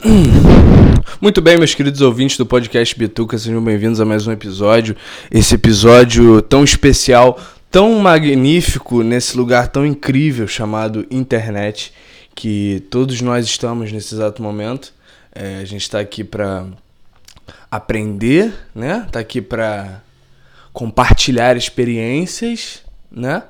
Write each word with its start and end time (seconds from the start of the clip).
Muito 1.20 1.42
bem, 1.42 1.58
meus 1.58 1.74
queridos 1.74 2.00
ouvintes 2.00 2.38
do 2.38 2.46
podcast 2.46 2.98
Bituca, 2.98 3.36
sejam 3.36 3.62
bem-vindos 3.62 4.00
a 4.00 4.04
mais 4.04 4.26
um 4.26 4.32
episódio. 4.32 4.96
Esse 5.30 5.56
episódio 5.56 6.40
tão 6.40 6.64
especial, 6.64 7.38
tão 7.70 7.98
magnífico, 7.98 9.02
nesse 9.02 9.36
lugar 9.36 9.68
tão 9.68 9.84
incrível 9.84 10.48
chamado 10.48 11.06
internet, 11.10 11.92
que 12.34 12.82
todos 12.90 13.20
nós 13.20 13.44
estamos 13.44 13.92
nesse 13.92 14.14
exato 14.14 14.42
momento. 14.42 14.94
É, 15.34 15.58
a 15.58 15.64
gente 15.64 15.82
está 15.82 16.00
aqui 16.00 16.24
para 16.24 16.66
aprender, 17.70 18.54
né? 18.74 19.06
Tá 19.12 19.20
aqui 19.20 19.42
para 19.42 20.00
compartilhar 20.72 21.56
experiências, 21.56 22.82
né? 23.12 23.42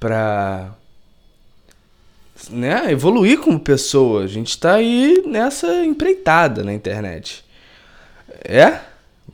Para 0.00 0.70
né, 2.50 2.90
evoluir 2.90 3.40
como 3.40 3.58
pessoa. 3.58 4.24
A 4.24 4.26
gente 4.26 4.50
está 4.50 4.74
aí 4.74 5.22
nessa 5.26 5.84
empreitada 5.84 6.62
na 6.62 6.72
internet. 6.72 7.44
É? 8.44 8.80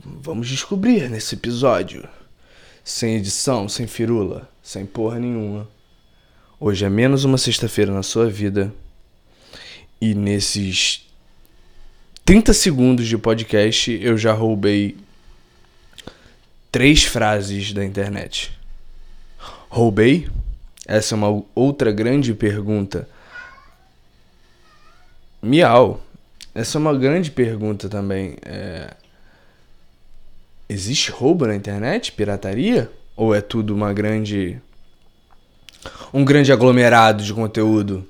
Vamos 0.04 0.48
descobrir 0.48 1.08
nesse 1.10 1.34
episódio. 1.34 2.08
Sem 2.84 3.16
edição, 3.16 3.68
sem 3.68 3.86
firula, 3.86 4.48
sem 4.62 4.84
porra 4.84 5.18
nenhuma. 5.18 5.68
Hoje 6.58 6.84
é 6.84 6.90
menos 6.90 7.24
uma 7.24 7.38
sexta-feira 7.38 7.92
na 7.92 8.02
sua 8.02 8.28
vida. 8.28 8.72
E 10.00 10.14
nesses 10.14 11.08
30 12.24 12.52
segundos 12.52 13.06
de 13.06 13.16
podcast 13.18 13.90
eu 14.02 14.16
já 14.16 14.32
roubei 14.32 14.96
três 16.70 17.04
frases 17.04 17.72
da 17.72 17.84
internet. 17.84 18.50
Roubei? 19.68 20.28
Essa 20.86 21.14
é 21.14 21.16
uma 21.16 21.44
outra 21.54 21.92
grande 21.92 22.34
pergunta. 22.34 23.08
Miau. 25.40 26.00
Essa 26.54 26.76
é 26.76 26.80
uma 26.80 26.94
grande 26.94 27.30
pergunta 27.30 27.88
também. 27.88 28.36
É... 28.44 28.94
Existe 30.68 31.10
roubo 31.10 31.46
na 31.46 31.54
internet? 31.54 32.12
Pirataria? 32.12 32.90
Ou 33.16 33.34
é 33.34 33.40
tudo 33.40 33.74
uma 33.74 33.92
grande. 33.92 34.60
um 36.12 36.24
grande 36.24 36.52
aglomerado 36.52 37.22
de 37.22 37.32
conteúdo? 37.32 38.06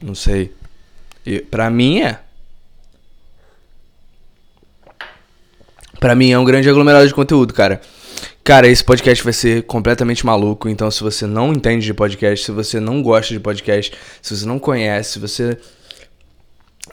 Não 0.00 0.14
sei. 0.14 0.54
E, 1.24 1.40
pra 1.40 1.70
mim 1.70 2.00
é. 2.00 2.20
Pra 6.00 6.14
mim 6.14 6.30
é 6.30 6.38
um 6.38 6.44
grande 6.44 6.68
aglomerado 6.68 7.06
de 7.06 7.14
conteúdo, 7.14 7.54
cara. 7.54 7.80
Cara, 8.44 8.66
esse 8.66 8.82
podcast 8.82 9.22
vai 9.22 9.32
ser 9.32 9.62
completamente 9.62 10.26
maluco. 10.26 10.68
Então, 10.68 10.90
se 10.90 11.00
você 11.00 11.26
não 11.26 11.52
entende 11.52 11.86
de 11.86 11.94
podcast, 11.94 12.44
se 12.44 12.50
você 12.50 12.80
não 12.80 13.00
gosta 13.00 13.32
de 13.32 13.38
podcast, 13.38 13.92
se 14.20 14.36
você 14.36 14.44
não 14.44 14.58
conhece, 14.58 15.12
se 15.12 15.18
você. 15.20 15.58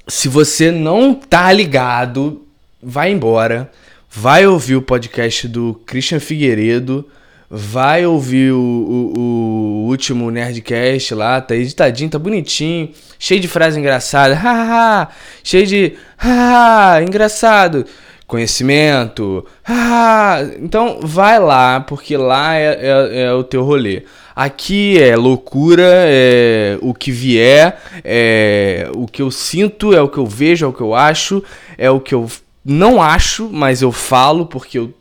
Se 0.07 0.27
você 0.27 0.69
não 0.69 1.15
tá 1.15 1.51
ligado, 1.51 2.45
vai 2.81 3.11
embora. 3.11 3.71
Vai 4.11 4.45
ouvir 4.45 4.75
o 4.75 4.81
podcast 4.81 5.47
do 5.47 5.81
Christian 5.87 6.19
Figueiredo. 6.19 7.07
Vai 7.49 8.05
ouvir 8.05 8.51
o, 8.51 8.59
o, 8.59 9.19
o 9.19 9.87
último 9.87 10.29
Nerdcast 10.29 11.15
lá, 11.15 11.41
tá 11.41 11.55
editadinho, 11.55 12.11
tá 12.11 12.19
bonitinho, 12.19 12.91
cheio 13.17 13.41
de 13.41 13.47
frase 13.47 13.79
engraçada, 13.79 14.35
haha, 14.37 15.07
cheio 15.43 15.65
de 15.65 15.93
haha, 16.15 17.01
engraçado 17.01 17.87
conhecimento. 18.29 19.43
Ah, 19.65 20.47
então 20.59 20.99
vai 21.01 21.39
lá, 21.39 21.81
porque 21.81 22.15
lá 22.15 22.55
é, 22.55 22.77
é, 22.79 23.21
é, 23.23 23.33
o 23.33 23.43
teu 23.43 23.63
rolê. 23.63 24.03
Aqui 24.35 25.01
é 25.01 25.17
loucura, 25.17 25.83
é 25.85 26.77
o 26.79 26.93
que 26.93 27.11
vier, 27.11 27.81
é 28.03 28.87
o 28.95 29.07
que 29.07 29.21
eu 29.21 29.31
sinto, 29.31 29.93
é 29.93 30.01
o 30.01 30.07
que 30.07 30.19
eu 30.19 30.27
vejo, 30.27 30.63
é 30.63 30.67
o 30.69 30.71
que 30.71 30.81
eu 30.81 30.93
acho, 30.93 31.43
é 31.77 31.89
o 31.89 31.99
que 31.99 32.13
eu 32.13 32.29
não 32.63 33.01
acho, 33.01 33.49
mas 33.51 33.81
eu 33.81 33.91
falo 33.91 34.45
porque 34.45 34.77
eu 34.77 34.93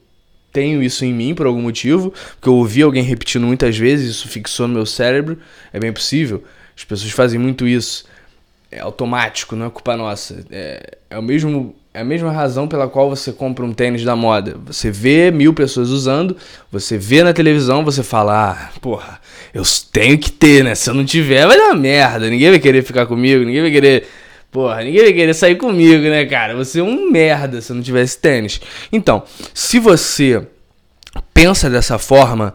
tenho 0.51 0.83
isso 0.83 1.05
em 1.05 1.13
mim 1.13 1.35
por 1.35 1.47
algum 1.47 1.63
motivo, 1.63 2.13
porque 2.35 2.49
eu 2.49 2.55
ouvi 2.55 2.83
alguém 2.83 3.03
repetindo 3.03 3.47
muitas 3.47 3.77
vezes, 3.77 4.11
isso 4.11 4.27
fixou 4.27 4.67
no 4.67 4.75
meu 4.75 4.87
cérebro, 4.87 5.39
é 5.73 5.79
bem 5.79 5.93
possível. 5.93 6.43
As 6.75 6.83
pessoas 6.83 7.13
fazem 7.13 7.39
muito 7.39 7.69
isso. 7.69 8.07
É 8.71 8.81
automático, 8.81 9.55
não 9.55 9.67
é 9.67 9.71
culpa 9.71 9.97
nossa. 9.97 10.45
É, 10.51 10.99
é 11.11 11.19
o 11.19 11.23
mesmo 11.23 11.75
é 11.93 12.01
a 12.01 12.05
mesma 12.05 12.31
razão 12.31 12.69
pela 12.69 12.89
qual 12.89 13.09
você 13.09 13.33
compra 13.33 13.65
um 13.65 13.73
tênis 13.73 14.05
da 14.05 14.15
moda. 14.15 14.57
Você 14.67 14.91
vê 14.91 15.31
mil 15.31 15.55
pessoas 15.55 15.89
usando, 15.91 16.37
você 16.71 16.99
vê 16.99 17.23
na 17.23 17.33
televisão, 17.33 17.85
você 17.85 18.03
fala, 18.03 18.53
ah, 18.53 18.79
porra, 18.81 19.21
eu 19.53 19.63
tenho 19.93 20.19
que 20.19 20.31
ter, 20.31 20.63
né? 20.63 20.75
Se 20.75 20.91
eu 20.91 20.95
não 20.95 21.05
tiver, 21.05 21.47
vai 21.47 21.57
dar 21.57 21.75
merda. 21.75 22.29
Ninguém 22.29 22.51
vai 22.51 22.59
querer 22.59 22.83
ficar 22.83 23.07
comigo, 23.07 23.45
ninguém 23.45 23.63
vai 23.63 23.71
querer. 23.71 24.07
Porra, 24.51 24.83
ninguém 24.83 25.03
vai 25.03 25.13
querer 25.13 25.35
sair 25.35 25.57
comigo, 25.57 26.03
né, 26.05 26.25
cara? 26.27 26.55
Você 26.57 26.81
é 26.81 26.83
um 26.83 27.11
merda 27.11 27.61
se 27.61 27.73
eu 27.73 27.77
não 27.77 27.83
tivesse 27.83 28.19
tênis. 28.19 28.61
Então, 28.93 29.23
se 29.53 29.79
você 29.79 30.47
pensa 31.35 31.69
dessa 31.69 31.99
forma, 31.99 32.55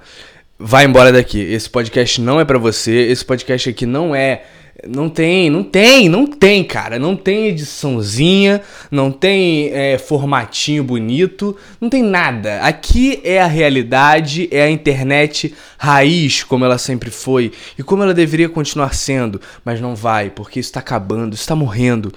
vai 0.57 0.85
embora 0.85 1.11
daqui. 1.11 1.39
Esse 1.39 1.69
podcast 1.69 2.21
não 2.21 2.39
é 2.39 2.45
para 2.45 2.57
você. 2.57 2.91
Esse 2.91 3.25
podcast 3.25 3.69
aqui 3.69 3.85
não 3.85 4.15
é 4.15 4.43
não 4.87 5.07
tem, 5.07 5.49
não 5.49 5.63
tem, 5.63 6.09
não 6.09 6.25
tem, 6.25 6.63
cara. 6.63 6.97
Não 6.97 7.15
tem 7.15 7.47
ediçãozinha, 7.47 8.61
não 8.89 9.11
tem 9.11 9.69
é, 9.71 9.97
formatinho 9.97 10.83
bonito, 10.83 11.55
não 11.79 11.89
tem 11.89 12.03
nada. 12.03 12.59
Aqui 12.61 13.21
é 13.23 13.41
a 13.41 13.47
realidade, 13.47 14.49
é 14.51 14.63
a 14.63 14.69
internet 14.69 15.53
raiz, 15.77 16.43
como 16.43 16.65
ela 16.65 16.77
sempre 16.77 17.09
foi 17.11 17.51
e 17.77 17.83
como 17.83 18.03
ela 18.03 18.13
deveria 18.13 18.49
continuar 18.49 18.93
sendo. 18.93 19.39
Mas 19.63 19.79
não 19.79 19.95
vai, 19.95 20.29
porque 20.29 20.59
isso 20.59 20.69
está 20.69 20.79
acabando, 20.79 21.35
está 21.35 21.55
morrendo. 21.55 22.11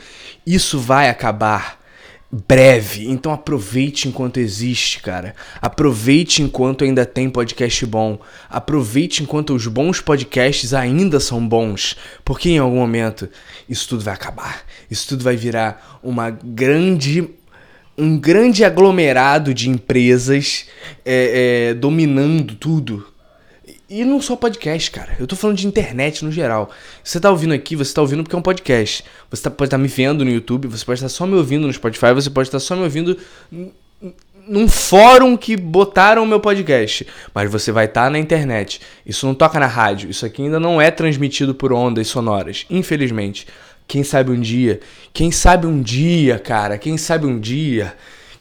Isso 0.47 0.79
vai 0.79 1.09
acabar 1.09 1.86
breve. 2.31 3.09
Então 3.09 3.33
aproveite 3.33 4.09
enquanto 4.09 4.39
existe, 4.39 5.01
cara. 5.01 5.35
Aproveite 5.61 6.43
enquanto 6.43 6.85
ainda 6.85 7.07
tem 7.07 7.31
podcast 7.31 7.87
bom. 7.87 8.19
Aproveite 8.49 9.23
enquanto 9.23 9.55
os 9.55 9.67
bons 9.67 10.01
podcasts 10.01 10.75
ainda 10.75 11.21
são 11.21 11.47
bons. 11.47 11.97
Porque 12.25 12.51
em 12.51 12.59
algum 12.59 12.77
momento 12.77 13.29
isso 13.69 13.89
tudo 13.89 14.05
vai 14.05 14.15
acabar. 14.15 14.63
Isso 14.91 15.09
tudo 15.09 15.25
vai 15.25 15.37
virar 15.37 16.01
uma 16.03 16.31
grande. 16.31 17.29
Um 17.99 18.19
grande 18.19 18.63
aglomerado 18.63 19.55
de 19.55 19.71
empresas 19.71 20.67
é, 21.03 21.71
é, 21.71 21.75
dominando 21.75 22.55
tudo 22.55 23.07
e 23.89 24.05
não 24.05 24.21
só 24.21 24.35
podcast, 24.35 24.91
cara. 24.91 25.17
Eu 25.19 25.27
tô 25.27 25.37
falando 25.37 25.57
de 25.57 25.67
internet 25.67 26.25
no 26.25 26.33
geral. 26.33 26.71
Você 27.03 27.21
tá 27.21 27.31
ouvindo 27.31 27.55
aqui, 27.55 27.77
você 27.77 27.95
tá 27.95 28.01
ouvindo 28.01 28.23
porque 28.23 28.35
é 28.35 28.39
um 28.39 28.43
podcast. 28.43 29.05
Você 29.31 29.43
tá, 29.43 29.51
pode 29.51 29.69
estar 29.69 29.77
tá 29.77 29.83
me 29.83 29.89
vendo 29.89 30.25
no 30.25 30.31
YouTube, 30.31 30.67
você 30.67 30.85
pode 30.85 30.99
estar 30.99 31.09
tá 31.09 31.15
só 31.15 31.27
me 31.27 31.35
ouvindo 31.35 31.67
no 31.67 31.73
Spotify, 31.73 32.13
você 32.13 32.29
pode 32.29 32.49
estar 32.49 32.59
tá 32.59 32.65
só 32.65 32.75
me 32.75 32.83
ouvindo 32.83 33.17
num 34.49 34.69
fórum 34.69 35.37
que 35.37 35.57
botaram 35.57 36.23
o 36.23 36.27
meu 36.27 36.41
podcast. 36.41 37.07
Mas 37.33 37.51
você 37.51 37.71
vai 37.71 37.87
estar 37.87 38.05
tá 38.05 38.11
na 38.11 38.19
internet. 38.19 38.81
Isso 39.05 39.27
não 39.27 39.35
toca 39.35 39.61
na 39.61 39.67
rádio. 39.67 40.11
Isso 40.11 40.27
aqui 40.27 40.43
ainda 40.43 40.59
não 40.59 40.81
é 40.81 40.91
transmitido 40.91 41.55
por 41.55 41.73
ondas 41.73 42.09
sonoras. 42.09 42.67
Infelizmente. 42.69 43.47
Quem 43.89 44.03
sabe 44.03 44.33
um 44.33 44.41
dia. 44.41 44.81
Quem 45.13 45.31
sabe 45.31 45.67
um 45.67 45.81
dia, 45.81 46.41
cara. 46.41 46.77
Quem 46.77 46.99
sabe 46.99 47.25
um 47.25 47.39
dia. 47.39 47.95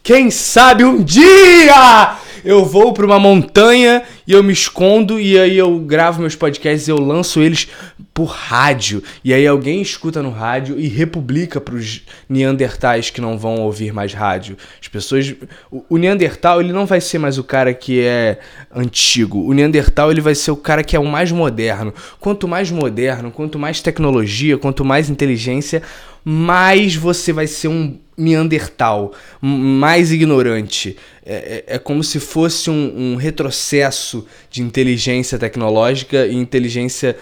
Quem 0.05 0.29
sabe 0.29 0.85
um 0.85 1.01
dia 1.01 2.15
eu 2.43 2.63
vou 2.63 2.93
para 2.93 3.07
uma 3.07 3.17
montanha 3.17 4.03
e 4.27 4.33
eu 4.33 4.43
me 4.43 4.53
escondo 4.53 5.19
e 5.19 5.35
aí 5.35 5.57
eu 5.57 5.79
gravo 5.79 6.21
meus 6.21 6.35
podcasts 6.35 6.87
e 6.87 6.91
eu 6.91 6.99
lanço 6.99 7.41
eles 7.41 7.67
por 8.13 8.25
rádio. 8.25 9.01
E 9.23 9.33
aí 9.33 9.47
alguém 9.47 9.81
escuta 9.81 10.21
no 10.21 10.29
rádio 10.29 10.79
e 10.79 10.87
republica 10.87 11.59
para 11.59 11.73
os 11.73 12.03
neandertais 12.29 13.09
que 13.09 13.19
não 13.19 13.35
vão 13.35 13.55
ouvir 13.55 13.91
mais 13.91 14.13
rádio. 14.13 14.55
As 14.79 14.87
pessoas, 14.87 15.33
o, 15.71 15.83
o 15.89 15.97
neandertal 15.97 16.61
ele 16.61 16.71
não 16.71 16.85
vai 16.85 17.01
ser 17.01 17.17
mais 17.17 17.39
o 17.39 17.43
cara 17.43 17.73
que 17.73 17.99
é 17.99 18.37
antigo. 18.71 19.39
O 19.43 19.53
neandertal 19.53 20.11
ele 20.11 20.21
vai 20.21 20.35
ser 20.35 20.51
o 20.51 20.55
cara 20.55 20.83
que 20.83 20.95
é 20.95 20.99
o 20.99 21.07
mais 21.07 21.31
moderno. 21.31 21.91
Quanto 22.19 22.47
mais 22.47 22.69
moderno, 22.69 23.31
quanto 23.31 23.57
mais 23.57 23.81
tecnologia, 23.81 24.55
quanto 24.55 24.85
mais 24.85 25.09
inteligência, 25.09 25.81
mais 26.23 26.95
você 26.95 27.33
vai 27.33 27.47
ser 27.47 27.69
um 27.69 28.04
Neandertal, 28.17 29.13
mais 29.41 30.11
ignorante. 30.11 30.97
É, 31.25 31.63
é, 31.67 31.75
é 31.75 31.79
como 31.79 32.03
se 32.03 32.19
fosse 32.19 32.69
um, 32.69 33.13
um, 33.13 33.15
retrocesso 33.15 34.25
de 34.49 34.61
inteligência 34.61 35.37
tecnológica 35.37 36.25
e 36.25 36.35
inteligência 36.35 37.17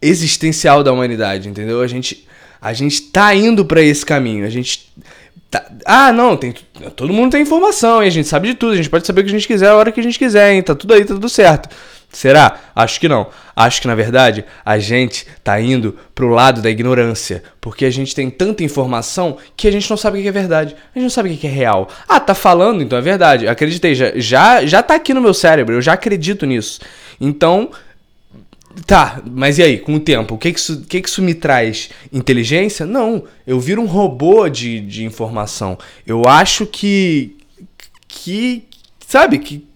existencial 0.00 0.82
da 0.82 0.92
humanidade, 0.92 1.48
entendeu? 1.48 1.80
A 1.82 1.86
gente, 1.86 2.26
a 2.60 2.72
gente 2.72 3.02
tá 3.02 3.34
indo 3.34 3.64
para 3.64 3.82
esse 3.82 4.04
caminho. 4.04 4.44
A 4.46 4.50
gente. 4.50 4.90
Tá... 5.50 5.64
Ah, 5.84 6.12
não, 6.12 6.36
tem, 6.36 6.54
todo 6.94 7.12
mundo 7.12 7.32
tem 7.32 7.42
informação, 7.42 7.98
a 7.98 8.08
gente 8.08 8.28
sabe 8.28 8.48
de 8.48 8.54
tudo, 8.54 8.72
a 8.72 8.76
gente 8.76 8.88
pode 8.88 9.04
saber 9.04 9.22
o 9.22 9.24
que 9.24 9.30
a 9.30 9.32
gente 9.32 9.48
quiser 9.48 9.68
a 9.68 9.74
hora 9.74 9.90
que 9.90 9.98
a 9.98 10.02
gente 10.02 10.18
quiser, 10.18 10.52
hein? 10.52 10.62
Tá 10.62 10.76
tudo 10.76 10.94
aí, 10.94 11.04
tá 11.04 11.14
tudo 11.14 11.28
certo. 11.28 11.68
Será? 12.12 12.58
Acho 12.74 12.98
que 12.98 13.08
não. 13.08 13.28
Acho 13.54 13.80
que 13.80 13.86
na 13.86 13.94
verdade 13.94 14.44
a 14.64 14.78
gente 14.78 15.26
tá 15.44 15.60
indo 15.60 15.96
pro 16.14 16.28
lado 16.28 16.60
da 16.60 16.70
ignorância, 16.70 17.42
porque 17.60 17.84
a 17.84 17.90
gente 17.90 18.14
tem 18.14 18.30
tanta 18.30 18.64
informação 18.64 19.38
que 19.56 19.68
a 19.68 19.70
gente 19.72 19.88
não 19.88 19.96
sabe 19.96 20.18
o 20.18 20.22
que 20.22 20.28
é 20.28 20.32
verdade, 20.32 20.74
a 20.74 20.98
gente 20.98 21.04
não 21.04 21.10
sabe 21.10 21.32
o 21.32 21.36
que 21.36 21.46
é 21.46 21.50
real. 21.50 21.88
Ah, 22.08 22.20
tá 22.20 22.34
falando, 22.34 22.82
então 22.82 22.98
é 22.98 23.02
verdade. 23.02 23.48
Acreditei, 23.48 23.94
já 23.94 24.12
já, 24.16 24.64
já 24.64 24.82
tá 24.82 24.94
aqui 24.94 25.12
no 25.14 25.20
meu 25.20 25.34
cérebro, 25.34 25.74
eu 25.74 25.82
já 25.82 25.92
acredito 25.92 26.46
nisso. 26.46 26.80
Então, 27.20 27.70
Tá, 28.86 29.20
mas 29.28 29.58
e 29.58 29.62
aí, 29.62 29.78
com 29.78 29.94
o 29.94 30.00
tempo, 30.00 30.34
o 30.34 30.38
que 30.38 30.52
que 30.52 30.58
isso, 30.58 30.82
que 30.82 31.00
que 31.00 31.08
isso 31.08 31.20
me 31.22 31.34
traz? 31.34 31.90
Inteligência? 32.12 32.86
Não, 32.86 33.24
eu 33.46 33.58
viro 33.58 33.82
um 33.82 33.86
robô 33.86 34.48
de, 34.48 34.80
de 34.80 35.04
informação. 35.04 35.76
Eu 36.06 36.26
acho 36.26 36.66
que. 36.66 37.36
que. 38.06 38.64
sabe, 39.06 39.38
que, 39.38 39.66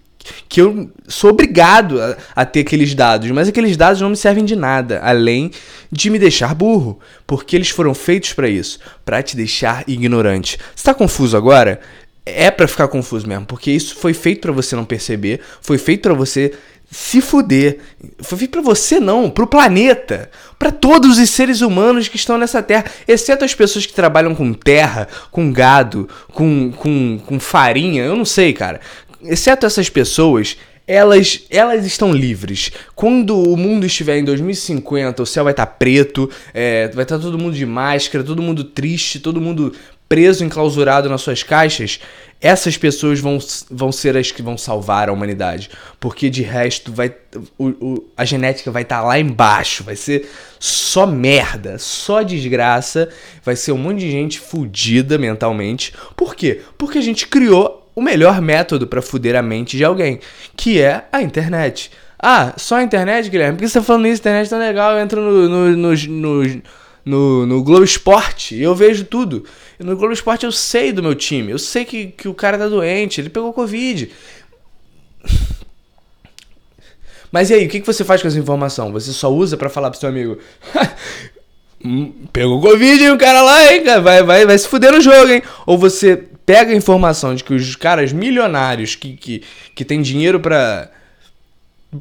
que 0.49 0.61
eu 0.61 0.91
sou 1.09 1.31
obrigado 1.31 2.01
a, 2.01 2.17
a, 2.37 2.45
ter 2.47 2.61
aqueles 2.61 2.95
dados, 2.95 3.29
mas 3.33 3.49
aqueles 3.49 3.77
dados 3.77 4.01
não 4.01 4.11
me 4.11 4.17
servem 4.17 4.45
de 4.45 4.55
nada, 4.55 5.01
além 5.03 5.51
de 5.91 6.09
me 6.09 6.19
deixar 6.19 6.55
burro, 6.55 7.01
porque 7.27 7.57
eles 7.57 7.71
foram 7.71 7.95
feitos 7.95 8.33
para 8.33 8.49
isso, 8.49 8.79
para 9.05 9.23
te 9.23 9.37
deixar 9.37 9.83
ignorante. 9.89 10.57
Está 10.75 10.95
confuso 10.95 11.37
agora? 11.37 11.81
É 12.25 12.51
para 12.51 12.69
ficar 12.69 12.89
confuso 12.89 13.27
mesmo, 13.29 13.45
porque 13.45 13.71
isso 13.71 13.97
foi 13.97 14.15
feito 14.15 14.41
para 14.41 14.53
você 14.53 14.75
não 14.75 14.85
perceber, 14.85 15.41
foi 15.61 15.77
feito 15.79 16.03
para 16.03 16.15
você 16.15 16.53
se 16.95 17.21
fuder. 17.21 17.79
Foi 18.21 18.47
pra 18.47 18.61
você 18.61 19.01
não, 19.01 19.29
pro 19.29 19.49
planeta. 19.49 20.31
para 20.57 20.71
todos 20.71 21.19
os 21.19 21.29
seres 21.29 21.61
humanos 21.61 22.07
que 22.07 22.15
estão 22.15 22.39
nessa 22.39 22.63
terra. 22.63 22.85
Exceto 23.09 23.45
as 23.45 23.53
pessoas 23.53 23.85
que 23.85 23.93
trabalham 23.93 24.33
com 24.33 24.55
terra, 24.55 25.09
com 25.33 25.53
gado, 25.53 26.09
com, 26.33 26.71
com, 26.71 27.19
com 27.27 27.41
farinha. 27.41 28.05
Eu 28.05 28.15
não 28.15 28.25
sei, 28.25 28.53
cara. 28.53 28.81
Exceto 29.21 29.67
essas 29.67 29.91
pessoas, 29.91 30.57
elas, 30.87 31.45
elas 31.51 31.85
estão 31.85 32.13
livres. 32.13 32.71
Quando 32.95 33.43
o 33.43 33.57
mundo 33.57 33.87
estiver 33.87 34.19
em 34.19 34.25
2050, 34.25 35.21
o 35.21 35.27
céu 35.27 35.43
vai 35.43 35.53
estar 35.53 35.67
tá 35.67 35.73
preto, 35.73 36.31
é, 36.53 36.89
vai 36.95 37.03
estar 37.03 37.17
tá 37.17 37.23
todo 37.23 37.37
mundo 37.37 37.57
de 37.57 37.67
máscara, 37.67 38.23
todo 38.23 38.41
mundo 38.41 38.63
triste, 38.63 39.19
todo 39.19 39.41
mundo 39.41 39.75
preso, 40.09 40.45
enclausurado 40.45 41.09
nas 41.09 41.23
suas 41.23 41.43
caixas, 41.43 42.01
essas 42.41 42.77
pessoas 42.77 43.21
vão, 43.21 43.39
vão 43.71 43.91
ser 43.91 44.17
as 44.17 44.31
que 44.31 44.43
vão 44.43 44.59
salvar 44.59 45.09
a 45.09 45.13
humanidade. 45.13 45.71
Porque 45.99 46.29
de 46.29 46.43
resto, 46.43 46.93
vai, 46.93 47.15
o, 47.57 47.69
o 47.69 48.11
a 48.17 48.25
genética 48.25 48.71
vai 48.71 48.83
estar 48.83 49.01
tá 49.01 49.07
lá 49.07 49.19
embaixo. 49.19 49.83
Vai 49.83 49.97
ser 49.97 50.29
só 50.59 51.07
merda, 51.07 51.79
só 51.79 52.23
desgraça. 52.23 53.09
Vai 53.43 53.57
ser 53.57 53.73
um 53.73 53.79
monte 53.79 54.01
de 54.01 54.11
gente 54.11 54.39
fudida 54.39 55.17
mentalmente. 55.17 55.95
Por 56.15 56.35
quê? 56.35 56.61
Porque 56.77 56.99
a 56.99 57.03
gente 57.03 57.27
criou 57.27 57.91
o 57.95 58.03
melhor 58.03 58.43
método 58.43 58.87
para 58.87 59.01
fuder 59.01 59.37
a 59.37 59.43
mente 59.43 59.77
de 59.77 59.85
alguém, 59.85 60.21
que 60.57 60.81
é 60.81 61.05
a 61.13 61.23
internet. 61.23 61.91
Ah, 62.19 62.53
só 62.57 62.77
a 62.77 62.83
internet, 62.83 63.31
Guilherme? 63.31 63.57
Por 63.57 63.63
que 63.63 63.69
você 63.69 63.79
tá 63.79 63.85
falando 63.85 64.07
isso? 64.07 64.21
Internet 64.21 64.51
tá 64.51 64.59
legal, 64.59 64.93
eu 64.93 64.99
entro 64.99 65.21
no, 65.21 65.49
no, 65.49 65.77
no, 65.77 65.95
no 65.95 66.63
no, 67.05 67.45
no 67.45 67.63
Globo 67.63 67.85
Esporte, 67.85 68.59
eu 68.59 68.75
vejo 68.75 69.05
tudo. 69.05 69.45
No 69.79 69.97
Globo 69.97 70.13
Esporte 70.13 70.45
eu 70.47 70.53
sei 70.53 70.93
do 70.93 71.03
meu 71.03 71.15
time, 71.15 71.51
eu 71.51 71.59
sei 71.59 71.85
que, 71.85 72.07
que 72.09 72.29
o 72.29 72.35
cara 72.35 72.57
tá 72.57 72.69
doente, 72.69 73.21
ele 73.21 73.29
pegou 73.29 73.53
Covid. 73.53 74.11
Mas 77.33 77.51
e 77.51 77.55
aí, 77.55 77.67
o 77.67 77.69
que, 77.69 77.81
que 77.81 77.87
você 77.87 78.05
faz 78.05 78.23
com 78.23 78.29
essa 78.29 78.39
informação? 78.39 78.93
Você 78.93 79.13
só 79.13 79.29
usa 79.33 79.57
para 79.57 79.69
falar 79.69 79.91
pro 79.91 79.99
seu 79.99 80.09
amigo. 80.09 80.39
Pegou 82.33 82.61
Covid, 82.61 83.03
hein, 83.03 83.11
o 83.11 83.19
cara 83.19 83.43
lá, 83.43 83.73
hein, 83.73 83.83
vai, 84.01 84.23
vai, 84.23 84.47
vai 84.47 84.57
se 84.57 84.69
fuder 84.69 84.93
no 84.93 85.01
jogo, 85.01 85.31
hein? 85.31 85.43
Ou 85.67 85.77
você 85.77 86.17
pega 86.47 86.73
a 86.73 86.77
informação 86.77 87.35
de 87.35 87.43
que 87.43 87.53
os 87.53 87.75
caras 87.77 88.13
milionários 88.13 88.95
que, 88.95 89.17
que, 89.17 89.43
que 89.75 89.85
tem 89.85 90.01
dinheiro 90.01 90.39
pra 90.39 90.91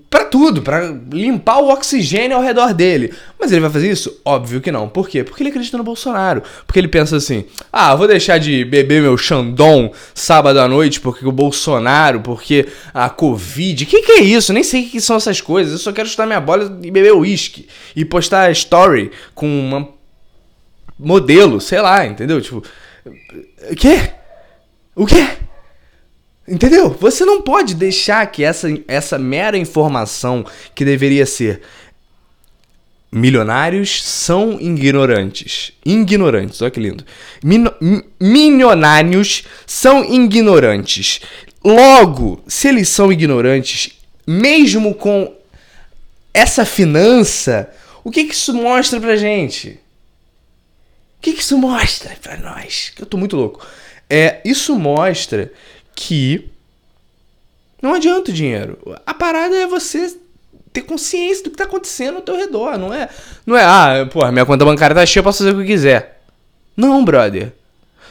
para 0.10 0.26
tudo, 0.26 0.62
para 0.62 0.96
limpar 1.12 1.60
o 1.60 1.70
oxigênio 1.70 2.38
ao 2.38 2.44
redor 2.44 2.74
dele. 2.74 3.14
Mas 3.40 3.52
ele 3.52 3.62
vai 3.62 3.70
fazer 3.70 3.92
isso? 3.92 4.20
Óbvio 4.26 4.62
que 4.62 4.72
não. 4.72 4.90
Por 4.90 5.08
quê? 5.08 5.24
Porque 5.24 5.44
ele 5.44 5.50
acredita 5.50 5.78
no 5.78 5.84
Bolsonaro. 5.84 6.42
Porque 6.66 6.80
ele 6.80 6.88
pensa 6.88 7.18
assim: 7.18 7.46
ah, 7.72 7.96
vou 7.96 8.08
deixar 8.08 8.38
de 8.38 8.66
beber 8.66 9.02
meu 9.02 9.18
Xandão 9.18 9.92
sábado 10.14 10.60
à 10.60 10.68
noite 10.68 11.00
porque 11.00 11.26
o 11.26 11.32
Bolsonaro, 11.32 12.22
porque 12.22 12.68
a 12.94 13.10
Covid. 13.10 13.86
Que, 13.86 14.02
que 14.02 14.12
é 14.14 14.22
isso? 14.22 14.54
Nem 14.54 14.64
sei 14.64 14.86
o 14.86 14.90
que 14.90 15.02
são 15.02 15.18
essas 15.18 15.42
coisas. 15.42 15.74
Eu 15.74 15.80
só 15.80 15.92
quero 15.92 16.08
chutar 16.08 16.26
minha 16.26 16.42
bola 16.42 16.80
e 16.82 16.90
beber 16.90 17.14
uísque. 17.14 17.68
E 17.96 18.04
postar 18.04 18.52
story 18.52 19.12
com 19.36 19.48
uma 19.48 19.90
modelo, 20.98 21.60
sei 21.60 21.82
lá, 21.82 22.06
entendeu? 22.06 22.42
Tipo, 22.42 22.64
o 23.72 23.76
quê? 23.76 24.12
O 24.96 25.06
quê? 25.06 25.28
Entendeu? 26.48 26.90
Você 27.00 27.24
não 27.24 27.42
pode 27.42 27.74
deixar 27.74 28.26
que 28.28 28.44
essa, 28.44 28.68
essa 28.88 29.18
mera 29.18 29.58
informação 29.58 30.46
que 30.76 30.84
deveria 30.84 31.26
ser 31.26 31.62
milionários 33.14 34.04
são 34.04 34.60
ignorantes. 34.60 35.72
Ignorantes, 35.86 36.62
olha 36.62 36.72
que 36.72 36.80
lindo. 36.80 37.06
Milionários 38.20 39.44
são 39.66 40.04
ignorantes. 40.04 41.22
Logo, 41.64 42.44
se 42.48 42.68
eles 42.68 42.90
são 42.90 43.12
ignorantes, 43.12 43.92
mesmo 44.28 44.96
com 44.96 45.34
essa 46.34 46.66
finança, 46.66 47.70
o 48.04 48.12
que, 48.12 48.26
que 48.26 48.34
isso 48.34 48.54
mostra 48.54 49.00
pra 49.00 49.16
gente? 49.16 49.80
O 51.20 51.22
que, 51.22 51.34
que 51.34 51.42
isso 51.42 51.58
mostra 51.58 52.18
pra 52.22 52.36
nós? 52.36 52.92
Que 52.94 53.04
eu 53.04 53.06
tô 53.06 53.16
muito 53.16 53.38
louco. 53.38 53.66
É, 54.10 54.42
isso 54.44 54.78
mostra 54.78 55.52
que 55.96 56.50
não 57.82 57.94
adianta 57.94 58.32
o 58.32 58.34
dinheiro. 58.34 58.80
A 59.06 59.14
parada 59.14 59.56
é 59.56 59.68
você 59.68 60.16
ter 60.72 60.82
consciência 60.82 61.44
do 61.44 61.52
que 61.52 61.58
tá 61.58 61.66
acontecendo 61.66 62.16
ao 62.16 62.22
teu 62.22 62.36
redor, 62.36 62.78
não 62.78 62.94
é? 62.94 63.10
Não 63.46 63.56
é, 63.56 63.64
ah, 63.64 64.08
porra, 64.12 64.32
minha 64.32 64.46
conta 64.46 64.66
bancária 64.66 64.96
tá 64.96 65.06
cheia, 65.06 65.20
eu 65.20 65.24
posso 65.24 65.40
fazer 65.40 65.56
o 65.56 65.60
que 65.60 65.68
quiser. 65.68 66.22
Não, 66.76 67.04
brother. 67.04 67.54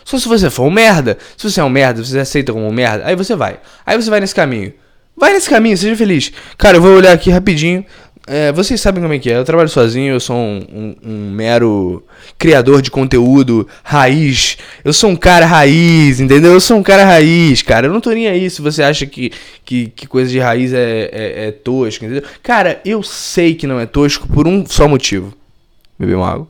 Só 0.05 0.19
se 0.19 0.29
você 0.29 0.51
for 0.51 0.65
um 0.65 0.71
merda. 0.71 1.17
Se 1.37 1.51
você 1.51 1.61
é 1.61 1.65
um 1.65 1.71
merda, 1.71 2.05
você 2.05 2.19
aceita 2.19 2.53
como 2.53 2.67
um 2.67 2.73
merda, 2.73 3.07
aí 3.07 3.17
você 3.17 3.35
vai. 3.35 3.61
Aí 3.85 3.97
você 3.97 4.11
vai 4.11 4.21
nesse 4.21 4.35
caminho. 4.35 4.73
Vai 5.17 5.33
nesse 5.33 5.49
caminho, 5.49 5.77
seja 5.77 5.97
feliz. 5.97 6.33
Cara, 6.57 6.77
eu 6.77 6.83
vou 6.83 6.97
olhar 6.97 7.13
aqui 7.13 7.31
rapidinho. 7.31 7.85
É, 8.25 8.53
vocês 8.53 8.81
sabem 8.81 9.03
como 9.03 9.13
é 9.13 9.19
que 9.19 9.31
é. 9.31 9.37
Eu 9.37 9.45
trabalho 9.45 9.69
sozinho, 9.69 10.15
eu 10.15 10.21
sou 10.21 10.37
um, 10.37 10.65
um, 10.73 10.97
um, 11.03 11.31
mero 11.33 12.05
criador 12.39 12.81
de 12.81 12.91
conteúdo 12.91 13.67
raiz. 13.83 14.57
Eu 14.85 14.93
sou 14.93 15.11
um 15.11 15.17
cara 15.17 15.45
raiz, 15.45 16.21
entendeu? 16.21 16.53
Eu 16.53 16.61
sou 16.61 16.77
um 16.79 16.83
cara 16.85 17.05
raiz, 17.05 17.63
cara. 17.63 17.89
Eu 17.89 17.93
não 17.93 18.01
tô 18.01 18.11
nem 18.11 18.29
aí 18.29 18.49
se 18.49 18.63
você 18.63 18.83
acha 18.83 19.07
que, 19.07 19.33
que, 19.65 19.89
que 19.89 20.07
coisa 20.07 20.31
de 20.31 20.39
raiz 20.39 20.73
é, 20.73 21.11
é, 21.13 21.49
é 21.49 21.51
tosco, 21.51 22.05
entendeu? 22.05 22.23
Cara, 22.43 22.81
eu 22.85 23.03
sei 23.03 23.57
que 23.57 23.67
não 23.67 23.81
é 23.81 23.87
tosco 23.87 24.29
por 24.29 24.47
um 24.47 24.65
só 24.67 24.87
motivo. 24.87 25.35
Beber 25.99 26.15
uma 26.15 26.31
água. 26.31 26.49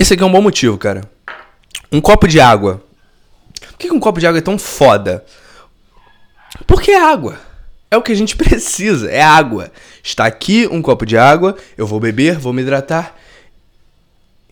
Esse 0.00 0.14
aqui 0.14 0.22
é 0.22 0.26
um 0.26 0.32
bom 0.32 0.40
motivo, 0.40 0.78
cara. 0.78 1.02
Um 1.92 2.00
copo 2.00 2.26
de 2.26 2.40
água 2.40 2.82
por 3.78 3.86
que 3.86 3.92
um 3.92 4.00
copo 4.00 4.18
de 4.18 4.26
água 4.26 4.38
é 4.38 4.42
tão 4.42 4.58
foda? 4.58 5.24
Porque 6.66 6.90
é 6.90 7.00
água. 7.00 7.38
É 7.88 7.96
o 7.96 8.02
que 8.02 8.10
a 8.10 8.14
gente 8.16 8.34
precisa, 8.36 9.08
é 9.08 9.22
água. 9.22 9.70
Está 10.02 10.26
aqui 10.26 10.66
um 10.66 10.82
copo 10.82 11.06
de 11.06 11.16
água, 11.16 11.56
eu 11.76 11.86
vou 11.86 12.00
beber, 12.00 12.38
vou 12.38 12.52
me 12.52 12.62
hidratar. 12.62 13.16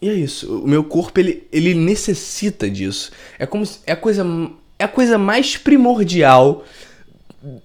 E 0.01 0.09
é 0.09 0.15
isso. 0.15 0.63
O 0.63 0.69
meu 0.69 0.85
corpo 0.85 1.19
ele, 1.19 1.47
ele 1.51 1.75
necessita 1.75 2.71
disso. 2.71 3.11
É 3.37 3.47
como 3.47 3.65
é 3.85 3.93
a 3.93 3.97
coisa 3.97 4.25
é 4.79 4.85
a 4.85 4.89
coisa 4.89 5.19
mais 5.19 5.57
primordial 5.57 6.65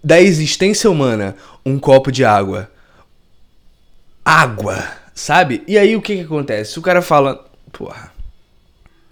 da 0.03 0.20
existência 0.20 0.89
humana, 0.89 1.36
um 1.63 1.77
copo 1.77 2.12
de 2.12 2.25
água. 2.25 2.72
Água, 4.25 4.84
sabe? 5.13 5.63
E 5.68 5.77
aí 5.77 5.96
o 5.96 6.01
que 6.01 6.15
que 6.15 6.24
acontece? 6.24 6.80
O 6.80 6.82
cara 6.82 7.01
fala, 7.01 7.46
porra. 7.72 8.12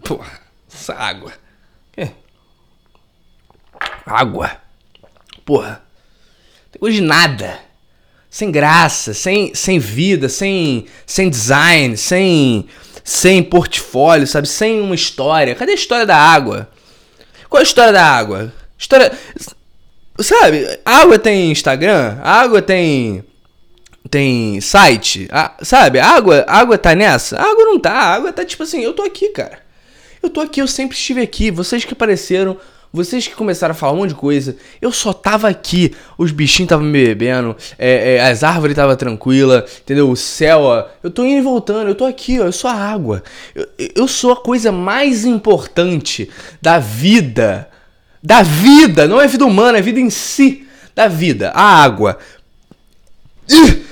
Porra, 0.03 0.39
essa 0.71 0.93
água. 0.95 1.33
Água. 4.09 4.51
Porra. 5.45 5.83
Tem 6.71 6.79
gosto 6.79 6.93
de 6.95 7.01
nada. 7.01 7.59
Sem 8.29 8.51
graça, 8.51 9.13
sem, 9.13 9.53
sem 9.55 9.79
vida, 9.79 10.29
sem, 10.29 10.85
sem 11.05 11.29
design, 11.29 11.97
sem, 11.97 12.67
sem 13.03 13.41
portfólio, 13.41 14.27
sabe? 14.27 14.47
Sem 14.47 14.81
uma 14.81 14.95
história. 14.95 15.55
Cadê 15.55 15.71
a 15.71 15.75
história 15.75 16.05
da 16.05 16.15
água? 16.15 16.69
Qual 17.49 17.59
é 17.59 17.63
a 17.63 17.67
história 17.67 17.91
da 17.93 18.03
água? 18.03 18.53
História. 18.77 19.11
Sabe? 20.19 20.79
Água 20.85 21.17
tem 21.17 21.51
Instagram? 21.51 22.17
Água 22.21 22.61
tem. 22.61 23.23
Tem 24.09 24.59
site? 24.61 25.27
A, 25.31 25.55
sabe? 25.61 25.99
Água, 25.99 26.45
água 26.47 26.77
tá 26.77 26.95
nessa? 26.95 27.37
Água 27.37 27.65
não 27.65 27.79
tá. 27.79 27.91
Água 27.91 28.31
tá 28.31 28.45
tipo 28.45 28.63
assim: 28.63 28.81
eu 28.81 28.93
tô 28.93 29.03
aqui, 29.03 29.29
cara. 29.29 29.59
Eu 30.21 30.29
tô 30.29 30.41
aqui, 30.41 30.61
eu 30.61 30.67
sempre 30.67 30.95
estive 30.95 31.21
aqui. 31.21 31.49
Vocês 31.49 31.83
que 31.83 31.93
apareceram 31.93 32.57
vocês 32.91 33.27
que 33.27 33.35
começaram 33.35 33.71
a 33.71 33.75
falar 33.75 33.93
um 33.93 33.97
monte 33.97 34.09
de 34.09 34.15
coisa, 34.15 34.57
eu 34.81 34.91
só 34.91 35.13
tava 35.13 35.47
aqui. 35.47 35.93
Os 36.17 36.31
bichinhos 36.31 36.65
estavam 36.65 36.85
me 36.85 37.05
bebendo, 37.05 37.55
é, 37.77 38.15
é, 38.15 38.21
as 38.21 38.43
árvores 38.43 38.71
estavam 38.71 38.95
tranquila, 38.95 39.65
entendeu? 39.81 40.09
O 40.09 40.15
céu, 40.15 40.61
ó. 40.61 40.85
Eu 41.03 41.11
tô 41.11 41.23
indo 41.23 41.37
e 41.37 41.41
voltando, 41.41 41.87
eu 41.87 41.95
tô 41.95 42.05
aqui, 42.05 42.39
ó. 42.39 42.45
Eu 42.45 42.51
sou 42.51 42.69
a 42.69 42.73
água. 42.73 43.23
Eu, 43.53 43.67
eu 43.95 44.07
sou 44.07 44.31
a 44.31 44.37
coisa 44.37 44.71
mais 44.71 45.23
importante 45.23 46.29
da 46.61 46.79
vida. 46.79 47.69
Da 48.21 48.41
vida! 48.41 49.07
Não 49.07 49.21
é 49.21 49.27
vida 49.27 49.45
humana, 49.45 49.77
é 49.77 49.81
vida 49.81 49.99
em 49.99 50.09
si. 50.09 50.67
Da 50.95 51.07
vida. 51.07 51.51
A 51.51 51.83
água. 51.83 52.17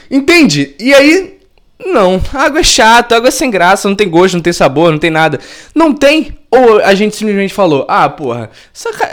Entende? 0.10 0.76
E 0.80 0.94
aí, 0.94 1.37
Não, 1.86 2.20
água 2.34 2.60
é 2.60 2.64
chata, 2.64 3.16
água 3.16 3.28
é 3.28 3.32
sem 3.32 3.52
graça, 3.52 3.88
não 3.88 3.96
tem 3.96 4.10
gosto, 4.10 4.34
não 4.34 4.42
tem 4.42 4.52
sabor, 4.52 4.92
não 4.92 4.98
tem 4.98 5.12
nada. 5.12 5.40
Não 5.76 5.94
tem. 5.94 6.38
Ou 6.50 6.80
a 6.80 6.96
gente 6.96 7.16
simplesmente 7.16 7.54
falou, 7.54 7.86
ah, 7.88 8.10
porra, 8.10 8.50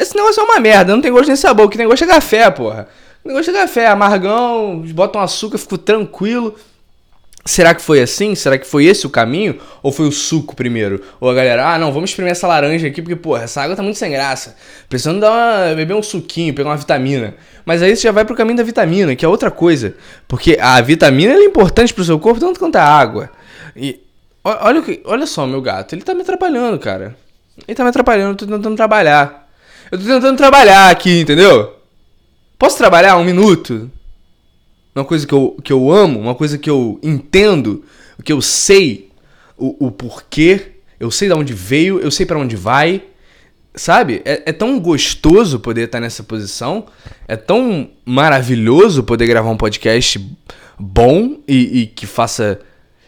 esse 0.00 0.16
negócio 0.16 0.40
é 0.40 0.44
uma 0.44 0.60
merda, 0.60 0.94
não 0.94 1.02
tem 1.02 1.12
gosto 1.12 1.28
nem 1.28 1.36
sabor, 1.36 1.66
o 1.66 1.68
que 1.68 1.76
tem 1.76 1.86
gosto 1.86 2.04
é 2.04 2.06
café, 2.06 2.50
porra. 2.50 2.88
O 3.22 3.28
negócio 3.28 3.54
é 3.54 3.60
café, 3.60 3.86
amargão, 3.86 4.82
botam 4.94 5.20
açúcar, 5.20 5.58
fico 5.58 5.78
tranquilo. 5.78 6.54
Será 7.46 7.74
que 7.74 7.82
foi 7.82 8.00
assim? 8.00 8.34
Será 8.34 8.56
que 8.56 8.66
foi 8.66 8.86
esse 8.86 9.06
o 9.06 9.10
caminho? 9.10 9.58
Ou 9.82 9.92
foi 9.92 10.08
o 10.08 10.12
suco 10.12 10.56
primeiro? 10.56 11.02
Ou 11.20 11.28
a 11.28 11.34
galera, 11.34 11.74
ah, 11.74 11.78
não, 11.78 11.92
vamos 11.92 12.08
espremer 12.08 12.32
essa 12.32 12.46
laranja 12.46 12.86
aqui, 12.86 13.02
porque, 13.02 13.16
porra, 13.16 13.42
essa 13.42 13.60
água 13.60 13.76
tá 13.76 13.82
muito 13.82 13.98
sem 13.98 14.10
graça. 14.10 14.56
Precisando 14.88 15.20
dar 15.20 15.30
uma, 15.30 15.74
beber 15.74 15.94
um 15.94 16.02
suquinho, 16.02 16.54
pegar 16.54 16.70
uma 16.70 16.76
vitamina. 16.76 17.34
Mas 17.66 17.82
aí 17.82 17.94
você 17.94 18.02
já 18.02 18.12
vai 18.12 18.24
pro 18.24 18.34
caminho 18.34 18.56
da 18.56 18.62
vitamina, 18.62 19.14
que 19.14 19.26
é 19.26 19.28
outra 19.28 19.50
coisa. 19.50 19.94
Porque 20.26 20.56
a 20.58 20.80
vitamina 20.80 21.34
é 21.34 21.44
importante 21.44 21.92
pro 21.92 22.02
seu 22.02 22.18
corpo 22.18 22.40
tanto 22.40 22.58
quanto 22.58 22.76
a 22.76 22.82
água. 22.82 23.30
E 23.76 24.00
olha, 24.42 24.82
olha 25.04 25.26
só, 25.26 25.46
meu 25.46 25.60
gato, 25.60 25.94
ele 25.94 26.02
tá 26.02 26.14
me 26.14 26.22
atrapalhando, 26.22 26.78
cara. 26.78 27.14
Ele 27.68 27.74
tá 27.74 27.82
me 27.82 27.90
atrapalhando, 27.90 28.32
eu 28.32 28.36
tô 28.36 28.46
tentando 28.46 28.74
trabalhar. 28.74 29.48
Eu 29.92 29.98
tô 29.98 30.04
tentando 30.04 30.36
trabalhar 30.38 30.88
aqui, 30.88 31.20
entendeu? 31.20 31.74
Posso 32.58 32.78
trabalhar 32.78 33.18
um 33.18 33.24
minuto? 33.24 33.90
Uma 34.94 35.04
coisa 35.04 35.26
que 35.26 35.32
eu, 35.32 35.56
que 35.62 35.72
eu 35.72 35.90
amo, 35.90 36.20
uma 36.20 36.34
coisa 36.34 36.56
que 36.56 36.70
eu 36.70 36.98
entendo, 37.02 37.84
que 38.22 38.32
eu 38.32 38.40
sei 38.40 39.10
o, 39.56 39.86
o 39.86 39.90
porquê, 39.90 40.72
eu 41.00 41.10
sei 41.10 41.28
de 41.28 41.34
onde 41.34 41.52
veio, 41.52 41.98
eu 41.98 42.10
sei 42.10 42.24
para 42.24 42.38
onde 42.38 42.54
vai, 42.54 43.02
sabe? 43.74 44.22
É, 44.24 44.42
é, 44.46 44.52
tão 44.52 44.78
gostoso 44.78 45.58
poder 45.58 45.86
estar 45.86 46.00
nessa 46.00 46.22
posição, 46.22 46.86
é 47.26 47.36
tão 47.36 47.90
maravilhoso 48.04 49.02
poder 49.02 49.26
gravar 49.26 49.50
um 49.50 49.56
podcast 49.56 50.24
bom 50.78 51.38
e, 51.46 51.80
e 51.80 51.86
que 51.86 52.06
faça 52.06 52.60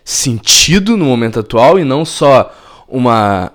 sentido 0.05 0.97
no 0.97 1.05
momento 1.05 1.40
atual 1.40 1.78
e 1.78 1.85
não 1.85 2.05
só 2.05 2.55
uma 2.88 3.52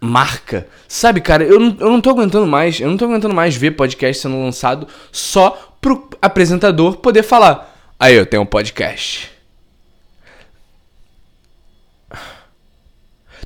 marca. 0.00 0.66
Sabe, 0.88 1.20
cara, 1.20 1.44
eu 1.44 1.60
não, 1.60 1.76
eu 1.78 1.90
não 1.90 2.00
tô 2.00 2.10
aguentando 2.10 2.46
mais, 2.46 2.80
eu 2.80 2.88
não 2.88 2.96
tô 2.96 3.04
aguentando 3.04 3.34
mais 3.34 3.54
ver 3.54 3.72
podcast 3.72 4.22
sendo 4.22 4.42
lançado 4.42 4.86
só 5.10 5.71
pro 5.82 6.08
apresentador 6.22 6.96
poder 6.96 7.24
falar: 7.24 7.76
Aí, 8.00 8.14
eu 8.14 8.24
tenho 8.24 8.44
um 8.44 8.46
podcast. 8.46 9.30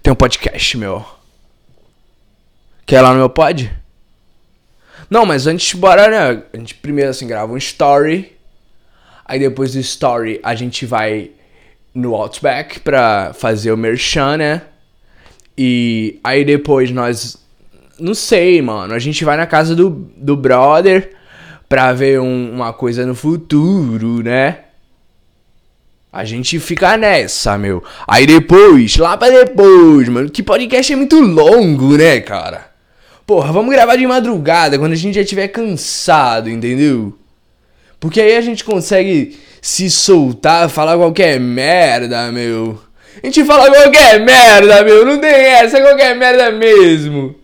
Tem 0.02 0.12
um 0.12 0.16
podcast, 0.16 0.76
meu. 0.76 1.04
Quer 2.84 2.98
ir 2.98 3.00
lá 3.00 3.10
no 3.10 3.18
meu 3.18 3.30
pod? 3.30 3.72
Não, 5.10 5.26
mas 5.26 5.48
antes, 5.48 5.72
bora, 5.74 6.08
né? 6.08 6.42
A 6.52 6.56
gente 6.56 6.76
primeiro 6.76 7.10
assim 7.10 7.26
grava 7.26 7.52
um 7.52 7.56
story. 7.56 8.36
Aí 9.24 9.40
depois 9.40 9.72
do 9.72 9.80
story 9.80 10.38
a 10.44 10.54
gente 10.54 10.86
vai 10.86 11.32
no 11.92 12.14
Outback 12.14 12.78
pra 12.80 13.32
fazer 13.34 13.72
o 13.72 13.76
merchan, 13.76 14.36
né? 14.36 14.62
E 15.58 16.20
aí 16.22 16.44
depois 16.44 16.92
nós. 16.92 17.36
Não 17.98 18.14
sei, 18.14 18.62
mano. 18.62 18.94
A 18.94 18.98
gente 19.00 19.24
vai 19.24 19.36
na 19.36 19.46
casa 19.46 19.74
do, 19.74 19.90
do 20.16 20.36
brother 20.36 21.16
pra 21.68 21.92
ver 21.92 22.20
um, 22.20 22.52
uma 22.52 22.72
coisa 22.72 23.04
no 23.04 23.14
futuro, 23.14 24.22
né? 24.22 24.58
A 26.12 26.24
gente 26.24 26.58
fica 26.58 26.96
nessa, 26.96 27.58
meu. 27.58 27.84
Aí 28.08 28.26
depois, 28.26 28.96
lá 28.96 29.16
pra 29.16 29.28
depois, 29.28 30.08
mano. 30.08 30.30
Que 30.30 30.42
podcast 30.42 30.92
é 30.92 30.96
muito 30.96 31.20
longo, 31.20 31.96
né, 31.96 32.20
cara? 32.20 32.70
Porra, 33.26 33.52
vamos 33.52 33.74
gravar 33.74 33.96
de 33.96 34.06
madrugada, 34.06 34.78
quando 34.78 34.92
a 34.92 34.96
gente 34.96 35.16
já 35.16 35.20
estiver 35.20 35.48
cansado, 35.48 36.48
entendeu? 36.48 37.18
Porque 37.98 38.20
aí 38.20 38.36
a 38.36 38.40
gente 38.40 38.64
consegue 38.64 39.38
se 39.60 39.90
soltar, 39.90 40.70
falar 40.70 40.96
qualquer 40.96 41.40
merda, 41.40 42.30
meu. 42.30 42.80
A 43.22 43.26
gente 43.26 43.44
fala 43.44 43.70
qualquer 43.70 44.20
merda, 44.20 44.84
meu. 44.84 45.04
Não 45.04 45.18
tem 45.18 45.30
essa, 45.30 45.80
qualquer 45.80 46.14
merda 46.14 46.52
mesmo. 46.52 47.34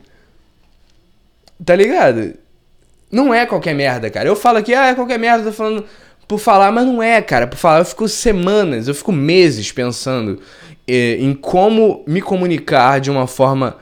Tá 1.64 1.74
ligado? 1.74 2.34
Não 3.12 3.32
é 3.32 3.44
qualquer 3.44 3.74
merda, 3.74 4.08
cara. 4.08 4.26
Eu 4.26 4.34
falo 4.34 4.56
aqui, 4.56 4.74
ah, 4.74 4.86
é 4.86 4.94
qualquer 4.94 5.18
merda, 5.18 5.44
tô 5.44 5.52
falando 5.52 5.84
por 6.26 6.38
falar, 6.38 6.72
mas 6.72 6.86
não 6.86 7.02
é, 7.02 7.20
cara. 7.20 7.46
Por 7.46 7.58
falar, 7.58 7.80
eu 7.80 7.84
fico 7.84 8.08
semanas, 8.08 8.88
eu 8.88 8.94
fico 8.94 9.12
meses 9.12 9.70
pensando 9.70 10.40
é, 10.88 11.16
em 11.16 11.34
como 11.34 12.02
me 12.06 12.22
comunicar 12.22 13.00
de 13.00 13.10
uma 13.10 13.26
forma 13.26 13.76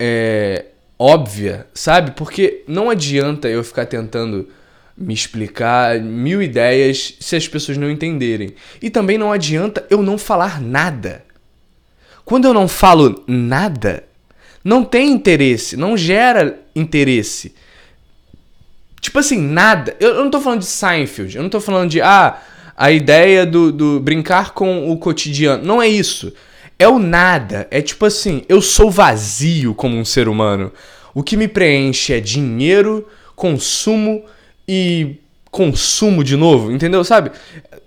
é, 0.00 0.64
óbvia, 0.98 1.66
sabe? 1.72 2.10
Porque 2.10 2.64
não 2.66 2.90
adianta 2.90 3.48
eu 3.48 3.62
ficar 3.62 3.86
tentando 3.86 4.48
me 4.96 5.12
explicar 5.14 6.00
mil 6.00 6.42
ideias 6.42 7.14
se 7.20 7.36
as 7.36 7.46
pessoas 7.46 7.78
não 7.78 7.90
entenderem. 7.90 8.54
E 8.82 8.90
também 8.90 9.16
não 9.16 9.30
adianta 9.30 9.86
eu 9.90 10.02
não 10.02 10.18
falar 10.18 10.60
nada. 10.60 11.24
Quando 12.24 12.46
eu 12.46 12.54
não 12.54 12.66
falo 12.66 13.22
nada, 13.28 14.02
não 14.64 14.82
tem 14.82 15.12
interesse, 15.12 15.76
não 15.76 15.96
gera 15.96 16.58
interesse. 16.74 17.54
Tipo 19.00 19.18
assim, 19.18 19.40
nada. 19.40 19.96
Eu, 20.00 20.16
não 20.16 20.30
tô 20.30 20.40
falando 20.40 20.60
de 20.60 20.66
Seinfeld, 20.66 21.36
eu 21.36 21.42
não 21.42 21.50
tô 21.50 21.60
falando 21.60 21.90
de, 21.90 22.00
ah, 22.00 22.38
a 22.76 22.90
ideia 22.90 23.46
do, 23.46 23.72
do 23.72 24.00
brincar 24.00 24.52
com 24.52 24.90
o 24.90 24.98
cotidiano. 24.98 25.64
Não 25.64 25.80
é 25.80 25.88
isso. 25.88 26.32
É 26.78 26.86
o 26.86 26.98
nada. 26.98 27.66
É 27.70 27.80
tipo 27.80 28.04
assim, 28.04 28.42
eu 28.48 28.60
sou 28.60 28.90
vazio 28.90 29.74
como 29.74 29.96
um 29.96 30.04
ser 30.04 30.28
humano. 30.28 30.72
O 31.14 31.22
que 31.22 31.36
me 31.36 31.48
preenche 31.48 32.12
é 32.12 32.20
dinheiro, 32.20 33.06
consumo 33.34 34.24
e 34.68 35.16
consumo 35.50 36.22
de 36.22 36.36
novo, 36.36 36.70
entendeu? 36.70 37.02
Sabe? 37.02 37.30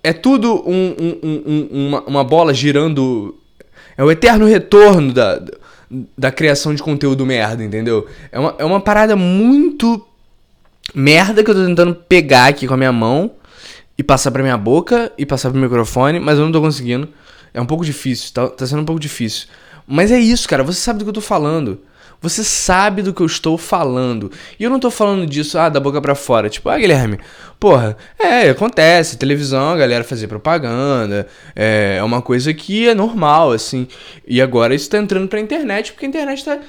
É 0.03 0.11
tudo 0.11 0.63
um, 0.67 0.95
um, 0.99 1.19
um, 1.23 1.87
uma, 1.87 2.01
uma 2.01 2.23
bola 2.23 2.51
girando. 2.53 3.37
É 3.95 4.03
o 4.03 4.09
eterno 4.09 4.47
retorno 4.47 5.13
da, 5.13 5.39
da 6.17 6.31
criação 6.31 6.73
de 6.73 6.81
conteúdo 6.81 7.25
merda, 7.25 7.63
entendeu? 7.63 8.07
É 8.31 8.39
uma, 8.39 8.55
é 8.57 8.65
uma 8.65 8.79
parada 8.79 9.15
muito 9.15 10.03
merda 10.93 11.43
que 11.43 11.49
eu 11.49 11.55
tô 11.55 11.65
tentando 11.65 11.95
pegar 11.95 12.47
aqui 12.47 12.67
com 12.67 12.73
a 12.73 12.77
minha 12.77 12.91
mão 12.91 13.31
e 13.97 14.03
passar 14.03 14.31
pra 14.31 14.41
minha 14.41 14.57
boca 14.57 15.11
e 15.17 15.25
passar 15.25 15.49
pro 15.51 15.59
microfone, 15.59 16.19
mas 16.19 16.37
eu 16.37 16.45
não 16.45 16.51
tô 16.51 16.61
conseguindo. 16.61 17.09
É 17.53 17.59
um 17.59 17.65
pouco 17.65 17.83
difícil, 17.83 18.31
tá, 18.33 18.47
tá 18.47 18.65
sendo 18.65 18.81
um 18.81 18.85
pouco 18.85 18.99
difícil. 18.99 19.47
Mas 19.87 20.11
é 20.11 20.19
isso, 20.19 20.47
cara, 20.47 20.63
você 20.63 20.79
sabe 20.79 20.99
do 20.99 21.05
que 21.05 21.09
eu 21.09 21.13
tô 21.13 21.21
falando. 21.21 21.81
Você 22.21 22.43
sabe 22.43 23.01
do 23.01 23.13
que 23.13 23.21
eu 23.21 23.25
estou 23.25 23.57
falando. 23.57 24.29
E 24.59 24.63
eu 24.63 24.69
não 24.69 24.79
tô 24.79 24.91
falando 24.91 25.25
disso, 25.25 25.57
ah, 25.57 25.69
da 25.69 25.79
boca 25.79 26.01
para 26.01 26.13
fora. 26.15 26.49
Tipo, 26.49 26.69
ah, 26.69 26.77
Guilherme, 26.77 27.17
porra, 27.57 27.95
é, 28.19 28.49
acontece, 28.49 29.17
televisão, 29.17 29.69
a 29.69 29.77
galera 29.77 30.03
fazer 30.03 30.27
propaganda, 30.27 31.27
é, 31.55 31.95
é 31.97 32.03
uma 32.03 32.21
coisa 32.21 32.53
que 32.53 32.89
é 32.89 32.93
normal, 32.93 33.51
assim. 33.51 33.87
E 34.27 34.41
agora 34.41 34.75
isso 34.75 34.89
tá 34.89 34.97
entrando 34.97 35.29
pra 35.29 35.39
internet, 35.39 35.93
porque 35.93 36.05
a 36.05 36.09
internet 36.09 36.43
tá 36.43 36.59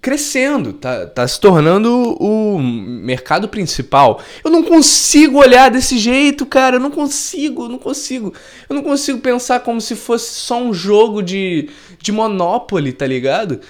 crescendo, 0.00 0.72
tá, 0.72 1.06
tá 1.06 1.26
se 1.26 1.40
tornando 1.40 2.16
o 2.20 2.58
mercado 2.58 3.48
principal. 3.48 4.20
Eu 4.44 4.50
não 4.50 4.62
consigo 4.62 5.38
olhar 5.38 5.70
desse 5.70 5.98
jeito, 5.98 6.46
cara. 6.46 6.76
Eu 6.76 6.80
não 6.80 6.90
consigo, 6.90 7.64
eu 7.64 7.68
não 7.68 7.78
consigo. 7.78 8.32
Eu 8.68 8.76
não 8.76 8.82
consigo 8.82 9.18
pensar 9.18 9.60
como 9.60 9.80
se 9.80 9.96
fosse 9.96 10.34
só 10.34 10.60
um 10.60 10.72
jogo 10.72 11.22
de, 11.22 11.68
de 12.00 12.12
Monopoly, 12.12 12.92
tá 12.92 13.06
ligado? 13.06 13.60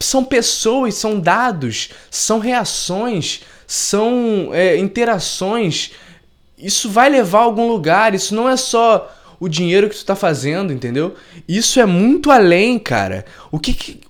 São 0.00 0.24
pessoas, 0.24 0.94
são 0.94 1.20
dados, 1.20 1.90
são 2.10 2.38
reações, 2.38 3.42
são 3.66 4.50
é, 4.52 4.76
interações. 4.76 5.92
Isso 6.58 6.88
vai 6.88 7.10
levar 7.10 7.40
a 7.40 7.44
algum 7.44 7.68
lugar. 7.68 8.14
Isso 8.14 8.34
não 8.34 8.48
é 8.48 8.56
só 8.56 9.14
o 9.38 9.48
dinheiro 9.48 9.90
que 9.90 9.96
tu 9.96 10.04
tá 10.04 10.16
fazendo, 10.16 10.72
entendeu? 10.72 11.14
Isso 11.46 11.78
é 11.78 11.84
muito 11.84 12.30
além, 12.30 12.78
cara. 12.78 13.26
O 13.50 13.58
que, 13.58 13.74
que 13.74 14.00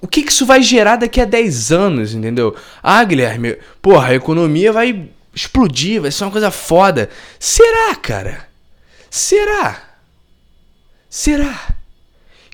o 0.00 0.06
que, 0.06 0.22
que 0.22 0.30
isso 0.30 0.44
vai 0.44 0.62
gerar 0.62 0.96
daqui 0.96 1.20
a 1.20 1.24
10 1.24 1.72
anos, 1.72 2.14
entendeu? 2.14 2.54
Ah, 2.82 3.02
Guilherme, 3.02 3.56
porra, 3.80 4.08
a 4.08 4.14
economia 4.14 4.72
vai 4.72 5.08
explodir, 5.34 6.02
vai 6.02 6.10
ser 6.10 6.24
uma 6.24 6.30
coisa 6.30 6.50
foda. 6.50 7.08
Será, 7.38 7.94
cara? 7.96 8.48
Será? 9.10 9.82
Será 11.08 11.74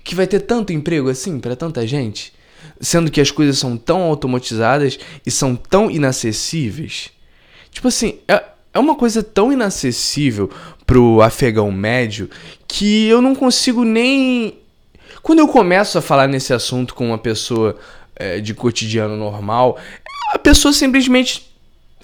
que 0.04 0.14
vai 0.14 0.26
ter 0.26 0.40
tanto 0.40 0.72
emprego 0.72 1.08
assim 1.08 1.38
para 1.40 1.56
tanta 1.56 1.86
gente? 1.86 2.32
Sendo 2.80 3.10
que 3.10 3.20
as 3.20 3.30
coisas 3.30 3.58
são 3.58 3.76
tão 3.76 4.02
automatizadas 4.02 4.98
e 5.24 5.30
são 5.30 5.56
tão 5.56 5.90
inacessíveis. 5.90 7.10
Tipo 7.70 7.88
assim, 7.88 8.18
é, 8.28 8.42
é 8.74 8.78
uma 8.78 8.94
coisa 8.94 9.22
tão 9.22 9.52
inacessível 9.52 10.50
pro 10.86 11.20
afegão 11.22 11.70
médio 11.70 12.28
que 12.66 13.06
eu 13.06 13.20
não 13.20 13.34
consigo 13.34 13.84
nem 13.84 14.58
quando 15.22 15.38
eu 15.38 15.48
começo 15.48 15.98
a 15.98 16.02
falar 16.02 16.26
nesse 16.26 16.52
assunto 16.52 16.94
com 16.94 17.06
uma 17.06 17.18
pessoa 17.18 17.76
é, 18.16 18.40
de 18.40 18.54
cotidiano 18.54 19.16
normal, 19.16 19.78
a 20.32 20.38
pessoa 20.38 20.72
simplesmente 20.72 21.50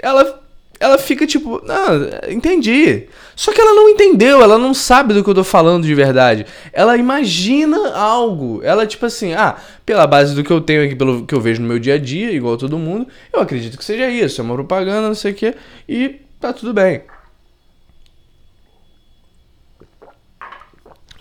ela 0.01 0.41
ela 0.81 0.97
fica 0.97 1.27
tipo, 1.27 1.61
não, 1.65 2.31
entendi. 2.31 3.09
Só 3.35 3.53
que 3.53 3.61
ela 3.61 3.75
não 3.75 3.89
entendeu, 3.89 4.43
ela 4.43 4.57
não 4.57 4.73
sabe 4.73 5.13
do 5.13 5.25
que 5.25 5.31
eu 5.31 5.35
tô 5.35 5.43
falando 5.43 5.85
de 5.85 5.95
verdade. 5.95 6.47
Ela 6.73 6.97
imagina 6.97 7.97
algo. 7.97 8.61
Ela, 8.63 8.87
tipo 8.87 9.05
assim, 9.05 9.35
ah, 9.35 9.57
pela 9.85 10.07
base 10.07 10.37
do 10.37 10.45
que 10.45 10.53
eu 10.53 10.61
tenho 10.61 10.85
aqui, 10.85 10.95
pelo 10.95 11.27
que 11.27 11.35
eu 11.35 11.41
vejo 11.41 11.61
no 11.61 11.67
meu 11.67 11.81
dia 11.81 11.95
a 11.95 11.99
dia, 11.99 12.31
igual 12.31 12.57
todo 12.57 12.79
mundo, 12.79 13.09
eu 13.33 13.41
acredito 13.41 13.77
que 13.77 13.85
seja 13.85 14.09
isso. 14.09 14.41
É 14.41 14.45
uma 14.45 14.55
propaganda, 14.55 15.09
não 15.09 15.15
sei 15.17 15.33
o 15.33 15.35
quê, 15.35 15.57
e 15.89 16.21
tá 16.39 16.53
tudo 16.53 16.73
bem. 16.73 17.03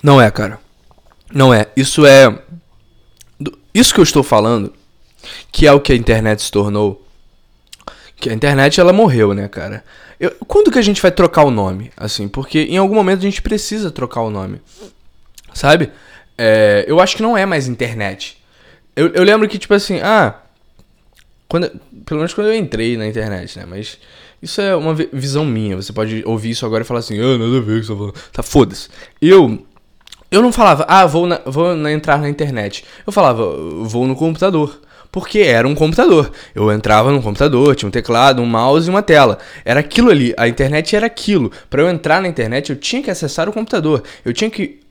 Não 0.03 0.21
é, 0.21 0.29
cara. 0.29 0.66
Não 1.33 1.53
é. 1.53 1.67
Isso 1.75 2.05
é. 2.05 2.37
Isso 3.73 3.93
que 3.93 3.99
eu 3.99 4.03
estou 4.03 4.23
falando, 4.23 4.73
que 5.51 5.67
é 5.67 5.71
o 5.71 5.79
que 5.79 5.93
a 5.93 5.95
internet 5.95 6.41
se 6.41 6.51
tornou. 6.51 7.05
Que 8.15 8.29
a 8.29 8.33
internet 8.33 8.79
ela 8.79 8.91
morreu, 8.91 9.33
né, 9.33 9.47
cara? 9.47 9.83
Eu, 10.19 10.31
quando 10.47 10.71
que 10.71 10.79
a 10.79 10.81
gente 10.81 11.01
vai 11.01 11.11
trocar 11.11 11.43
o 11.43 11.51
nome? 11.51 11.91
Assim, 11.95 12.27
porque 12.27 12.61
em 12.61 12.77
algum 12.77 12.95
momento 12.95 13.19
a 13.19 13.23
gente 13.23 13.41
precisa 13.41 13.91
trocar 13.91 14.21
o 14.21 14.31
nome. 14.31 14.59
Sabe? 15.53 15.91
É, 16.37 16.85
eu 16.87 16.99
acho 16.99 17.15
que 17.15 17.21
não 17.21 17.37
é 17.37 17.45
mais 17.45 17.67
internet. 17.67 18.37
Eu, 18.95 19.09
eu 19.09 19.23
lembro 19.23 19.47
que, 19.47 19.59
tipo 19.59 19.73
assim, 19.73 19.99
ah. 20.01 20.41
Quando, 21.47 21.69
pelo 22.05 22.19
menos 22.19 22.33
quando 22.33 22.47
eu 22.47 22.55
entrei 22.55 22.97
na 22.97 23.07
internet, 23.07 23.57
né? 23.59 23.65
Mas 23.67 23.99
isso 24.41 24.59
é 24.59 24.75
uma 24.75 24.93
visão 24.93 25.45
minha. 25.45 25.75
Você 25.75 25.93
pode 25.93 26.23
ouvir 26.25 26.51
isso 26.51 26.65
agora 26.65 26.83
e 26.83 26.85
falar 26.85 26.99
assim, 26.99 27.19
ah, 27.19 27.37
nada 27.37 27.57
a 27.57 27.61
ver 27.61 27.73
com 27.73 27.79
isso. 27.79 28.11
Tá, 28.11 28.19
tá 28.33 28.43
foda-se. 28.43 28.89
Eu. 29.21 29.65
Eu 30.29 30.41
não 30.41 30.51
falava, 30.51 30.85
ah, 30.87 31.05
vou, 31.05 31.25
na, 31.25 31.39
vou 31.45 31.75
na, 31.75 31.91
entrar 31.91 32.19
na 32.19 32.29
internet. 32.29 32.83
Eu 33.05 33.13
falava, 33.13 33.43
vou 33.83 34.05
no 34.07 34.15
computador. 34.15 34.81
Porque 35.11 35.39
era 35.39 35.67
um 35.67 35.73
computador. 35.73 36.31
Eu 36.53 36.71
entrava 36.71 37.11
no 37.11 37.21
computador, 37.21 37.75
tinha 37.75 37.87
um 37.87 37.91
teclado, 37.91 38.41
um 38.41 38.45
mouse 38.45 38.87
e 38.87 38.89
uma 38.89 39.01
tela. 39.01 39.37
Era 39.63 39.79
aquilo 39.79 40.09
ali. 40.09 40.33
A 40.37 40.47
internet 40.47 40.95
era 40.95 41.05
aquilo. 41.05 41.51
Para 41.69 41.81
eu 41.81 41.89
entrar 41.89 42.21
na 42.21 42.27
internet, 42.27 42.69
eu 42.69 42.75
tinha 42.75 43.01
que 43.01 43.09
acessar 43.09 43.47
o 43.47 43.53
computador. 43.53 44.03
Eu 44.25 44.33
tinha 44.33 44.49
que 44.49 44.81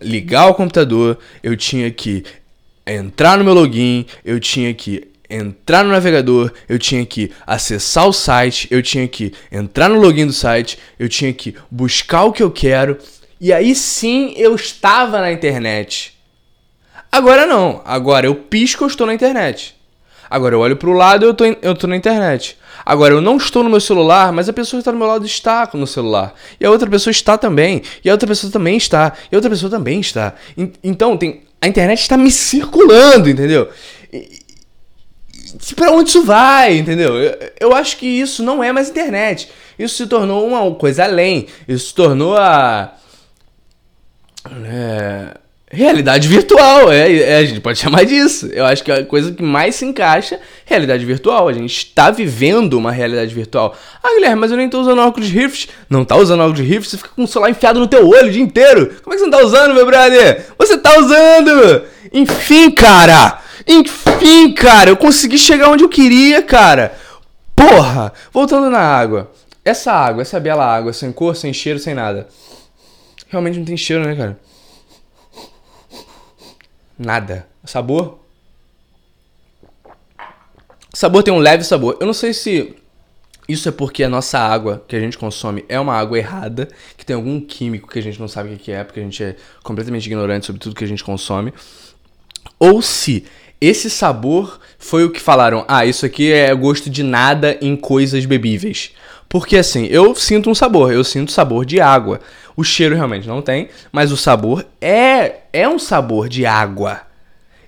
ligar 0.00 0.46
o 0.46 0.54
computador, 0.54 1.18
eu 1.42 1.56
tinha 1.56 1.90
que 1.90 2.24
entrar 2.86 3.36
no 3.36 3.44
meu 3.44 3.52
login, 3.52 4.06
eu 4.24 4.40
tinha 4.40 4.72
que 4.72 5.08
entrar 5.28 5.84
no 5.84 5.90
navegador, 5.90 6.50
eu 6.68 6.78
tinha 6.78 7.04
que 7.06 7.30
acessar 7.46 8.08
o 8.08 8.12
site, 8.12 8.66
eu 8.70 8.82
tinha 8.82 9.06
que 9.06 9.32
entrar 9.52 9.88
no 9.88 10.00
login 10.00 10.26
do 10.26 10.32
site, 10.32 10.78
eu 10.98 11.08
tinha 11.08 11.32
que 11.32 11.54
buscar 11.70 12.24
o 12.24 12.32
que 12.32 12.42
eu 12.42 12.50
quero, 12.50 12.98
e 13.40 13.52
aí 13.52 13.74
sim 13.74 14.34
eu 14.36 14.54
estava 14.54 15.20
na 15.20 15.32
internet. 15.32 16.14
Agora 17.10 17.46
não, 17.46 17.80
agora 17.84 18.26
eu 18.26 18.34
pisco, 18.34 18.84
eu 18.84 18.88
estou 18.88 19.06
na 19.06 19.14
internet. 19.14 19.74
Agora 20.28 20.54
eu 20.54 20.60
olho 20.60 20.76
para 20.76 20.90
o 20.90 20.92
lado, 20.92 21.24
eu 21.24 21.34
tô, 21.34 21.44
eu 21.44 21.74
tô 21.74 21.86
na 21.86 21.96
internet. 21.96 22.56
Agora 22.86 23.14
eu 23.14 23.20
não 23.20 23.36
estou 23.36 23.62
no 23.62 23.70
meu 23.70 23.80
celular, 23.80 24.32
mas 24.32 24.48
a 24.48 24.52
pessoa 24.52 24.78
que 24.78 24.82
está 24.82 24.92
do 24.92 24.98
meu 24.98 25.06
lado 25.06 25.26
está 25.26 25.68
no 25.74 25.86
celular. 25.86 26.34
E 26.58 26.64
a 26.64 26.70
outra 26.70 26.88
pessoa 26.88 27.10
está 27.10 27.36
também. 27.36 27.82
E 28.04 28.08
a 28.08 28.12
outra 28.12 28.28
pessoa 28.28 28.52
também 28.52 28.76
está. 28.76 29.12
E 29.30 29.34
a 29.34 29.38
outra 29.38 29.50
pessoa 29.50 29.70
também 29.70 30.00
está. 30.00 30.34
Então 30.82 31.16
tem 31.16 31.42
a 31.60 31.68
internet 31.68 32.00
está 32.00 32.16
me 32.16 32.30
circulando, 32.30 33.28
entendeu? 33.28 33.68
para 35.76 35.90
onde 35.90 36.08
isso 36.08 36.22
vai, 36.22 36.78
entendeu? 36.78 37.16
Eu, 37.16 37.50
eu, 37.60 37.74
acho 37.74 37.96
que 37.96 38.06
isso 38.06 38.42
não 38.42 38.62
é 38.62 38.72
mais 38.72 38.88
internet. 38.88 39.50
Isso 39.78 39.96
se 39.96 40.06
tornou 40.06 40.46
uma 40.46 40.74
coisa 40.74 41.04
além. 41.04 41.48
Isso 41.68 41.88
se 41.88 41.94
tornou 41.94 42.36
a. 42.36 42.94
É, 44.64 45.36
realidade 45.70 46.26
virtual. 46.26 46.90
É, 46.90 47.12
é, 47.12 47.36
a 47.38 47.44
gente 47.44 47.60
pode 47.60 47.78
chamar 47.78 48.04
disso. 48.04 48.46
Eu 48.46 48.66
acho 48.66 48.82
que 48.82 48.90
é 48.90 49.00
a 49.00 49.04
coisa 49.04 49.32
que 49.32 49.42
mais 49.42 49.76
se 49.76 49.84
encaixa 49.84 50.36
é 50.36 50.38
realidade 50.64 51.04
virtual. 51.04 51.48
A 51.48 51.52
gente 51.52 51.76
está 51.76 52.10
vivendo 52.10 52.74
uma 52.74 52.90
realidade 52.90 53.34
virtual. 53.34 53.76
Ah, 54.02 54.14
Guilherme, 54.14 54.40
mas 54.40 54.50
eu 54.50 54.56
nem 54.56 54.66
estou 54.66 54.80
usando 54.80 55.00
óculos 55.00 55.28
Rift. 55.28 55.70
Não 55.88 56.04
tá 56.04 56.16
usando 56.16 56.40
óculos 56.40 56.60
Rift, 56.60 56.90
você 56.90 56.96
fica 56.96 57.10
com 57.14 57.24
o 57.24 57.28
celular 57.28 57.50
enfiado 57.50 57.78
no 57.78 57.86
teu 57.86 58.06
olho 58.08 58.28
o 58.28 58.32
dia 58.32 58.42
inteiro. 58.42 58.94
Como 59.02 59.14
é 59.14 59.16
que 59.16 59.22
você 59.22 59.30
não 59.30 59.38
tá 59.38 59.44
usando, 59.44 59.74
meu 59.74 59.86
brother? 59.86 60.46
Você 60.58 60.76
tá 60.76 60.98
usando! 60.98 61.84
Enfim, 62.12 62.70
cara! 62.70 63.40
Enfim, 63.66 64.52
cara, 64.52 64.90
eu 64.90 64.96
consegui 64.96 65.38
chegar 65.38 65.68
onde 65.68 65.84
eu 65.84 65.88
queria, 65.88 66.42
cara. 66.42 66.94
Porra! 67.54 68.12
Voltando 68.32 68.70
na 68.70 68.80
água. 68.80 69.30
Essa 69.64 69.92
água, 69.92 70.22
essa 70.22 70.40
bela 70.40 70.64
água, 70.64 70.92
sem 70.92 71.12
cor, 71.12 71.36
sem 71.36 71.52
cheiro, 71.52 71.78
sem 71.78 71.94
nada. 71.94 72.26
Realmente 73.30 73.58
não 73.58 73.64
tem 73.64 73.76
cheiro, 73.76 74.04
né, 74.04 74.14
cara? 74.14 74.38
Nada. 76.98 77.46
Sabor? 77.64 78.18
Sabor 80.92 81.22
tem 81.22 81.32
um 81.32 81.38
leve 81.38 81.64
sabor. 81.64 81.96
Eu 82.00 82.06
não 82.06 82.12
sei 82.12 82.34
se 82.34 82.76
isso 83.48 83.68
é 83.68 83.72
porque 83.72 84.02
a 84.02 84.08
nossa 84.08 84.38
água 84.38 84.84
que 84.86 84.96
a 84.96 85.00
gente 85.00 85.16
consome 85.16 85.64
é 85.68 85.78
uma 85.78 85.94
água 85.94 86.18
errada, 86.18 86.68
que 86.96 87.06
tem 87.06 87.14
algum 87.14 87.40
químico 87.40 87.88
que 87.88 88.00
a 88.00 88.02
gente 88.02 88.18
não 88.18 88.28
sabe 88.28 88.52
o 88.52 88.58
que 88.58 88.72
é, 88.72 88.82
porque 88.82 89.00
a 89.00 89.02
gente 89.02 89.22
é 89.22 89.36
completamente 89.62 90.06
ignorante 90.06 90.46
sobre 90.46 90.60
tudo 90.60 90.74
que 90.74 90.84
a 90.84 90.88
gente 90.88 91.04
consome. 91.04 91.54
Ou 92.58 92.82
se 92.82 93.24
esse 93.60 93.88
sabor 93.88 94.58
foi 94.78 95.04
o 95.04 95.10
que 95.10 95.20
falaram: 95.20 95.64
ah, 95.68 95.86
isso 95.86 96.04
aqui 96.04 96.32
é 96.32 96.54
gosto 96.54 96.90
de 96.90 97.04
nada 97.04 97.56
em 97.60 97.76
coisas 97.76 98.24
bebíveis. 98.24 98.92
Porque 99.30 99.56
assim, 99.56 99.86
eu 99.86 100.12
sinto 100.16 100.50
um 100.50 100.54
sabor, 100.56 100.92
eu 100.92 101.04
sinto 101.04 101.30
sabor 101.30 101.64
de 101.64 101.80
água. 101.80 102.20
O 102.56 102.64
cheiro 102.64 102.96
realmente 102.96 103.28
não 103.28 103.40
tem, 103.40 103.68
mas 103.92 104.10
o 104.10 104.16
sabor 104.16 104.66
é 104.80 105.36
é 105.52 105.68
um 105.68 105.78
sabor 105.78 106.28
de 106.28 106.44
água. 106.44 107.02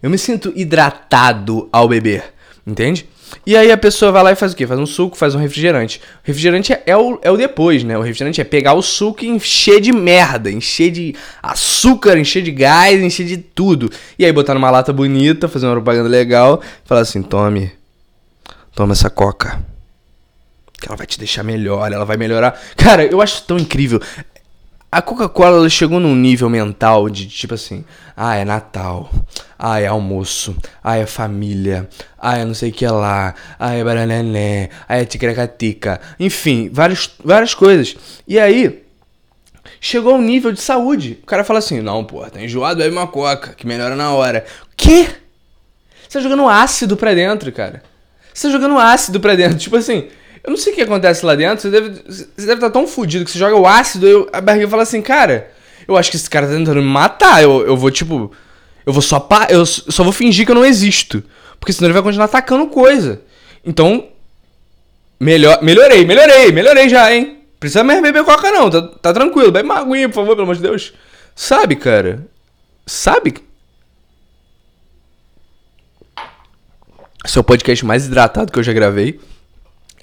Eu 0.02 0.10
me 0.10 0.18
sinto 0.18 0.52
hidratado 0.56 1.68
ao 1.72 1.86
beber, 1.86 2.24
entende? 2.66 3.08
E 3.46 3.56
aí 3.56 3.70
a 3.70 3.76
pessoa 3.76 4.10
vai 4.10 4.24
lá 4.24 4.32
e 4.32 4.34
faz 4.34 4.52
o 4.52 4.56
quê? 4.56 4.66
Faz 4.66 4.80
um 4.80 4.84
suco, 4.86 5.16
faz 5.16 5.36
um 5.36 5.38
refrigerante. 5.38 6.00
O 6.00 6.20
refrigerante 6.24 6.72
é, 6.72 6.82
é, 6.84 6.96
o, 6.96 7.20
é 7.22 7.30
o 7.30 7.36
depois, 7.36 7.84
né? 7.84 7.96
O 7.96 8.02
refrigerante 8.02 8.40
é 8.40 8.44
pegar 8.44 8.74
o 8.74 8.82
suco 8.82 9.24
e 9.24 9.28
encher 9.28 9.80
de 9.80 9.92
merda, 9.92 10.50
encher 10.50 10.90
de 10.90 11.14
açúcar, 11.40 12.18
encher 12.18 12.42
de 12.42 12.50
gás, 12.50 13.00
encher 13.00 13.24
de 13.24 13.36
tudo. 13.36 13.88
E 14.18 14.24
aí 14.24 14.32
botar 14.32 14.54
numa 14.54 14.70
lata 14.70 14.92
bonita, 14.92 15.46
fazer 15.46 15.66
uma 15.66 15.76
propaganda 15.76 16.08
legal, 16.08 16.60
falar 16.84 17.02
assim: 17.02 17.22
tome, 17.22 17.70
toma 18.74 18.94
essa 18.94 19.08
coca. 19.08 19.71
Que 20.82 20.88
ela 20.88 20.96
vai 20.96 21.06
te 21.06 21.16
deixar 21.16 21.44
melhor, 21.44 21.92
ela 21.92 22.04
vai 22.04 22.16
melhorar. 22.16 22.60
Cara, 22.76 23.04
eu 23.04 23.22
acho 23.22 23.44
tão 23.44 23.56
incrível. 23.56 24.00
A 24.90 25.00
Coca-Cola 25.00 25.70
chegou 25.70 26.00
num 26.00 26.14
nível 26.14 26.50
mental 26.50 27.08
de 27.08 27.26
tipo 27.28 27.54
assim: 27.54 27.84
ah, 28.16 28.34
é 28.34 28.44
Natal, 28.44 29.08
ah, 29.56 29.80
é 29.80 29.86
almoço, 29.86 30.56
ah, 30.82 30.96
é 30.96 31.06
família, 31.06 31.88
ah, 32.18 32.36
é 32.36 32.44
não 32.44 32.52
sei 32.52 32.70
o 32.70 32.72
que 32.72 32.86
lá, 32.86 33.32
ah, 33.58 33.72
é 33.72 33.82
baranené, 33.84 34.70
ah, 34.88 34.98
é 34.98 35.04
ticracatica, 35.04 36.00
enfim, 36.18 36.68
vários, 36.70 37.10
várias 37.24 37.54
coisas. 37.54 37.96
E 38.26 38.38
aí, 38.40 38.82
chegou 39.80 40.16
um 40.16 40.20
nível 40.20 40.52
de 40.52 40.60
saúde. 40.60 41.20
O 41.22 41.26
cara 41.26 41.44
fala 41.44 41.60
assim: 41.60 41.80
não, 41.80 42.04
pô, 42.04 42.28
tá 42.28 42.42
enjoado, 42.42 42.80
bebe 42.80 42.94
uma 42.94 43.06
Coca, 43.06 43.54
que 43.54 43.66
melhora 43.66 43.94
na 43.94 44.12
hora. 44.12 44.44
Quê? 44.76 45.08
Você 46.08 46.18
tá 46.18 46.20
jogando 46.20 46.48
ácido 46.48 46.96
pra 46.96 47.14
dentro, 47.14 47.52
cara. 47.52 47.82
Você 48.34 48.48
tá 48.48 48.52
jogando 48.52 48.76
ácido 48.78 49.20
pra 49.20 49.36
dentro, 49.36 49.58
tipo 49.58 49.76
assim. 49.76 50.10
Eu 50.44 50.50
não 50.50 50.56
sei 50.56 50.72
o 50.72 50.76
que 50.76 50.82
acontece 50.82 51.24
lá 51.24 51.34
dentro. 51.34 51.62
Você 51.62 51.70
deve, 51.70 52.02
você 52.06 52.26
deve 52.36 52.54
estar 52.54 52.70
tão 52.70 52.86
fudido 52.86 53.24
que 53.24 53.30
você 53.30 53.38
joga 53.38 53.56
o 53.56 53.66
ácido 53.66 54.08
e 54.08 54.28
a 54.32 54.40
barriga 54.40 54.68
fala 54.68 54.82
assim, 54.82 55.00
cara, 55.00 55.50
eu 55.86 55.96
acho 55.96 56.10
que 56.10 56.16
esse 56.16 56.28
cara 56.28 56.46
tá 56.46 56.54
tentando 56.54 56.82
me 56.82 56.88
matar. 56.88 57.42
Eu, 57.42 57.64
eu 57.66 57.76
vou, 57.76 57.90
tipo. 57.90 58.32
Eu 58.84 58.92
vou 58.92 59.02
só. 59.02 59.20
Pa 59.20 59.46
eu 59.50 59.64
só 59.64 60.02
vou 60.02 60.12
fingir 60.12 60.44
que 60.44 60.50
eu 60.50 60.56
não 60.56 60.64
existo. 60.64 61.22
Porque 61.60 61.72
senão 61.72 61.86
ele 61.86 61.94
vai 61.94 62.02
continuar 62.02 62.24
atacando 62.26 62.66
coisa. 62.66 63.20
Então. 63.64 64.08
Melhor, 65.20 65.62
melhorei, 65.62 66.04
melhorei, 66.04 66.50
melhorei 66.50 66.88
já, 66.88 67.14
hein? 67.14 67.42
Precisa 67.60 67.84
mais 67.84 68.02
beber 68.02 68.24
coca, 68.24 68.50
não. 68.50 68.68
Tá, 68.68 68.82
tá 68.82 69.12
tranquilo. 69.12 69.52
Bebe 69.52 69.66
uma 69.66 69.78
aguinha, 69.78 70.08
por 70.08 70.16
favor, 70.16 70.34
pelo 70.34 70.42
amor 70.42 70.56
de 70.56 70.62
Deus. 70.62 70.92
Sabe, 71.36 71.76
cara? 71.76 72.26
Sabe? 72.84 73.34
O 77.36 77.44
podcast 77.44 77.84
mais 77.86 78.06
hidratado 78.06 78.50
que 78.50 78.58
eu 78.58 78.64
já 78.64 78.72
gravei. 78.72 79.20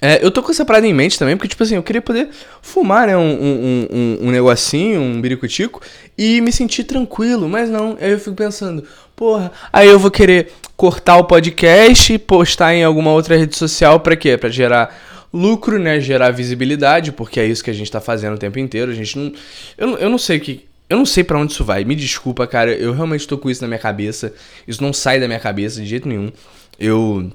É, 0.02 0.24
eu 0.24 0.30
tô 0.30 0.42
com 0.42 0.50
essa 0.50 0.64
parada 0.64 0.86
em 0.86 0.94
mente 0.94 1.18
também, 1.18 1.36
porque, 1.36 1.48
tipo 1.48 1.62
assim, 1.62 1.76
eu 1.76 1.82
queria 1.82 2.00
poder 2.00 2.28
fumar, 2.62 3.06
né, 3.06 3.16
um, 3.16 3.20
um, 3.20 3.86
um, 3.90 4.18
um 4.28 4.30
negocinho, 4.30 5.00
um 5.00 5.20
biricutico, 5.20 5.82
e 6.16 6.40
me 6.40 6.50
sentir 6.50 6.84
tranquilo, 6.84 7.48
mas 7.48 7.68
não. 7.68 7.98
Aí 8.00 8.10
eu 8.10 8.18
fico 8.18 8.34
pensando, 8.34 8.82
porra, 9.14 9.52
aí 9.72 9.88
eu 9.88 9.98
vou 9.98 10.10
querer 10.10 10.52
cortar 10.76 11.16
o 11.16 11.24
podcast 11.24 12.12
e 12.14 12.18
postar 12.18 12.74
em 12.74 12.82
alguma 12.82 13.12
outra 13.12 13.36
rede 13.36 13.54
social 13.56 14.00
pra 14.00 14.16
quê? 14.16 14.38
Pra 14.38 14.48
gerar 14.48 14.98
lucro, 15.32 15.78
né, 15.78 16.00
gerar 16.00 16.30
visibilidade, 16.30 17.12
porque 17.12 17.38
é 17.38 17.46
isso 17.46 17.62
que 17.62 17.70
a 17.70 17.74
gente 17.74 17.90
tá 17.90 18.00
fazendo 18.00 18.34
o 18.34 18.38
tempo 18.38 18.58
inteiro, 18.58 18.90
a 18.90 18.94
gente 18.94 19.18
não... 19.18 19.32
Eu, 19.76 19.98
eu 19.98 20.08
não 20.08 20.18
sei 20.18 20.40
que... 20.40 20.64
Eu 20.88 20.96
não 20.96 21.06
sei 21.06 21.22
para 21.22 21.38
onde 21.38 21.52
isso 21.52 21.64
vai, 21.64 21.84
me 21.84 21.94
desculpa, 21.94 22.48
cara, 22.48 22.72
eu 22.72 22.92
realmente 22.92 23.28
tô 23.28 23.38
com 23.38 23.48
isso 23.48 23.62
na 23.62 23.68
minha 23.68 23.78
cabeça, 23.78 24.34
isso 24.66 24.82
não 24.82 24.92
sai 24.92 25.20
da 25.20 25.28
minha 25.28 25.38
cabeça 25.38 25.80
de 25.80 25.86
jeito 25.86 26.08
nenhum. 26.08 26.32
Eu 26.80 27.30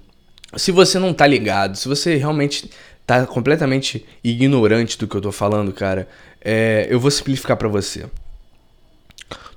se 0.56 0.72
você 0.72 1.00
não 1.00 1.14
tá 1.14 1.26
ligado, 1.28 1.78
se 1.78 1.88
você 1.88 2.16
realmente 2.16 2.70
tá 3.06 3.26
completamente 3.26 4.06
ignorante 4.24 4.98
do 4.98 5.08
que 5.08 5.16
eu 5.16 5.22
tô 5.22 5.32
falando, 5.32 5.72
cara, 5.72 6.08
é, 6.42 6.88
eu 6.90 7.00
vou 7.00 7.12
simplificar 7.12 7.58
para 7.58 7.68
você. 7.68 8.06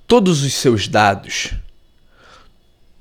Todos 0.07 0.43
os 0.43 0.55
seus 0.55 0.89
dados, 0.89 1.53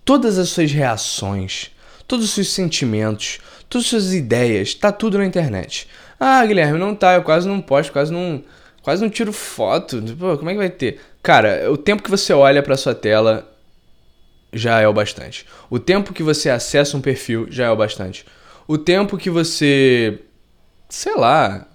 todas 0.03 0.37
as 0.37 0.49
suas 0.49 0.71
reações, 0.71 1.71
todos 2.07 2.25
os 2.25 2.31
seus 2.31 2.49
sentimentos, 2.49 3.39
todas 3.69 3.85
as 3.85 3.89
suas 3.89 4.13
ideias, 4.13 4.73
tá 4.73 4.91
tudo 4.91 5.17
na 5.17 5.25
internet. 5.25 5.87
Ah, 6.19 6.45
Guilherme, 6.45 6.79
não 6.79 6.95
tá, 6.95 7.15
eu 7.15 7.23
quase 7.23 7.47
não 7.47 7.61
posto, 7.61 7.91
quase 7.91 8.11
não, 8.11 8.43
quase 8.81 9.01
não 9.01 9.09
tiro 9.09 9.31
foto. 9.31 10.01
Pô, 10.17 10.37
como 10.37 10.49
é 10.49 10.53
que 10.53 10.59
vai 10.59 10.69
ter? 10.69 10.99
Cara, 11.21 11.71
o 11.71 11.77
tempo 11.77 12.03
que 12.03 12.09
você 12.09 12.33
olha 12.33 12.63
para 12.63 12.77
sua 12.77 12.95
tela 12.95 13.47
já 14.51 14.79
é 14.79 14.87
o 14.87 14.93
bastante. 14.93 15.45
O 15.69 15.79
tempo 15.79 16.13
que 16.13 16.23
você 16.23 16.49
acessa 16.49 16.97
um 16.97 17.01
perfil 17.01 17.47
já 17.49 17.65
é 17.65 17.69
o 17.69 17.75
bastante. 17.75 18.25
O 18.67 18.77
tempo 18.77 19.17
que 19.17 19.29
você, 19.29 20.19
sei 20.89 21.15
lá, 21.15 21.67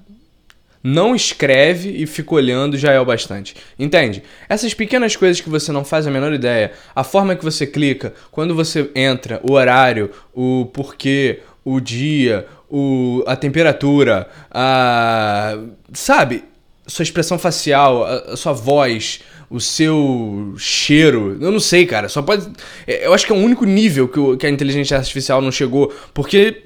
não 0.82 1.14
escreve 1.14 1.90
e 1.90 2.06
fica 2.06 2.34
olhando 2.34 2.76
já 2.76 2.92
é 2.92 2.98
o 2.98 3.04
bastante. 3.04 3.54
Entende? 3.78 4.22
Essas 4.48 4.74
pequenas 4.74 5.14
coisas 5.14 5.40
que 5.40 5.48
você 5.48 5.70
não 5.70 5.84
faz 5.84 6.06
a 6.06 6.10
menor 6.10 6.32
ideia, 6.32 6.72
a 6.94 7.04
forma 7.04 7.36
que 7.36 7.44
você 7.44 7.66
clica, 7.66 8.14
quando 8.30 8.54
você 8.54 8.90
entra, 8.94 9.40
o 9.42 9.52
horário, 9.52 10.10
o 10.34 10.66
porquê, 10.72 11.40
o 11.64 11.78
dia, 11.78 12.46
o, 12.68 13.22
a 13.26 13.36
temperatura, 13.36 14.28
a. 14.50 15.56
Sabe? 15.92 16.44
Sua 16.84 17.04
expressão 17.04 17.38
facial, 17.38 18.04
a, 18.04 18.32
a 18.32 18.36
sua 18.36 18.52
voz, 18.52 19.20
o 19.52 19.60
seu 19.60 20.54
cheiro. 20.56 21.36
Eu 21.40 21.52
não 21.52 21.60
sei, 21.60 21.86
cara. 21.86 22.08
Só 22.08 22.22
pode. 22.22 22.50
É, 22.86 23.06
eu 23.06 23.12
acho 23.12 23.26
que 23.26 23.32
é 23.32 23.34
o 23.34 23.38
único 23.38 23.64
nível 23.64 24.08
que, 24.08 24.18
o, 24.18 24.36
que 24.36 24.46
a 24.46 24.50
inteligência 24.50 24.96
artificial 24.96 25.42
não 25.42 25.52
chegou. 25.52 25.92
Porque, 26.14 26.64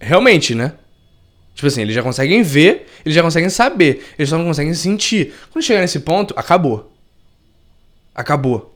realmente, 0.00 0.54
né? 0.54 0.74
Tipo 1.54 1.66
assim, 1.66 1.82
eles 1.82 1.94
já 1.94 2.02
conseguem 2.04 2.40
ver, 2.40 2.86
eles 3.04 3.16
já 3.16 3.20
conseguem 3.20 3.50
saber, 3.50 4.06
eles 4.16 4.30
só 4.30 4.38
não 4.38 4.44
conseguem 4.44 4.72
sentir. 4.74 5.34
Quando 5.50 5.64
chegar 5.64 5.80
nesse 5.80 5.98
ponto, 5.98 6.32
acabou. 6.36 6.92
Acabou. 8.14 8.74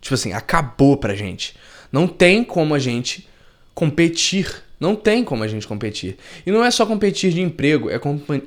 Tipo 0.00 0.14
assim, 0.14 0.32
acabou 0.32 0.96
pra 0.96 1.14
gente. 1.14 1.54
Não 1.92 2.08
tem 2.08 2.42
como 2.42 2.74
a 2.74 2.78
gente 2.80 3.28
competir. 3.72 4.64
Não 4.78 4.96
tem 4.96 5.22
como 5.22 5.44
a 5.44 5.48
gente 5.48 5.66
competir. 5.66 6.16
E 6.44 6.50
não 6.50 6.64
é 6.64 6.70
só 6.70 6.84
competir 6.84 7.32
de 7.32 7.40
emprego, 7.40 7.88
é 7.88 7.98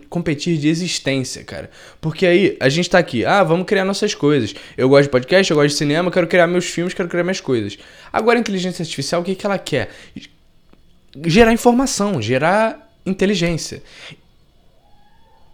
competir 0.10 0.58
de 0.58 0.68
existência, 0.68 1.44
cara. 1.44 1.70
Porque 2.02 2.26
aí 2.26 2.58
a 2.60 2.70
gente 2.70 2.90
tá 2.90 3.00
aqui, 3.00 3.26
ah, 3.26 3.44
vamos 3.44 3.66
criar 3.66 3.86
nossas 3.86 4.14
coisas. 4.14 4.54
Eu 4.78 4.90
gosto 4.90 5.04
de 5.04 5.10
podcast, 5.10 5.50
eu 5.50 5.58
gosto 5.58 5.70
de 5.70 5.76
cinema, 5.76 6.12
quero 6.12 6.28
criar 6.28 6.46
meus 6.46 6.66
filmes, 6.66 6.94
quero 6.94 7.08
criar 7.08 7.24
minhas 7.24 7.40
coisas. 7.40 7.78
Agora 8.12 8.38
a 8.38 8.42
inteligência 8.42 8.84
artificial, 8.84 9.22
o 9.22 9.24
que, 9.24 9.36
que 9.36 9.46
ela 9.46 9.58
quer? 9.58 9.90
Gerar 11.26 11.54
informação, 11.54 12.22
gerar 12.22 12.92
inteligência. 13.06 13.82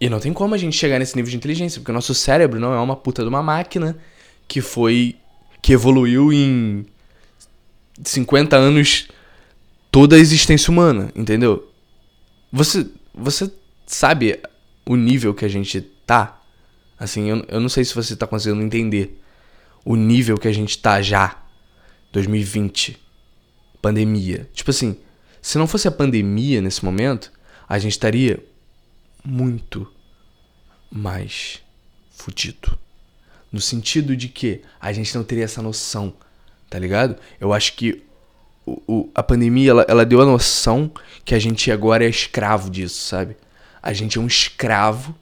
E 0.00 0.10
não 0.10 0.18
tem 0.18 0.32
como 0.32 0.54
a 0.54 0.58
gente 0.58 0.76
chegar 0.76 0.98
nesse 0.98 1.14
nível 1.16 1.30
de 1.30 1.36
inteligência, 1.36 1.80
porque 1.80 1.92
o 1.92 1.94
nosso 1.94 2.14
cérebro 2.14 2.58
não 2.58 2.74
é 2.74 2.80
uma 2.80 2.96
puta 2.96 3.22
de 3.22 3.28
uma 3.28 3.42
máquina 3.42 3.96
que 4.48 4.60
foi. 4.60 5.16
que 5.62 5.72
evoluiu 5.72 6.32
em 6.32 6.84
50 8.02 8.56
anos 8.56 9.08
toda 9.94 10.16
a 10.16 10.18
existência 10.18 10.72
humana, 10.72 11.12
entendeu? 11.14 11.72
Você, 12.50 12.84
você 13.14 13.48
sabe 13.86 14.40
o 14.84 14.96
nível 14.96 15.32
que 15.32 15.44
a 15.44 15.48
gente 15.48 15.80
tá? 16.04 16.42
Assim, 16.98 17.30
eu, 17.30 17.44
eu 17.46 17.60
não 17.60 17.68
sei 17.68 17.84
se 17.84 17.94
você 17.94 18.16
tá 18.16 18.26
conseguindo 18.26 18.60
entender 18.60 19.22
o 19.84 19.94
nível 19.94 20.36
que 20.36 20.48
a 20.48 20.52
gente 20.52 20.76
tá 20.78 21.00
já. 21.00 21.40
2020. 22.12 22.98
Pandemia. 23.80 24.50
Tipo 24.52 24.70
assim, 24.70 24.96
se 25.40 25.58
não 25.58 25.66
fosse 25.68 25.86
a 25.86 25.92
pandemia 25.92 26.60
nesse 26.60 26.84
momento, 26.84 27.30
a 27.68 27.78
gente 27.78 27.92
estaria 27.92 28.44
muito 29.24 29.88
mais 30.90 31.62
fudido. 32.10 32.76
No 33.52 33.60
sentido 33.60 34.16
de 34.16 34.26
que 34.26 34.60
a 34.80 34.92
gente 34.92 35.14
não 35.14 35.22
teria 35.22 35.44
essa 35.44 35.62
noção, 35.62 36.16
tá 36.68 36.80
ligado? 36.80 37.16
Eu 37.38 37.52
acho 37.52 37.74
que 37.74 38.02
o, 38.66 39.10
a 39.14 39.22
pandemia 39.22 39.70
ela, 39.70 39.86
ela 39.88 40.06
deu 40.06 40.20
a 40.20 40.24
noção 40.24 40.90
que 41.24 41.34
a 41.34 41.38
gente 41.38 41.70
agora 41.70 42.04
é 42.04 42.08
escravo 42.08 42.70
disso, 42.70 43.00
sabe? 43.06 43.36
A 43.82 43.92
gente 43.92 44.18
é 44.18 44.20
um 44.20 44.26
escravo 44.26 45.14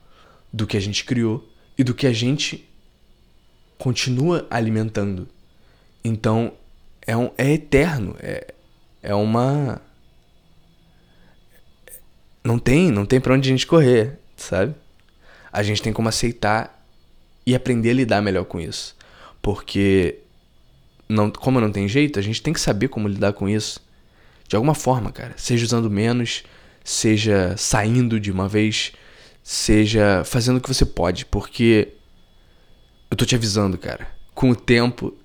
do 0.52 0.66
que 0.66 0.76
a 0.76 0.81
gente 0.81 1.05
criou 1.05 1.48
e 1.76 1.83
do 1.83 1.94
que 1.94 2.07
a 2.07 2.12
gente 2.12 2.68
continua 3.78 4.46
alimentando. 4.50 5.28
Então 6.05 6.52
é, 7.07 7.16
um, 7.16 7.31
é 7.37 7.50
eterno, 7.52 8.16
é, 8.20 8.55
é 9.02 9.14
uma 9.14 9.81
não 12.44 12.59
tem, 12.59 12.90
não 12.90 13.07
tem 13.07 13.20
para 13.20 13.35
onde 13.35 13.48
a 13.48 13.52
gente 13.52 13.66
correr, 13.66 14.18
sabe? 14.37 14.74
A 15.52 15.62
gente 15.62 15.83
tem 15.83 15.92
como 15.92 16.09
aceitar 16.09 16.85
e 17.46 17.55
aprender 17.55 17.90
a 17.90 17.94
lidar 17.94 18.22
melhor 18.22 18.44
com 18.44 18.61
isso. 18.61 18.96
Porque 19.40 20.18
não, 21.12 21.31
como 21.31 21.61
não 21.61 21.70
tem 21.70 21.87
jeito, 21.88 22.18
a 22.18 22.22
gente 22.22 22.42
tem 22.42 22.53
que 22.53 22.61
saber 22.61 22.88
como 22.88 23.09
lidar 23.09 23.33
com 23.33 23.48
isso. 23.48 23.81
De 24.48 24.57
alguma 24.57 24.75
forma, 24.75 25.12
cara. 25.12 25.35
Seja 25.37 25.64
usando 25.64 25.90
menos, 25.90 26.42
seja 26.85 27.55
saindo 27.57 28.18
de 28.18 28.31
uma 28.31 28.48
vez, 28.48 28.92
seja 29.42 30.22
fazendo 30.25 30.57
o 30.57 30.61
que 30.61 30.68
você 30.68 30.85
pode, 30.85 31.25
porque 31.27 31.94
eu 33.11 33.16
tô 33.16 33.25
te 33.25 33.35
avisando, 33.35 33.79
cara. 33.79 34.09
Com 34.35 34.51
o 34.51 34.57
tempo 34.57 35.16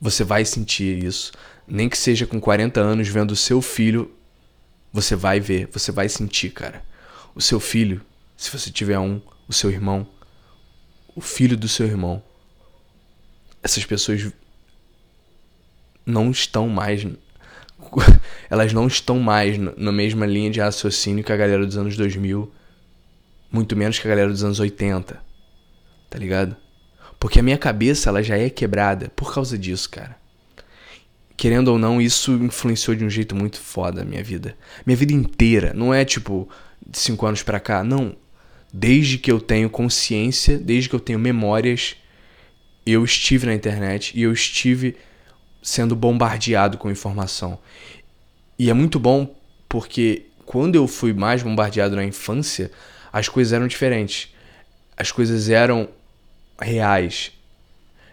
você 0.00 0.22
vai 0.22 0.44
sentir 0.44 1.02
isso, 1.02 1.32
nem 1.66 1.88
que 1.88 1.96
seja 1.96 2.26
com 2.26 2.40
40 2.40 2.80
anos 2.80 3.08
vendo 3.08 3.30
o 3.30 3.36
seu 3.36 3.62
filho 3.62 4.10
você 4.92 5.16
vai 5.16 5.40
ver, 5.40 5.68
você 5.72 5.90
vai 5.90 6.08
sentir, 6.08 6.50
cara. 6.50 6.84
O 7.34 7.40
seu 7.40 7.58
filho, 7.58 8.00
se 8.36 8.48
você 8.48 8.70
tiver 8.70 8.96
um, 8.96 9.20
o 9.48 9.52
seu 9.52 9.68
irmão, 9.68 10.06
o 11.16 11.20
filho 11.20 11.56
do 11.56 11.66
seu 11.66 11.84
irmão. 11.84 12.22
Essas 13.60 13.84
pessoas 13.84 14.30
não 16.04 16.30
estão 16.30 16.68
mais. 16.68 17.06
Elas 18.50 18.72
não 18.72 18.86
estão 18.86 19.18
mais 19.18 19.58
na 19.58 19.92
mesma 19.92 20.26
linha 20.26 20.50
de 20.50 20.60
raciocínio 20.60 21.24
que 21.24 21.32
a 21.32 21.36
galera 21.36 21.64
dos 21.64 21.76
anos 21.76 21.96
2000. 21.96 22.52
Muito 23.50 23.76
menos 23.76 23.98
que 23.98 24.06
a 24.06 24.10
galera 24.10 24.30
dos 24.30 24.42
anos 24.42 24.58
80. 24.58 25.22
Tá 26.10 26.18
ligado? 26.18 26.56
Porque 27.18 27.40
a 27.40 27.42
minha 27.42 27.58
cabeça 27.58 28.08
ela 28.08 28.22
já 28.22 28.36
é 28.36 28.50
quebrada 28.50 29.10
por 29.14 29.32
causa 29.32 29.56
disso, 29.56 29.88
cara 29.88 30.16
querendo 31.36 31.68
ou 31.68 31.78
não, 31.78 32.00
isso 32.00 32.32
influenciou 32.32 32.96
de 32.96 33.04
um 33.04 33.10
jeito 33.10 33.34
muito 33.34 33.60
foda 33.60 34.02
a 34.02 34.04
minha 34.04 34.22
vida. 34.22 34.56
Minha 34.86 34.96
vida 34.96 35.12
inteira. 35.12 35.72
Não 35.74 35.92
é 35.92 36.04
tipo 36.04 36.48
de 36.86 36.98
cinco 36.98 37.26
anos 37.26 37.42
pra 37.42 37.60
cá. 37.60 37.82
Não. 37.82 38.16
Desde 38.72 39.18
que 39.18 39.30
eu 39.30 39.40
tenho 39.40 39.70
consciência, 39.70 40.58
desde 40.58 40.88
que 40.88 40.94
eu 40.94 41.00
tenho 41.00 41.18
memórias, 41.18 41.96
eu 42.84 43.04
estive 43.04 43.46
na 43.46 43.54
internet 43.54 44.12
e 44.14 44.22
eu 44.22 44.32
estive 44.32 44.96
sendo 45.64 45.96
bombardeado 45.96 46.76
com 46.76 46.90
informação. 46.90 47.58
E 48.58 48.68
é 48.68 48.74
muito 48.74 49.00
bom 49.00 49.34
porque 49.66 50.26
quando 50.44 50.74
eu 50.74 50.86
fui 50.86 51.14
mais 51.14 51.42
bombardeado 51.42 51.96
na 51.96 52.04
infância, 52.04 52.70
as 53.10 53.28
coisas 53.30 53.54
eram 53.54 53.66
diferentes. 53.66 54.28
As 54.94 55.10
coisas 55.10 55.48
eram 55.48 55.88
reais, 56.60 57.32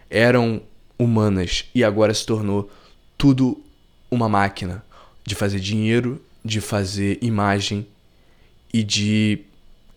eram 0.08 0.62
humanas 0.98 1.66
e 1.74 1.84
agora 1.84 2.14
se 2.14 2.24
tornou 2.24 2.70
tudo 3.18 3.62
uma 4.10 4.28
máquina 4.30 4.82
de 5.22 5.34
fazer 5.34 5.60
dinheiro, 5.60 6.24
de 6.42 6.60
fazer 6.60 7.18
imagem 7.20 7.86
e 8.72 8.82
de 8.82 9.40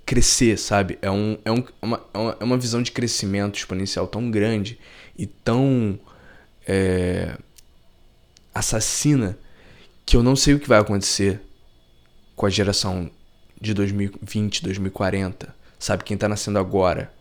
crescer, 0.05 0.57
sabe? 0.59 0.99
É, 1.01 1.09
um, 1.09 1.37
é, 1.45 1.51
um, 1.51 1.63
uma, 1.81 2.05
é 2.39 2.43
uma 2.43 2.57
visão 2.57 2.83
de 2.83 2.91
crescimento 2.91 3.57
exponencial 3.57 4.07
tão 4.07 4.29
grande 4.29 4.77
e 5.17 5.25
tão 5.25 5.97
é, 6.67 7.38
assassina 8.54 9.38
que 10.06 10.15
eu 10.15 10.23
não 10.23 10.36
sei 10.36 10.54
o 10.54 10.60
que 10.60 10.67
vai 10.67 10.80
acontecer 10.80 11.41
com 12.36 12.45
a 12.45 12.49
geração 12.49 13.10
de 13.60 13.73
2020, 13.73 14.63
2040. 14.63 15.56
Sabe? 15.80 16.04
Quem 16.04 16.17
tá 16.17 16.28
nascendo 16.28 16.60
agora. 16.60 17.12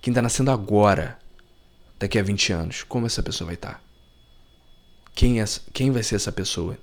Quem 0.00 0.12
tá 0.12 0.22
nascendo 0.22 0.50
agora, 0.50 1.18
daqui 1.98 2.18
a 2.18 2.22
20 2.22 2.52
anos, 2.52 2.82
como 2.82 3.06
essa 3.06 3.22
pessoa 3.22 3.46
vai 3.46 3.54
estar? 3.54 3.74
Tá? 3.74 3.80
Quem, 5.14 5.40
é, 5.40 5.44
quem 5.72 5.90
vai 5.90 6.02
ser 6.02 6.16
essa 6.16 6.30
pessoa? 6.30 6.78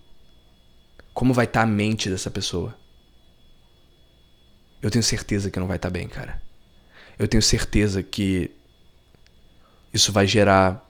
Como 1.13 1.33
vai 1.33 1.45
estar 1.45 1.61
tá 1.61 1.63
a 1.63 1.69
mente 1.69 2.09
dessa 2.09 2.31
pessoa? 2.31 2.75
Eu 4.81 4.89
tenho 4.89 5.03
certeza 5.03 5.49
que 5.49 5.59
não 5.59 5.67
vai 5.67 5.77
estar 5.77 5.89
tá 5.89 5.93
bem, 5.93 6.07
cara. 6.07 6.41
Eu 7.17 7.27
tenho 7.27 7.43
certeza 7.43 8.01
que 8.01 8.51
isso 9.93 10.11
vai 10.11 10.25
gerar 10.25 10.83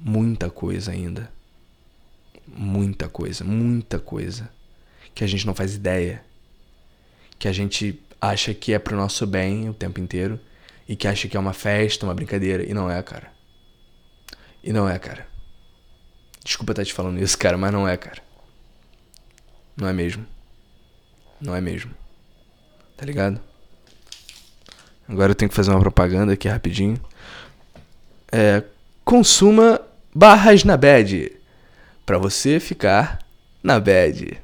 muita 0.00 0.50
coisa 0.50 0.90
ainda. 0.90 1.30
Muita 2.46 3.08
coisa, 3.08 3.44
muita 3.44 3.98
coisa. 3.98 4.50
Que 5.14 5.22
a 5.22 5.26
gente 5.26 5.46
não 5.46 5.54
faz 5.54 5.74
ideia. 5.74 6.24
Que 7.38 7.46
a 7.46 7.52
gente 7.52 8.02
acha 8.20 8.54
que 8.54 8.72
é 8.72 8.78
pro 8.78 8.96
nosso 8.96 9.26
bem 9.26 9.68
o 9.68 9.74
tempo 9.74 10.00
inteiro. 10.00 10.40
E 10.88 10.96
que 10.96 11.06
acha 11.06 11.28
que 11.28 11.36
é 11.36 11.40
uma 11.40 11.52
festa, 11.52 12.06
uma 12.06 12.14
brincadeira. 12.14 12.64
E 12.64 12.74
não 12.74 12.90
é, 12.90 13.00
cara. 13.02 13.30
E 14.62 14.72
não 14.72 14.88
é, 14.88 14.98
cara. 14.98 15.26
Desculpa 16.44 16.72
estar 16.72 16.84
te 16.84 16.92
falando 16.92 17.20
isso, 17.20 17.36
cara, 17.38 17.56
mas 17.56 17.72
não 17.72 17.86
é, 17.86 17.96
cara. 17.96 18.22
Não 19.76 19.86
é 19.86 19.92
mesmo. 19.92 20.26
Não 21.40 21.54
é 21.54 21.60
mesmo. 21.60 21.94
Tá 22.96 23.06
ligado? 23.06 23.40
Agora 25.08 25.32
eu 25.32 25.34
tenho 25.34 25.48
que 25.48 25.54
fazer 25.54 25.70
uma 25.70 25.80
propaganda 25.80 26.32
aqui 26.32 26.48
rapidinho. 26.48 27.00
É, 28.30 28.62
consuma 29.04 29.80
barras 30.14 30.64
na 30.64 30.76
bad. 30.76 31.32
Pra 32.04 32.18
você 32.18 32.58
ficar 32.58 33.18
na 33.62 33.78
bad. 33.78 34.40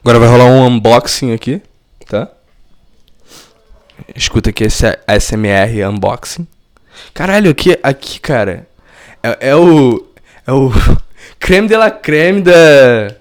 Agora 0.00 0.18
vai 0.20 0.28
rolar 0.28 0.46
um 0.46 0.66
unboxing 0.66 1.34
aqui, 1.34 1.60
tá? 2.06 2.30
Escuta 4.16 4.48
aqui 4.48 4.64
esse 4.64 4.86
ASMR 5.06 5.84
unboxing. 5.86 6.48
Caralho, 7.12 7.50
aqui, 7.50 7.78
aqui 7.82 8.18
cara. 8.18 8.66
É, 9.22 9.50
é 9.50 9.54
o. 9.54 10.06
É 10.46 10.52
o. 10.52 10.70
Creme 11.38 11.68
de 11.68 11.76
la 11.76 11.90
creme 11.90 12.40
da. 12.40 13.14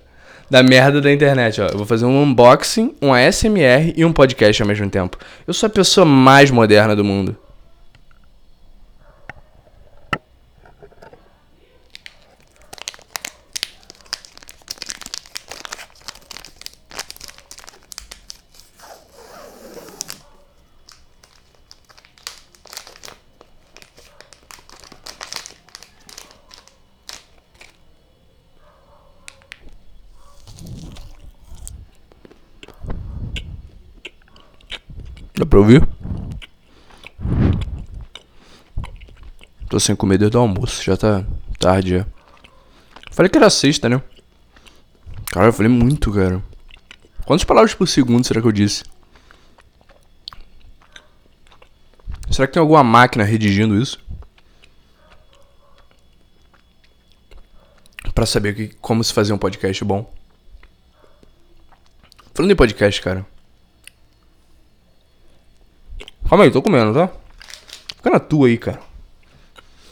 Da 0.49 0.63
merda 0.63 1.01
da 1.01 1.11
internet, 1.11 1.59
ó. 1.59 1.67
Eu 1.67 1.77
vou 1.77 1.85
fazer 1.85 2.05
um 2.05 2.23
unboxing, 2.23 2.95
um 3.01 3.13
ASMR 3.13 3.93
e 3.97 4.05
um 4.05 4.13
podcast 4.13 4.61
ao 4.61 4.67
mesmo 4.67 4.89
tempo. 4.89 5.17
Eu 5.45 5.53
sou 5.53 5.67
a 5.67 5.69
pessoa 5.69 6.05
mais 6.05 6.49
moderna 6.49 6.95
do 6.95 7.03
mundo. 7.03 7.35
Pra 35.57 35.61
ouvir? 35.61 35.87
Tô 39.69 39.79
sem 39.79 39.95
comer 39.95 40.17
desde 40.17 40.37
o 40.37 40.39
almoço, 40.39 40.83
já 40.83 40.95
tá 40.95 41.25
tarde 41.59 41.97
já. 41.97 42.05
Falei 43.11 43.29
que 43.29 43.37
era 43.37 43.49
sexta, 43.49 43.89
né? 43.89 44.01
Cara, 45.31 45.47
eu 45.47 45.53
falei 45.53 45.71
muito, 45.71 46.11
cara. 46.11 46.43
Quantas 47.25 47.43
palavras 47.43 47.73
por 47.73 47.87
segundo 47.87 48.25
será 48.25 48.39
que 48.39 48.47
eu 48.47 48.51
disse? 48.51 48.83
Será 52.29 52.47
que 52.47 52.53
tem 52.53 52.61
alguma 52.61 52.83
máquina 52.83 53.23
redigindo 53.23 53.81
isso? 53.81 53.99
Pra 58.13 58.25
saber 58.25 58.55
que, 58.55 58.67
como 58.75 59.03
se 59.03 59.13
fazer 59.13 59.33
um 59.33 59.37
podcast 59.37 59.83
bom. 59.83 60.11
Falando 62.33 62.51
em 62.51 62.55
podcast, 62.55 63.01
cara. 63.01 63.25
Calma 66.29 66.43
aí, 66.43 66.51
tô 66.51 66.61
comendo, 66.61 66.93
tá? 66.93 67.09
Fica 67.95 68.09
na 68.09 68.19
tua 68.19 68.47
aí, 68.47 68.57
cara. 68.57 68.81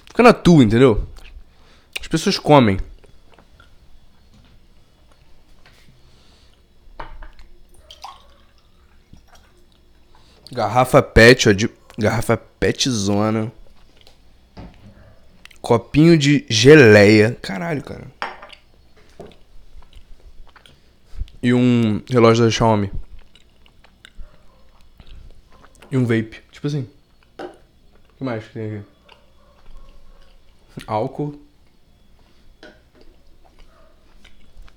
Fica 0.07 0.21
na 0.21 0.33
tua, 0.33 0.63
entendeu? 0.63 1.07
As 1.99 2.07
pessoas 2.09 2.37
comem. 2.37 2.77
Garrafa 10.51 11.01
pet, 11.01 11.47
ó, 11.47 11.53
de... 11.53 11.69
Garrafa 11.97 12.35
pet 12.35 12.89
zona. 12.89 13.49
Copinho 15.61 16.17
de 16.17 16.45
geleia. 16.49 17.37
Caralho, 17.41 17.81
cara. 17.81 18.07
E 21.41 21.53
um 21.53 22.01
relógio 22.09 22.43
da 22.43 22.51
Xiaomi. 22.51 22.91
E 25.95 25.97
um 25.97 26.05
vape. 26.05 26.41
Tipo 26.51 26.67
assim. 26.67 26.89
O 27.39 28.17
que 28.17 28.23
mais 28.25 28.43
que 28.43 28.51
tem 28.51 28.79
aqui? 28.79 28.85
Álcool. 30.85 31.39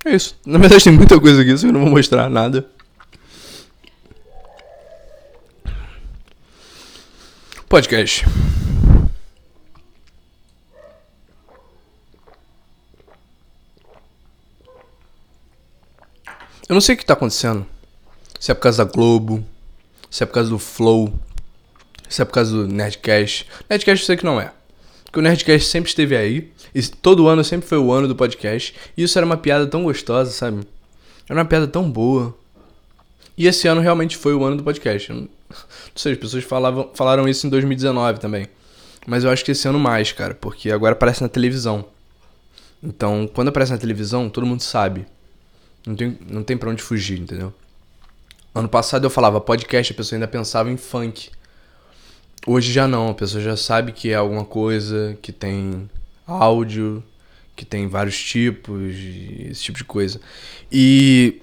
É 0.05 0.15
isso. 0.15 0.39
Na 0.47 0.61
verdade 0.61 0.85
tem 0.85 0.93
muita 0.93 1.21
coisa 1.21 1.43
aqui, 1.43 1.59
só 1.59 1.67
eu 1.67 1.73
não 1.73 1.81
vou 1.81 1.91
mostrar 1.91 2.31
nada. 2.31 2.71
Podcast. 7.69 8.25
Eu 16.69 16.75
não 16.75 16.81
sei 16.81 16.95
o 16.95 16.99
que 16.99 17.05
tá 17.05 17.15
acontecendo. 17.15 17.67
Se 18.39 18.53
é 18.53 18.55
por 18.55 18.61
causa 18.61 18.85
da 18.85 18.93
Globo, 18.93 19.45
se 20.11 20.23
é 20.23 20.27
por 20.27 20.35
causa 20.35 20.51
do 20.51 20.59
Flow, 20.59 21.13
se 22.09 22.23
é 22.23 22.25
por 22.25 22.33
causa 22.33 22.53
do 22.53 22.67
Nerdcast. 22.67 23.47
Nerdcast 23.69 24.03
eu 24.03 24.07
sei 24.07 24.17
que 24.17 24.25
não 24.25 24.41
é. 24.41 24.53
Porque 25.05 25.21
o 25.21 25.23
Nerdcast 25.23 25.69
sempre 25.69 25.89
esteve 25.89 26.17
aí. 26.17 26.53
E 26.75 26.83
todo 26.83 27.29
ano 27.29 27.43
sempre 27.43 27.67
foi 27.67 27.79
o 27.79 27.91
ano 27.93 28.07
do 28.07 28.15
podcast. 28.15 28.75
E 28.97 29.03
isso 29.03 29.19
era 29.19 29.25
uma 29.25 29.37
piada 29.37 29.67
tão 29.67 29.85
gostosa, 29.85 30.31
sabe? 30.31 30.67
Era 31.29 31.39
uma 31.39 31.45
piada 31.45 31.67
tão 31.67 31.91
boa. 31.91 32.37
E 33.37 33.47
esse 33.47 33.67
ano 33.69 33.81
realmente 33.81 34.17
foi 34.17 34.35
o 34.35 34.45
ano 34.45 34.57
do 34.57 34.63
podcast. 34.63 35.13
Não 35.13 35.29
sei, 35.95 36.13
as 36.13 36.19
pessoas 36.19 36.45
falavam, 36.45 36.91
falaram 36.95 37.29
isso 37.29 37.47
em 37.47 37.51
2019 37.51 38.21
também. 38.21 38.49
Mas 39.07 39.25
eu 39.25 39.31
acho 39.31 39.45
que 39.45 39.53
esse 39.53 39.67
ano 39.67 39.79
mais, 39.79 40.13
cara. 40.13 40.35
Porque 40.35 40.71
agora 40.71 40.93
aparece 40.93 41.23
na 41.23 41.29
televisão. 41.29 41.87
Então, 42.83 43.29
quando 43.33 43.49
aparece 43.49 43.73
na 43.73 43.79
televisão, 43.79 44.29
todo 44.29 44.47
mundo 44.47 44.63
sabe. 44.63 45.07
Não 45.87 45.97
tem, 45.97 46.19
não 46.29 46.43
tem 46.43 46.57
pra 46.57 46.71
onde 46.71 46.83
fugir, 46.83 47.19
entendeu? 47.19 47.53
Ano 48.59 48.69
passado 48.69 49.07
eu 49.07 49.11
falava 49.11 49.41
podcast, 49.41 49.93
a 49.93 49.95
pessoa 49.95 50.17
ainda 50.17 50.27
pensava 50.27 50.69
em 50.69 50.77
funk. 50.77 51.31
Hoje 52.45 52.73
já 52.73 52.89
não, 52.89 53.11
a 53.11 53.15
pessoa 53.15 53.41
já 53.41 53.57
sabe 53.57 53.93
que 53.93 54.11
é 54.11 54.17
alguma 54.17 54.45
coisa 54.45 55.17
que 55.23 55.31
tem 55.31 55.89
áudio, 56.27 57.01
que 57.55 57.65
tem 57.65 57.87
vários 57.87 58.21
tipos, 58.21 58.97
esse 59.49 59.63
tipo 59.63 59.79
de 59.79 59.85
coisa. 59.85 60.21
E, 60.73 61.41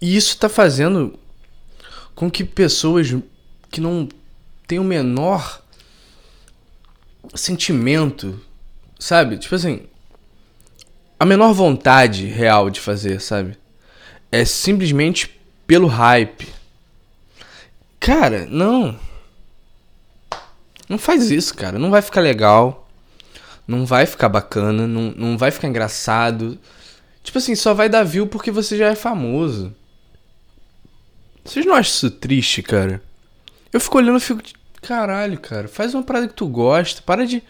isso 0.00 0.30
está 0.30 0.48
fazendo 0.48 1.18
com 2.14 2.30
que 2.30 2.44
pessoas 2.44 3.14
que 3.70 3.82
não 3.82 4.08
têm 4.66 4.78
o 4.78 4.84
menor 4.84 5.62
sentimento, 7.34 8.40
sabe? 8.98 9.36
Tipo 9.36 9.54
assim, 9.54 9.82
a 11.20 11.26
menor 11.26 11.52
vontade 11.52 12.24
real 12.24 12.70
de 12.70 12.80
fazer, 12.80 13.20
sabe? 13.20 13.58
É 14.32 14.46
simplesmente 14.46 15.35
pelo 15.66 15.86
hype. 15.86 16.48
Cara, 17.98 18.46
não. 18.48 18.98
Não 20.88 20.98
faz 20.98 21.30
isso, 21.30 21.54
cara. 21.54 21.78
Não 21.78 21.90
vai 21.90 22.00
ficar 22.00 22.20
legal. 22.20 22.88
Não 23.66 23.84
vai 23.84 24.06
ficar 24.06 24.28
bacana. 24.28 24.86
Não, 24.86 25.12
não 25.16 25.36
vai 25.36 25.50
ficar 25.50 25.68
engraçado. 25.68 26.58
Tipo 27.22 27.38
assim, 27.38 27.56
só 27.56 27.74
vai 27.74 27.88
dar 27.88 28.04
view 28.04 28.26
porque 28.26 28.50
você 28.50 28.76
já 28.76 28.88
é 28.88 28.94
famoso. 28.94 29.74
Vocês 31.44 31.66
não 31.66 31.74
acham 31.74 31.90
isso 31.90 32.10
triste, 32.10 32.62
cara? 32.62 33.02
Eu 33.72 33.80
fico 33.80 33.98
olhando 33.98 34.18
e 34.18 34.20
fico. 34.20 34.40
Caralho, 34.82 35.38
cara. 35.40 35.66
Faz 35.66 35.94
uma 35.94 36.02
parada 36.02 36.28
que 36.28 36.34
tu 36.34 36.46
gosta. 36.46 37.02
Para 37.02 37.26
de. 37.26 37.42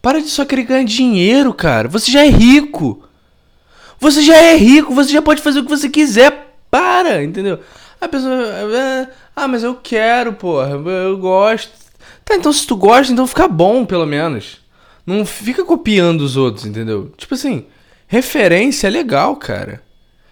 Para 0.00 0.22
de 0.22 0.28
só 0.28 0.46
querer 0.46 0.62
ganhar 0.62 0.84
dinheiro, 0.84 1.52
cara. 1.52 1.88
Você 1.88 2.10
já 2.10 2.24
é 2.24 2.30
rico. 2.30 3.06
Você 3.98 4.22
já 4.22 4.36
é 4.36 4.56
rico. 4.56 4.94
Você 4.94 5.12
já 5.12 5.20
pode 5.20 5.42
fazer 5.42 5.60
o 5.60 5.64
que 5.64 5.68
você 5.68 5.90
quiser 5.90 6.49
para, 6.70 7.22
entendeu? 7.22 7.60
A 8.00 8.08
pessoa. 8.08 8.32
É, 8.32 9.08
ah, 9.34 9.48
mas 9.48 9.62
eu 9.62 9.74
quero, 9.74 10.32
porra. 10.32 10.70
Eu 10.70 11.18
gosto. 11.18 11.72
Tá, 12.24 12.34
então 12.36 12.52
se 12.52 12.66
tu 12.66 12.76
gosta, 12.76 13.12
então 13.12 13.26
fica 13.26 13.48
bom, 13.48 13.84
pelo 13.84 14.06
menos. 14.06 14.60
Não 15.06 15.26
fica 15.26 15.64
copiando 15.64 16.20
os 16.20 16.36
outros, 16.36 16.64
entendeu? 16.64 17.12
Tipo 17.16 17.34
assim, 17.34 17.66
referência 18.06 18.86
é 18.86 18.90
legal, 18.90 19.36
cara. 19.36 19.82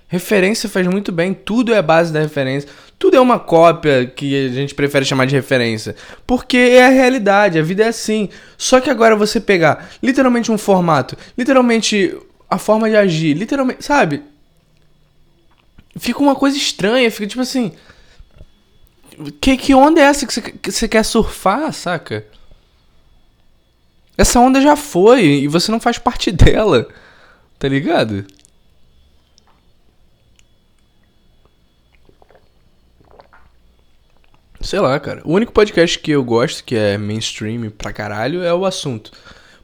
Referência 0.07 0.71
faz 0.71 0.87
muito 0.87 1.13
bem, 1.13 1.35
tudo 1.35 1.75
é 1.75 1.79
a 1.79 1.83
base 1.83 2.11
da 2.13 2.21
referência. 2.21 2.69
Tudo 2.99 3.17
é 3.17 3.21
uma 3.21 3.39
cópia 3.39 4.07
que 4.07 4.47
a 4.47 4.49
gente 4.49 4.75
prefere 4.75 5.05
chamar 5.05 5.27
de 5.27 5.35
referência. 5.35 5.95
Porque 6.27 6.57
é 6.57 6.87
a 6.87 6.89
realidade, 6.89 7.59
a 7.59 7.63
vida 7.63 7.85
é 7.85 7.89
assim. 7.89 8.31
Só 8.57 8.81
que 8.81 8.89
agora 8.89 9.15
você 9.15 9.39
pegar 9.39 9.91
literalmente 10.03 10.51
um 10.51 10.57
formato, 10.57 11.17
literalmente 11.37 12.17
a 12.49 12.57
forma 12.57 12.89
de 12.89 12.97
agir, 12.97 13.35
literalmente, 13.35 13.85
sabe? 13.85 14.23
Fica 15.99 16.21
uma 16.21 16.35
coisa 16.35 16.57
estranha, 16.57 17.11
fica 17.11 17.27
tipo 17.27 17.43
assim. 17.43 17.73
Que, 19.41 19.57
que 19.57 19.75
onda 19.75 20.01
é 20.01 20.05
essa 20.05 20.27
que 20.27 20.33
você, 20.33 20.41
que 20.41 20.71
você 20.71 20.89
quer 20.89 21.03
surfar, 21.05 21.73
saca? 21.73 22.25
Essa 24.17 24.41
onda 24.41 24.61
já 24.61 24.77
foi 24.77 25.25
e 25.25 25.49
você 25.49 25.71
não 25.71 25.81
faz 25.81 25.99
parte 25.99 26.31
dela, 26.33 26.89
tá 27.59 27.69
ligado? 27.69 28.27
Sei 34.61 34.81
lá, 34.81 34.99
cara. 34.99 35.23
O 35.25 35.33
único 35.33 35.53
podcast 35.53 35.99
que 35.99 36.11
eu 36.11 36.23
gosto, 36.23 36.65
que 36.65 36.75
é 36.75 36.99
mainstream 36.99 37.71
pra 37.71 37.93
caralho, 37.93 38.43
é 38.43 38.53
o 38.53 38.67
assunto. 38.67 39.13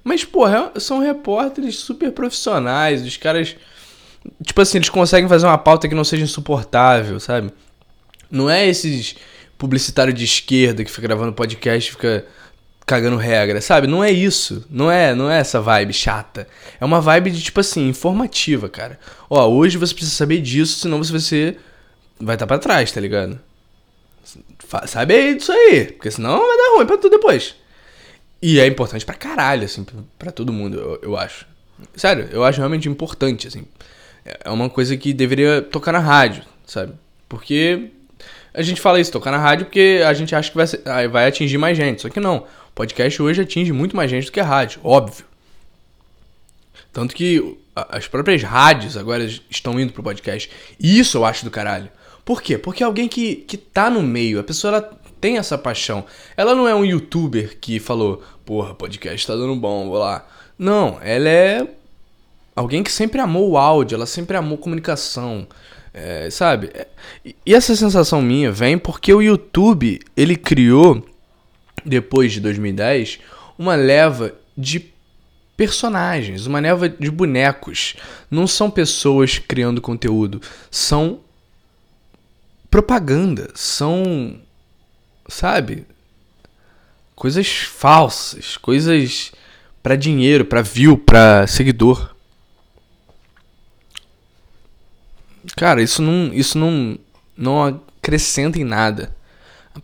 Mas, 0.04 0.24
porra, 0.24 0.72
são 0.78 0.98
repórteres 1.00 1.76
super 1.76 2.12
profissionais, 2.12 3.02
os 3.02 3.16
caras 3.16 3.56
Tipo 4.42 4.60
assim, 4.60 4.78
eles 4.78 4.88
conseguem 4.88 5.28
fazer 5.28 5.46
uma 5.46 5.58
pauta 5.58 5.88
que 5.88 5.94
não 5.94 6.04
seja 6.04 6.24
insuportável, 6.24 7.18
sabe? 7.20 7.50
Não 8.30 8.48
é 8.48 8.66
esses 8.66 9.16
publicitários 9.58 10.16
de 10.16 10.24
esquerda 10.24 10.84
que 10.84 10.90
fica 10.90 11.06
gravando 11.06 11.32
podcast 11.32 11.88
e 11.88 11.92
fica 11.92 12.26
cagando 12.86 13.16
regra, 13.16 13.60
sabe? 13.60 13.86
Não 13.86 14.02
é 14.02 14.10
isso. 14.10 14.64
Não 14.70 14.90
é, 14.90 15.14
não 15.14 15.30
é 15.30 15.38
essa 15.38 15.60
vibe 15.60 15.92
chata. 15.92 16.46
É 16.80 16.84
uma 16.84 17.00
vibe 17.00 17.30
de 17.30 17.42
tipo 17.42 17.60
assim, 17.60 17.88
informativa, 17.88 18.68
cara. 18.68 18.98
Ó, 19.28 19.46
hoje 19.48 19.78
você 19.78 19.94
precisa 19.94 20.14
saber 20.14 20.40
disso, 20.40 20.80
senão 20.80 20.98
você 20.98 21.12
vai 21.12 21.20
ser 21.20 21.58
vai 22.20 22.36
estar 22.36 22.46
tá 22.46 22.48
para 22.48 22.58
trás, 22.58 22.92
tá 22.92 23.00
ligado? 23.00 23.38
Sabe 24.86 25.14
aí 25.14 25.34
disso 25.34 25.52
aí, 25.52 25.86
porque 25.92 26.10
senão 26.10 26.38
vai 26.38 26.56
dar 26.56 26.76
ruim 26.76 26.86
pra 26.86 26.98
tu 26.98 27.10
depois. 27.10 27.54
E 28.40 28.58
é 28.58 28.66
importante 28.66 29.04
pra 29.04 29.14
caralho, 29.14 29.64
assim, 29.64 29.86
pra 30.18 30.30
todo 30.30 30.52
mundo, 30.52 30.78
eu, 30.78 31.10
eu 31.10 31.16
acho. 31.16 31.46
Sério, 31.96 32.28
eu 32.30 32.44
acho 32.44 32.58
realmente 32.58 32.88
importante, 32.88 33.48
assim. 33.48 33.64
É 34.24 34.50
uma 34.50 34.70
coisa 34.70 34.96
que 34.96 35.12
deveria 35.12 35.60
tocar 35.60 35.92
na 35.92 35.98
rádio, 35.98 36.44
sabe? 36.66 36.94
Porque 37.28 37.90
a 38.54 38.62
gente 38.62 38.80
fala 38.80 39.00
isso, 39.00 39.12
tocar 39.12 39.30
na 39.30 39.38
rádio, 39.38 39.66
porque 39.66 40.02
a 40.06 40.14
gente 40.14 40.34
acha 40.34 40.50
que 40.50 40.56
vai, 40.56 40.66
ser, 40.66 40.82
vai 41.10 41.26
atingir 41.26 41.58
mais 41.58 41.76
gente. 41.76 42.02
Só 42.02 42.08
que 42.08 42.20
não. 42.20 42.38
O 42.38 42.72
podcast 42.74 43.20
hoje 43.20 43.42
atinge 43.42 43.72
muito 43.72 43.94
mais 43.96 44.10
gente 44.10 44.26
do 44.26 44.32
que 44.32 44.40
a 44.40 44.44
rádio, 44.44 44.80
óbvio. 44.82 45.26
Tanto 46.92 47.14
que 47.14 47.58
as 47.74 48.06
próprias 48.06 48.42
rádios 48.42 48.96
agora 48.96 49.24
estão 49.50 49.78
indo 49.78 49.92
pro 49.92 50.02
podcast. 50.02 50.50
E 50.78 50.98
isso 50.98 51.18
eu 51.18 51.24
acho 51.24 51.44
do 51.44 51.50
caralho. 51.50 51.90
Por 52.24 52.40
quê? 52.40 52.56
Porque 52.56 52.82
alguém 52.82 53.08
que, 53.08 53.36
que 53.36 53.56
tá 53.56 53.90
no 53.90 54.02
meio, 54.02 54.38
a 54.38 54.44
pessoa 54.44 54.76
ela 54.76 55.00
tem 55.20 55.36
essa 55.36 55.58
paixão. 55.58 56.04
Ela 56.36 56.54
não 56.54 56.68
é 56.68 56.74
um 56.74 56.84
youtuber 56.84 57.58
que 57.60 57.80
falou, 57.80 58.22
porra, 58.46 58.74
podcast 58.74 59.26
tá 59.26 59.34
dando 59.34 59.56
bom, 59.56 59.88
vou 59.88 59.98
lá. 59.98 60.26
Não, 60.58 60.98
ela 61.02 61.28
é 61.28 61.66
alguém 62.54 62.82
que 62.82 62.92
sempre 62.92 63.20
amou 63.20 63.50
o 63.50 63.58
áudio, 63.58 63.96
ela 63.96 64.06
sempre 64.06 64.36
amou 64.36 64.58
comunicação. 64.58 65.46
É, 65.92 66.28
sabe? 66.28 66.72
E 67.46 67.54
essa 67.54 67.76
sensação 67.76 68.20
minha 68.20 68.50
vem 68.50 68.76
porque 68.76 69.14
o 69.14 69.22
YouTube, 69.22 70.00
ele 70.16 70.34
criou, 70.34 71.06
depois 71.84 72.32
de 72.32 72.40
2010, 72.40 73.20
uma 73.56 73.76
leva 73.76 74.34
de 74.58 74.92
personagens, 75.56 76.46
uma 76.46 76.58
leva 76.58 76.88
de 76.88 77.10
bonecos. 77.10 77.94
Não 78.30 78.46
são 78.46 78.70
pessoas 78.70 79.38
criando 79.38 79.80
conteúdo, 79.80 80.40
são 80.70 81.20
propaganda, 82.70 83.50
são, 83.54 84.36
sabe? 85.28 85.86
Coisas 87.14 87.48
falsas, 87.48 88.56
coisas 88.56 89.32
para 89.80 89.94
dinheiro, 89.94 90.44
para 90.44 90.60
view, 90.60 90.98
para 90.98 91.46
seguidor. 91.46 92.13
Cara, 95.56 95.82
isso 95.82 96.02
não, 96.02 96.32
isso 96.32 96.58
não, 96.58 96.98
não 97.36 97.80
acrescenta 98.00 98.58
em 98.58 98.64
nada 98.64 99.14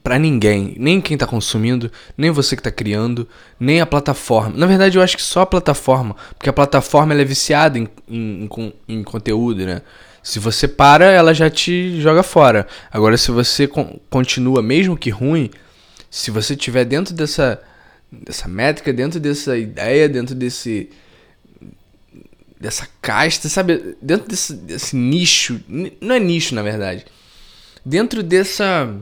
para 0.03 0.18
ninguém, 0.18 0.77
nem 0.79 1.01
quem 1.01 1.16
tá 1.16 1.27
consumindo, 1.27 1.90
nem 2.16 2.31
você 2.31 2.55
que 2.55 2.62
tá 2.62 2.70
criando, 2.70 3.29
nem 3.59 3.81
a 3.81 3.87
plataforma. 3.87 4.57
Na 4.57 4.66
verdade, 4.66 4.96
eu 4.96 5.03
acho 5.03 5.16
que 5.16 5.23
só 5.23 5.40
a 5.40 5.46
plataforma, 5.46 6.14
porque 6.38 6.49
a 6.49 6.53
plataforma 6.53 7.12
é 7.12 7.25
viciada 7.25 7.79
em, 7.79 7.88
em, 8.09 8.49
em, 8.57 8.73
em 8.88 9.03
conteúdo, 9.03 9.66
né? 9.66 9.83
Se 10.23 10.38
você 10.38 10.68
para, 10.68 11.07
ela 11.07 11.33
já 11.35 11.49
te 11.51 12.01
joga 12.01 12.23
fora. 12.23 12.66
Agora, 12.92 13.16
se 13.16 13.31
você 13.31 13.68
continua, 14.11 14.62
mesmo 14.62 14.96
que 14.96 15.11
ruim, 15.11 15.51
se 16.11 16.31
você 16.31 16.55
tiver 16.55 16.85
dentro 16.85 17.14
dessa, 17.14 17.61
dessa 18.12 18.46
métrica, 18.46 18.92
dentro 18.92 19.18
dessa 19.18 19.57
ideia, 19.57 20.09
dentro 20.09 20.35
desse 20.35 20.90
dessa 22.61 22.87
casta, 23.01 23.49
sabe? 23.49 23.96
Dentro 24.03 24.29
desse, 24.29 24.53
desse 24.53 24.94
nicho, 24.94 25.61
não 25.66 26.14
é 26.14 26.20
nicho 26.20 26.55
na 26.55 26.62
verdade. 26.62 27.07
Dentro 27.85 28.23
dessa 28.23 28.94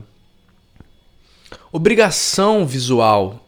obrigação 1.69 2.65
visual, 2.65 3.45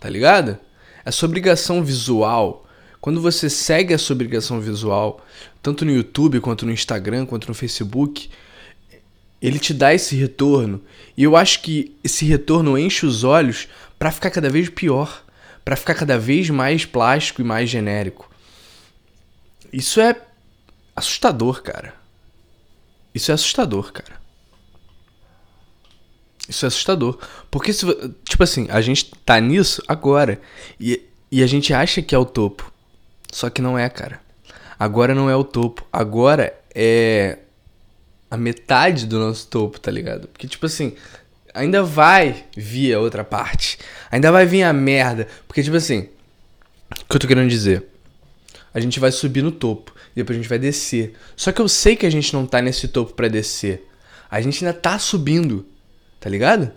tá 0.00 0.10
ligado? 0.10 0.58
Essa 1.04 1.24
obrigação 1.24 1.84
visual, 1.84 2.66
quando 3.00 3.20
você 3.20 3.48
segue 3.48 3.94
essa 3.94 4.12
obrigação 4.12 4.60
visual, 4.60 5.24
tanto 5.62 5.84
no 5.84 5.92
YouTube 5.92 6.40
quanto 6.40 6.66
no 6.66 6.72
Instagram, 6.72 7.24
quanto 7.24 7.46
no 7.46 7.54
Facebook, 7.54 8.28
ele 9.40 9.58
te 9.60 9.72
dá 9.72 9.94
esse 9.94 10.16
retorno. 10.16 10.82
E 11.16 11.22
eu 11.22 11.36
acho 11.36 11.62
que 11.62 11.94
esse 12.02 12.24
retorno 12.24 12.76
enche 12.76 13.06
os 13.06 13.22
olhos 13.22 13.68
para 13.98 14.10
ficar 14.10 14.30
cada 14.30 14.50
vez 14.50 14.68
pior, 14.68 15.24
para 15.64 15.76
ficar 15.76 15.94
cada 15.94 16.18
vez 16.18 16.50
mais 16.50 16.84
plástico 16.84 17.40
e 17.40 17.44
mais 17.44 17.70
genérico. 17.70 18.33
Isso 19.74 20.00
é 20.00 20.16
assustador, 20.94 21.60
cara. 21.60 21.94
Isso 23.12 23.32
é 23.32 23.34
assustador, 23.34 23.92
cara. 23.92 24.12
Isso 26.48 26.64
é 26.64 26.68
assustador. 26.68 27.18
Porque, 27.50 27.72
se, 27.72 27.84
tipo 28.24 28.44
assim, 28.44 28.68
a 28.70 28.80
gente 28.80 29.10
tá 29.26 29.40
nisso 29.40 29.82
agora. 29.88 30.40
E, 30.78 31.02
e 31.28 31.42
a 31.42 31.46
gente 31.48 31.74
acha 31.74 32.00
que 32.00 32.14
é 32.14 32.18
o 32.18 32.24
topo. 32.24 32.72
Só 33.32 33.50
que 33.50 33.60
não 33.60 33.76
é, 33.76 33.88
cara. 33.88 34.20
Agora 34.78 35.12
não 35.12 35.28
é 35.28 35.34
o 35.34 35.42
topo. 35.42 35.84
Agora 35.92 36.56
é 36.72 37.38
a 38.30 38.36
metade 38.36 39.06
do 39.06 39.18
nosso 39.18 39.48
topo, 39.48 39.80
tá 39.80 39.90
ligado? 39.90 40.28
Porque, 40.28 40.46
tipo 40.46 40.66
assim, 40.66 40.94
ainda 41.52 41.82
vai 41.82 42.44
vir 42.56 42.94
a 42.94 43.00
outra 43.00 43.24
parte. 43.24 43.76
Ainda 44.08 44.30
vai 44.30 44.46
vir 44.46 44.62
a 44.62 44.72
merda. 44.72 45.26
Porque, 45.48 45.64
tipo 45.64 45.76
assim, 45.76 46.08
o 47.00 47.06
que 47.06 47.16
eu 47.16 47.20
tô 47.20 47.26
querendo 47.26 47.50
dizer? 47.50 47.93
A 48.74 48.80
gente 48.80 48.98
vai 48.98 49.12
subir 49.12 49.40
no 49.40 49.52
topo, 49.52 49.94
depois 50.16 50.36
a 50.36 50.42
gente 50.42 50.48
vai 50.48 50.58
descer. 50.58 51.14
Só 51.36 51.52
que 51.52 51.60
eu 51.62 51.68
sei 51.68 51.94
que 51.94 52.04
a 52.04 52.10
gente 52.10 52.34
não 52.34 52.44
tá 52.44 52.60
nesse 52.60 52.88
topo 52.88 53.14
para 53.14 53.28
descer. 53.28 53.88
A 54.28 54.40
gente 54.40 54.64
ainda 54.64 54.76
tá 54.76 54.98
subindo, 54.98 55.64
tá 56.18 56.28
ligado? 56.28 56.72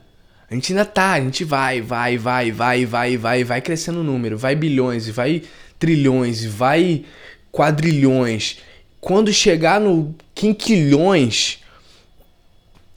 A 0.50 0.54
gente 0.54 0.72
ainda 0.72 0.86
tá, 0.86 1.14
a 1.14 1.20
gente 1.20 1.44
vai, 1.44 1.82
vai, 1.82 2.16
vai, 2.16 2.52
vai, 2.52 2.86
vai, 2.86 3.18
vai, 3.18 3.44
vai 3.44 3.62
crescendo 3.62 4.02
o 4.02 4.04
número, 4.04 4.38
vai 4.38 4.56
bilhões, 4.56 5.10
vai 5.10 5.42
trilhões, 5.80 6.46
vai 6.46 7.04
quadrilhões. 7.52 8.60
Quando 9.02 9.34
chegar 9.34 9.82
no 9.82 10.16
quinquilhões, 10.36 11.60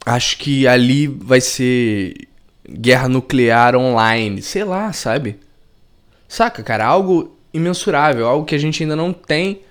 acho 0.04 0.36
que 0.36 0.68
ali 0.68 1.06
vai 1.06 1.40
ser 1.40 2.28
guerra 2.68 3.08
nuclear 3.08 3.74
online, 3.74 4.42
sei 4.42 4.62
lá, 4.62 4.92
sabe? 4.92 5.40
Saca, 6.28 6.62
cara, 6.62 6.84
algo 6.86 7.39
imensurável, 7.52 8.26
algo 8.26 8.44
que 8.44 8.54
a 8.54 8.58
gente 8.58 8.82
ainda 8.82 8.96
não 8.96 9.12
tem 9.12 9.62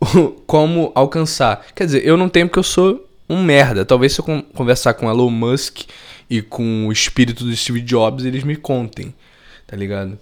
como 0.46 0.92
alcançar. 0.94 1.66
Quer 1.74 1.86
dizer, 1.86 2.06
eu 2.06 2.16
não 2.16 2.28
tenho 2.28 2.46
porque 2.48 2.58
eu 2.58 2.64
sou 2.64 3.08
um 3.28 3.42
merda. 3.42 3.84
Talvez 3.84 4.12
se 4.12 4.20
eu 4.20 4.24
conversar 4.54 4.94
com 4.94 5.08
Elon 5.08 5.30
Musk 5.30 5.82
e 6.28 6.42
com 6.42 6.86
o 6.86 6.92
espírito 6.92 7.44
do 7.44 7.54
Steve 7.56 7.80
Jobs, 7.80 8.24
eles 8.24 8.44
me 8.44 8.56
contem, 8.56 9.14
tá 9.66 9.76
ligado? 9.76 10.18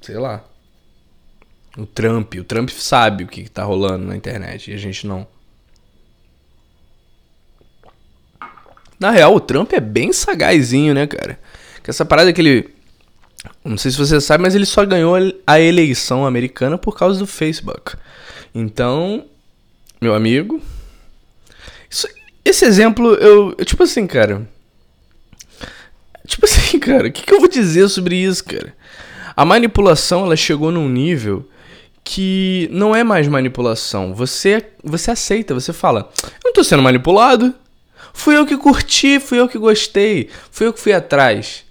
Sei 0.00 0.18
lá. 0.18 0.44
O 1.76 1.86
Trump, 1.86 2.34
o 2.34 2.44
Trump 2.44 2.68
sabe 2.70 3.24
o 3.24 3.28
que 3.28 3.48
tá 3.48 3.62
rolando 3.62 4.04
na 4.04 4.16
internet 4.16 4.70
e 4.70 4.74
a 4.74 4.76
gente 4.76 5.06
não. 5.06 5.26
Na 8.98 9.10
real, 9.10 9.34
o 9.34 9.40
Trump 9.40 9.72
é 9.72 9.80
bem 9.80 10.12
sagazinho, 10.12 10.92
né, 10.92 11.06
cara? 11.06 11.38
Que 11.82 11.88
essa 11.88 12.04
parada 12.04 12.32
que 12.32 12.40
ele 12.40 12.74
não 13.64 13.78
sei 13.78 13.90
se 13.90 13.98
você 13.98 14.20
sabe, 14.20 14.42
mas 14.42 14.54
ele 14.54 14.66
só 14.66 14.84
ganhou 14.84 15.16
a 15.46 15.60
eleição 15.60 16.26
americana 16.26 16.76
por 16.76 16.96
causa 16.96 17.18
do 17.18 17.26
Facebook. 17.26 17.94
Então, 18.54 19.24
meu 20.00 20.14
amigo. 20.14 20.60
Isso, 21.88 22.06
esse 22.44 22.64
exemplo, 22.64 23.14
eu, 23.14 23.54
eu, 23.56 23.64
Tipo 23.64 23.82
assim, 23.82 24.06
cara. 24.06 24.46
Tipo 26.26 26.44
assim, 26.46 26.78
cara, 26.78 27.08
o 27.08 27.12
que, 27.12 27.22
que 27.22 27.32
eu 27.32 27.40
vou 27.40 27.48
dizer 27.48 27.88
sobre 27.88 28.16
isso, 28.16 28.44
cara? 28.44 28.74
A 29.36 29.44
manipulação, 29.44 30.24
ela 30.24 30.36
chegou 30.36 30.70
num 30.70 30.88
nível 30.88 31.48
que 32.04 32.68
não 32.72 32.94
é 32.94 33.02
mais 33.02 33.26
manipulação. 33.28 34.14
Você, 34.14 34.66
você 34.82 35.12
aceita, 35.12 35.54
você 35.54 35.72
fala: 35.72 36.10
Eu 36.24 36.40
não 36.46 36.52
tô 36.52 36.62
sendo 36.62 36.82
manipulado. 36.82 37.54
Fui 38.12 38.36
eu 38.36 38.44
que 38.44 38.56
curti, 38.56 39.20
fui 39.20 39.38
eu 39.38 39.48
que 39.48 39.56
gostei, 39.56 40.28
fui 40.50 40.66
eu 40.66 40.72
que 40.72 40.80
fui 40.80 40.92
atrás. 40.92 41.64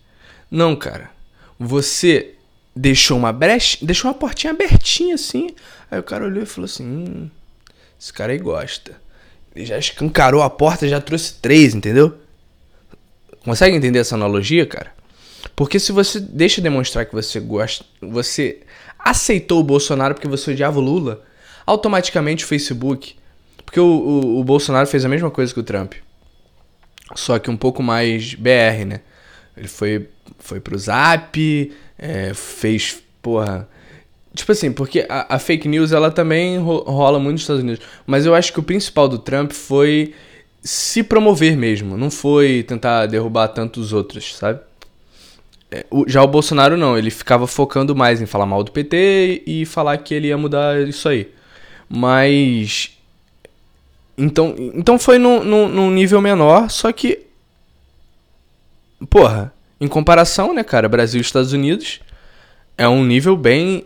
Não, 0.50 0.76
cara 0.76 1.18
você 1.60 2.36
deixou 2.76 3.18
uma 3.18 3.34
brecha, 3.34 3.78
deixou 3.82 4.10
uma 4.10 4.18
portinha 4.18 4.53
abertinha 4.53 5.16
assim. 5.16 5.49
Aí 5.91 5.99
o 5.99 6.03
cara 6.03 6.26
olhou 6.26 6.43
e 6.43 6.45
falou 6.45 6.66
assim: 6.66 6.86
hum, 6.86 7.30
esse 7.99 8.14
cara 8.14 8.32
aí 8.32 8.38
gosta. 8.38 8.93
Ele 9.55 9.66
já 9.66 9.78
escancarou 9.78 10.41
a 10.41 10.49
porta, 10.49 10.88
já 10.88 11.01
trouxe 11.01 11.34
três, 11.41 11.76
entendeu? 11.76 12.18
Consegue 13.43 13.76
entender 13.76 13.99
essa 13.99 14.16
analogia, 14.16 14.66
cara? 14.66 14.93
Porque 15.55 15.80
se 15.80 15.91
você 15.91 16.20
deixa 16.20 16.62
demonstrar 16.62 17.05
que 17.05 17.14
você 17.14 17.39
gosta, 17.39 17.84
você 18.01 18.62
aceitou 18.97 19.60
o 19.60 19.64
Bolsonaro 19.64 20.14
porque 20.14 20.28
você 20.28 20.51
odiava 20.51 20.80
o 20.80 20.82
Lula, 20.82 21.24
automaticamente 21.66 22.45
o 22.45 22.47
Facebook, 22.47 23.16
porque 23.66 23.80
o, 23.80 23.86
o, 23.86 24.39
o 24.39 24.43
Bolsonaro 24.43 24.88
fez 24.88 25.03
a 25.03 25.10
mesma 25.10 25.32
coisa 25.32 25.53
que 25.53 25.60
o 25.60 25.64
Trump, 25.64 25.93
só 27.16 27.39
que 27.39 27.49
um 27.49 27.57
pouco 27.57 27.82
mais 27.82 28.34
BR, 28.34 28.86
né? 28.86 29.01
Ele 29.57 29.68
foi, 29.68 30.10
foi 30.38 30.60
pro 30.60 30.78
Zap, 30.78 31.72
é, 31.98 32.34
fez, 32.34 33.02
porra. 33.22 33.68
Tipo 34.34 34.52
assim, 34.52 34.72
porque 34.72 35.06
a, 35.10 35.36
a, 35.36 35.40
fake 35.40 35.68
news 35.68 35.92
ela 35.92 36.12
também 36.12 36.58
rola 36.60 37.20
muito 37.20 37.34
nos 37.34 37.42
Estados 37.42 37.64
Unidos. 37.64 37.86
Mas 38.06 38.26
eu 38.26 38.36
acho 38.36 38.54
que 38.54 38.60
o 38.60 38.64
principal 38.64 39.08
do 39.08 39.18
Trump 39.18 39.52
foi 39.52 40.14
se 40.62 41.04
promover 41.04 41.58
mesmo. 41.58 41.98
Não 41.98 42.12
foi 42.12 42.64
tentar 42.64 43.08
derrubar 43.08 43.50
tantos 43.50 43.92
outros, 43.92 44.36
sabe? 44.36 44.60
É, 45.72 45.86
já 46.08 46.24
o 46.24 46.28
Bolsonaro 46.28 46.78
não, 46.78 46.98
ele 46.98 47.12
ficava 47.12 47.46
focando 47.48 47.96
mais 47.96 48.22
em 48.22 48.26
falar 48.26 48.46
mal 48.46 48.64
do 48.64 48.72
PT 48.72 49.44
e 49.46 49.66
falar 49.66 49.98
que 49.98 50.14
ele 50.14 50.28
ia 50.28 50.38
mudar 50.38 50.88
isso 50.88 51.10
aí. 51.10 51.32
Mas. 51.88 52.98
Então, 54.18 54.56
então 54.58 55.00
foi 55.00 55.18
num, 55.18 55.44
num, 55.44 55.68
num 55.68 55.92
nível 55.92 56.22
menor, 56.22 56.70
só 56.70 56.92
que 56.92 57.30
porra, 59.08 59.54
em 59.80 59.88
comparação, 59.88 60.54
né, 60.54 60.64
cara, 60.64 60.90
Brasil 60.90 61.20
e 61.20 61.22
Estados 61.22 61.54
Unidos 61.54 62.00
é 62.78 62.88
um 62.88 63.04
nível 63.04 63.36
bem 63.38 63.86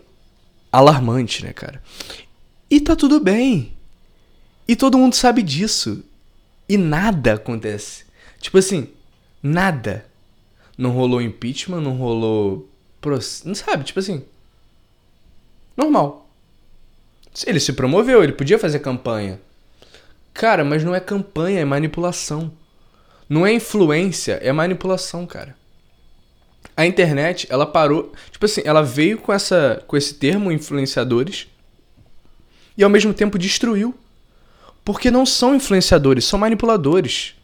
alarmante, 0.72 1.44
né, 1.44 1.54
cara? 1.54 1.82
E 2.70 2.80
tá 2.80 2.96
tudo 2.96 3.20
bem. 3.20 3.74
E 4.68 4.76
todo 4.76 4.98
mundo 4.98 5.16
sabe 5.16 5.44
disso. 5.44 6.04
E 6.68 6.78
nada 6.78 7.34
acontece. 7.34 8.06
Tipo 8.40 8.58
assim, 8.58 8.88
nada. 9.42 10.06
Não 10.78 10.92
rolou 10.92 11.22
impeachment, 11.22 11.82
não 11.82 11.96
rolou. 11.96 12.70
Não 13.46 13.54
sabe, 13.54 13.84
tipo 13.84 14.00
assim. 14.00 14.24
Normal. 15.78 16.30
Ele 17.46 17.60
se 17.60 17.74
promoveu, 17.74 18.24
ele 18.24 18.34
podia 18.34 18.58
fazer 18.58 18.80
campanha. 18.80 19.40
Cara, 20.34 20.64
mas 20.64 20.84
não 20.84 20.96
é 20.96 21.00
campanha, 21.00 21.60
é 21.60 21.66
manipulação. 21.66 22.52
Não 23.30 23.46
é 23.46 23.54
influência, 23.54 24.34
é 24.42 24.52
manipulação, 24.52 25.26
cara. 25.26 25.56
A 26.76 26.86
internet, 26.86 27.48
ela 27.50 27.66
parou, 27.66 28.12
tipo 28.32 28.46
assim, 28.46 28.62
ela 28.66 28.82
veio 28.82 29.18
com 29.20 29.32
essa 29.32 29.84
com 29.88 29.96
esse 29.96 30.16
termo 30.16 30.52
influenciadores 30.52 31.48
e 32.78 32.84
ao 32.84 32.90
mesmo 32.90 33.14
tempo 33.14 33.38
destruiu. 33.38 33.96
Porque 34.84 35.10
não 35.10 35.26
são 35.26 35.56
influenciadores, 35.56 36.26
são 36.26 36.40
manipuladores. 36.40 37.36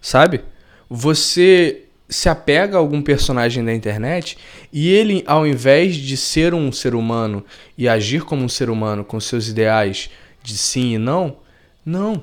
Sabe? 0.00 0.42
Você 0.90 1.84
se 2.08 2.28
apega 2.28 2.76
a 2.76 2.78
algum 2.78 3.00
personagem 3.00 3.64
da 3.64 3.72
internet 3.72 4.36
e 4.72 4.90
ele, 4.90 5.24
ao 5.26 5.46
invés 5.46 5.96
de 5.96 6.16
ser 6.16 6.52
um 6.52 6.70
ser 6.70 6.94
humano 6.94 7.44
e 7.78 7.88
agir 7.88 8.22
como 8.22 8.44
um 8.44 8.48
ser 8.48 8.68
humano 8.68 9.04
com 9.04 9.18
seus 9.18 9.48
ideais 9.48 10.10
de 10.42 10.58
sim 10.58 10.94
e 10.94 10.98
não, 10.98 11.38
não. 11.84 12.22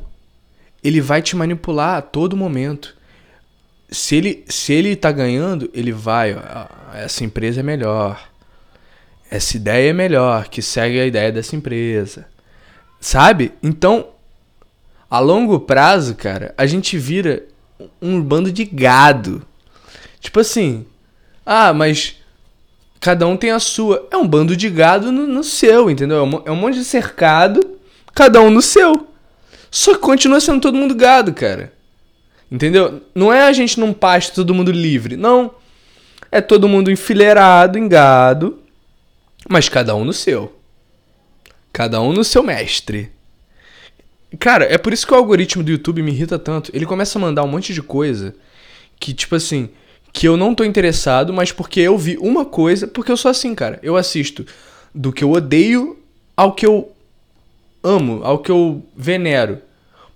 Ele 0.84 1.02
vai 1.02 1.22
te 1.22 1.36
manipular 1.36 1.98
a 1.98 2.02
todo 2.02 2.38
momento. 2.38 2.96
Se 3.92 4.16
ele, 4.16 4.46
se 4.48 4.74
ele 4.74 4.96
tá 4.96 5.12
ganhando, 5.12 5.70
ele 5.74 5.92
vai. 5.92 6.36
essa 6.94 7.24
empresa 7.24 7.60
é 7.60 7.64
melhor. 7.64 8.30
Essa 9.30 9.58
ideia 9.58 9.90
é 9.90 9.94
melhor, 9.94 10.48
que 10.48 10.62
segue 10.62 11.00
a 11.00 11.06
ideia 11.06 11.32
dessa 11.32 11.56
empresa. 11.56 12.26
Sabe? 13.00 13.54
Então, 13.62 14.10
a 15.10 15.20
longo 15.20 15.60
prazo, 15.60 16.16
cara, 16.16 16.54
a 16.58 16.66
gente 16.66 16.98
vira 16.98 17.44
um 18.02 18.22
bando 18.22 18.52
de 18.52 18.64
gado 18.66 19.46
Tipo 20.22 20.40
assim, 20.40 20.86
ah, 21.44 21.74
mas 21.74 22.18
cada 23.00 23.26
um 23.26 23.36
tem 23.36 23.50
a 23.50 23.60
sua. 23.60 24.08
É 24.12 24.16
um 24.16 24.28
bando 24.28 24.56
de 24.56 24.70
gado 24.70 25.12
no, 25.12 25.26
no 25.26 25.44
seu, 25.44 25.90
entendeu? 25.90 26.18
É 26.18 26.22
um, 26.22 26.44
é 26.46 26.52
um 26.52 26.56
monte 26.56 26.76
de 26.76 26.86
cercado, 26.86 27.60
cada 28.14 28.40
um 28.40 28.52
no 28.52 28.62
seu. 28.62 29.08
Só 29.72 29.94
que 29.94 30.00
continua 30.00 30.40
sendo 30.40 30.62
todo 30.62 30.78
mundo 30.78 30.94
gado, 30.94 31.34
cara. 31.34 31.74
Entendeu? 32.52 33.02
Não 33.16 33.32
é 33.32 33.44
a 33.44 33.54
gente 33.54 33.80
num 33.80 33.94
pasto 33.94 34.36
todo 34.36 34.54
mundo 34.54 34.72
livre. 34.72 35.16
Não. 35.16 35.56
É 36.30 36.42
todo 36.42 36.68
mundo 36.68 36.92
enfileirado 36.92 37.78
em 37.78 37.88
gado, 37.88 38.60
mas 39.50 39.70
cada 39.70 39.96
um 39.96 40.04
no 40.04 40.14
seu. 40.14 40.54
Cada 41.72 42.02
um 42.02 42.12
no 42.12 42.24
seu 42.24 42.44
mestre. 42.44 43.12
Cara, 44.40 44.66
é 44.66 44.78
por 44.78 44.94
isso 44.94 45.06
que 45.06 45.14
o 45.14 45.18
algoritmo 45.18 45.64
do 45.64 45.72
YouTube 45.72 46.02
me 46.02 46.12
irrita 46.12 46.40
tanto. 46.40 46.72
Ele 46.74 46.86
começa 46.86 47.18
a 47.18 47.22
mandar 47.22 47.44
um 47.44 47.48
monte 47.48 47.74
de 47.74 47.82
coisa 47.82 48.34
que, 49.00 49.14
tipo 49.14 49.36
assim, 49.36 49.70
que 50.14 50.28
eu 50.28 50.38
não 50.38 50.56
tô 50.56 50.64
interessado, 50.64 51.34
mas 51.34 51.52
porque 51.52 51.80
eu 51.80 51.98
vi 51.98 52.18
uma 52.18 52.46
coisa, 52.46 52.88
porque 52.88 53.12
eu 53.12 53.18
sou 53.18 53.32
assim, 53.32 53.54
cara. 53.56 53.80
Eu 53.84 53.98
assisto 53.98 54.46
do 54.94 55.12
que 55.12 55.24
eu 55.24 55.32
odeio 55.32 56.00
ao 56.36 56.54
que 56.54 56.66
eu 56.66 56.92
amo, 57.84 58.22
ao 58.24 58.40
que 58.40 58.52
eu 58.52 58.86
venero. 58.96 59.62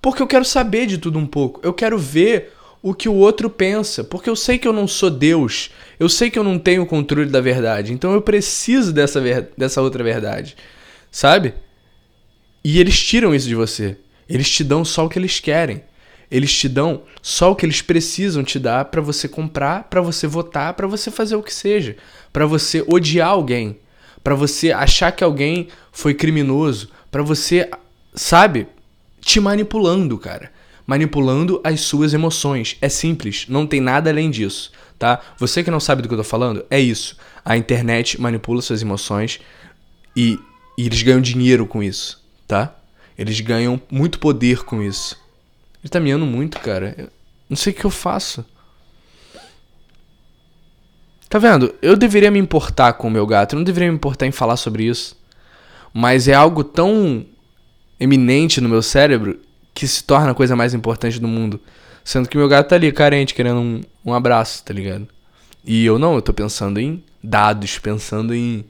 Porque 0.06 0.22
eu 0.22 0.28
quero 0.28 0.45
saber 0.45 0.86
de 0.86 0.99
tudo 0.99 1.18
um 1.18 1.26
pouco. 1.26 1.60
Eu 1.64 1.74
quero 1.74 1.97
ver 1.97 2.53
o 2.80 2.93
que 2.93 3.10
o 3.10 3.14
outro 3.16 3.49
pensa, 3.49 4.03
porque 4.03 4.30
eu 4.30 4.36
sei 4.36 4.60
que 4.60 4.68
eu 4.68 4.72
não 4.72 4.88
sou 4.88 5.10
Deus. 5.10 5.72
Eu 5.99 6.08
sei 6.08 6.30
que 6.30 6.38
eu 6.38 6.43
não 6.43 6.60
tenho 6.60 6.86
controle 6.86 7.28
da 7.28 7.41
verdade. 7.41 7.91
Então 7.91 8.14
eu 8.14 8.22
preciso 8.22 8.93
dessa, 8.93 9.20
ver 9.20 9.49
dessa 9.58 9.82
outra 9.82 10.03
verdade. 10.03 10.56
Sabe? 11.10 11.56
E 12.64 12.80
eles 12.80 13.01
tiram 13.01 13.34
isso 13.34 13.47
de 13.47 13.56
você. 13.56 13.97
Eles 14.30 14.47
te 14.47 14.64
dão 14.64 14.86
só 14.86 15.08
o 15.08 15.10
que 15.10 15.18
eles 15.18 15.39
querem. 15.39 15.82
Eles 16.30 16.56
te 16.56 16.70
dão 16.70 17.01
só 17.20 17.51
o 17.51 17.56
que 17.56 17.66
eles 17.66 17.82
precisam 17.82 18.43
te 18.43 18.60
dar 18.60 18.86
para 18.86 19.01
você 19.01 19.28
comprar, 19.28 19.86
para 19.86 20.01
você 20.01 20.28
votar, 20.28 20.76
para 20.76 20.86
você 20.86 21.10
fazer 21.10 21.36
o 21.36 21.41
que 21.41 21.51
seja, 21.51 21.97
para 22.32 22.45
você 22.45 22.86
odiar 22.88 23.30
alguém, 23.30 23.80
para 24.24 24.36
você 24.36 24.72
achar 24.72 25.12
que 25.12 25.24
alguém 25.24 25.70
foi 25.91 26.14
criminoso, 26.14 26.91
para 27.10 27.24
você, 27.24 27.72
sabe, 28.14 28.68
te 29.26 29.39
manipulando, 29.39 30.19
cara. 30.19 30.51
Manipulando 30.86 31.59
as 31.63 31.82
suas 31.82 32.13
emoções. 32.13 32.78
É 32.80 32.88
simples, 32.88 33.47
não 33.49 33.65
tem 33.65 33.82
nada 33.82 34.11
além 34.11 34.30
disso, 34.30 34.71
tá? 34.99 35.19
Você 35.39 35.63
que 35.63 35.71
não 35.71 35.80
sabe 35.80 36.03
do 36.03 36.07
que 36.07 36.13
eu 36.13 36.19
tô 36.19 36.23
falando, 36.23 36.63
é 36.69 36.80
isso. 36.80 37.17
A 37.43 37.57
internet 37.57 38.21
manipula 38.21 38.61
suas 38.61 38.84
emoções 38.84 39.39
e, 40.15 40.39
e 40.78 40.86
eles 40.86 41.01
ganham 41.01 41.19
dinheiro 41.19 41.65
com 41.65 41.82
isso, 41.82 42.23
tá? 42.47 42.76
Eles 43.17 43.39
ganham 43.41 43.82
muito 43.89 44.19
poder 44.19 44.63
com 44.63 44.80
isso. 44.80 45.17
Ele 45.84 45.89
tá 45.89 45.99
miando 45.99 46.26
muito, 46.26 46.59
cara. 46.59 46.93
Eu 46.95 47.09
não 47.49 47.57
sei 47.57 47.73
o 47.73 47.76
que 47.76 47.86
eu 47.86 47.89
faço. 47.89 48.45
Tá 51.28 51.39
vendo? 51.39 51.73
Eu 51.82 51.97
deveria 51.97 52.30
me 52.30 52.38
importar 52.38 52.93
com 52.93 53.07
o 53.07 53.11
meu 53.11 53.26
gato. 53.26 53.53
Eu 53.53 53.57
não 53.57 53.63
deveria 53.63 53.89
me 53.89 53.95
importar 53.95 54.28
em 54.28 54.32
falar 54.32 54.57
sobre 54.57 54.84
isso. 54.84 55.17
Mas 55.91 56.28
é 56.28 56.34
algo 56.34 56.63
tão 56.63 57.26
eminente 57.99 58.61
no 58.61 58.69
meu 58.69 58.81
cérebro 58.81 59.39
que 59.73 59.87
se 59.87 60.03
torna 60.03 60.31
a 60.31 60.35
coisa 60.35 60.55
mais 60.55 60.73
importante 60.73 61.19
do 61.19 61.27
mundo. 61.27 61.59
Sendo 62.03 62.29
que 62.29 62.37
meu 62.37 62.47
gato 62.47 62.69
tá 62.69 62.75
ali, 62.75 62.91
carente, 62.91 63.33
querendo 63.33 63.59
um, 63.59 63.81
um 64.05 64.13
abraço, 64.13 64.63
tá 64.63 64.73
ligado? 64.73 65.07
E 65.65 65.85
eu 65.85 65.97
não, 65.97 66.15
eu 66.15 66.21
tô 66.21 66.31
pensando 66.31 66.79
em 66.79 67.03
dados, 67.23 67.79
pensando 67.79 68.33
em 68.33 68.63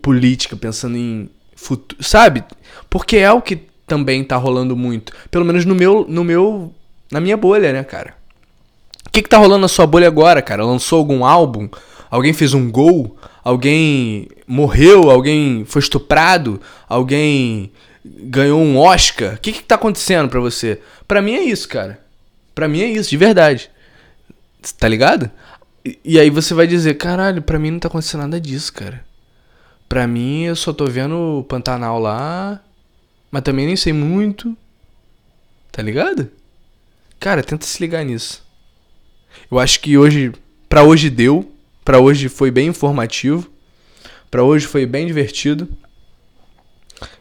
política, 0.00 0.54
pensando 0.56 0.96
em 0.96 1.30
futuro. 1.56 2.02
Sabe? 2.04 2.44
Porque 2.90 3.16
é 3.16 3.32
o 3.32 3.40
que 3.40 3.56
também 3.86 4.22
tá 4.22 4.36
rolando 4.36 4.76
muito. 4.76 5.12
Pelo 5.30 5.44
menos 5.44 5.64
no 5.64 5.74
meu, 5.74 6.06
no 6.08 6.22
meu, 6.22 6.72
na 7.10 7.20
minha 7.20 7.36
bolha, 7.36 7.72
né, 7.72 7.82
cara? 7.82 8.14
O 9.06 9.10
que 9.10 9.22
que 9.22 9.28
tá 9.28 9.38
rolando 9.38 9.62
na 9.62 9.68
sua 9.68 9.86
bolha 9.86 10.06
agora, 10.06 10.40
cara? 10.42 10.64
Lançou 10.64 10.98
algum 10.98 11.24
álbum? 11.24 11.68
Alguém 12.10 12.32
fez 12.32 12.54
um 12.54 12.70
gol? 12.70 13.16
Alguém 13.42 14.28
morreu? 14.46 15.10
Alguém 15.10 15.64
foi 15.64 15.80
estuprado? 15.80 16.60
Alguém 16.88 17.72
ganhou 18.04 18.60
um 18.60 18.78
Oscar? 18.78 19.34
O 19.34 19.38
que 19.38 19.52
que 19.52 19.62
tá 19.62 19.74
acontecendo 19.74 20.28
pra 20.28 20.40
você? 20.40 20.80
Pra 21.06 21.22
mim 21.22 21.34
é 21.34 21.42
isso, 21.42 21.68
cara. 21.68 22.00
Pra 22.54 22.68
mim 22.68 22.80
é 22.80 22.88
isso, 22.88 23.10
de 23.10 23.16
verdade. 23.16 23.70
Tá 24.78 24.88
ligado? 24.88 25.30
E, 25.84 25.98
e 26.04 26.20
aí 26.20 26.30
você 26.30 26.54
vai 26.54 26.66
dizer, 26.66 26.94
caralho, 26.94 27.42
pra 27.42 27.58
mim 27.58 27.70
não 27.70 27.78
tá 27.78 27.88
acontecendo 27.88 28.22
nada 28.22 28.40
disso, 28.40 28.72
cara. 28.72 29.04
Pra 29.88 30.06
mim 30.06 30.44
eu 30.44 30.56
só 30.56 30.72
tô 30.72 30.86
vendo 30.86 31.38
o 31.38 31.44
Pantanal 31.44 31.98
lá 31.98 32.62
mas 33.32 33.42
também 33.42 33.66
nem 33.66 33.74
sei 33.74 33.94
muito. 33.94 34.54
Tá 35.72 35.82
ligado? 35.82 36.30
Cara, 37.18 37.42
tenta 37.42 37.64
se 37.64 37.82
ligar 37.82 38.04
nisso. 38.04 38.44
Eu 39.50 39.58
acho 39.58 39.80
que 39.80 39.96
hoje, 39.96 40.32
para 40.68 40.84
hoje 40.84 41.08
deu, 41.08 41.50
para 41.82 41.98
hoje 41.98 42.28
foi 42.28 42.50
bem 42.50 42.68
informativo, 42.68 43.50
para 44.30 44.44
hoje 44.44 44.66
foi 44.66 44.84
bem 44.84 45.06
divertido. 45.06 45.66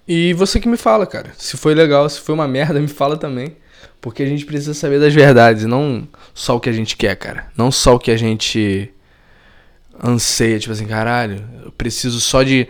E 0.08 0.34
você 0.34 0.60
que 0.60 0.68
me 0.68 0.78
fala, 0.78 1.06
cara, 1.06 1.32
se 1.38 1.56
foi 1.58 1.74
legal, 1.74 2.10
se 2.10 2.20
foi 2.20 2.34
uma 2.36 2.48
merda, 2.48 2.80
me 2.82 2.88
fala 2.88 3.18
também, 3.18 3.56
porque 4.00 4.24
a 4.24 4.26
gente 4.26 4.46
precisa 4.46 4.74
saber 4.74 5.00
das 5.00 5.14
verdades, 5.14 5.66
não 5.66 6.08
só 6.34 6.56
o 6.56 6.60
que 6.60 6.70
a 6.70 6.74
gente 6.74 6.98
quer, 6.98 7.16
cara, 7.16 7.48
não 7.56 7.72
só 7.72 7.96
o 7.96 8.00
que 8.00 8.12
a 8.12 8.18
gente 8.18 8.92
anseia, 10.04 10.60
tipo 10.60 10.74
assim, 10.74 10.88
caralho, 10.88 11.44
eu 11.64 11.72
preciso 11.72 12.20
só 12.20 12.42
de 12.42 12.68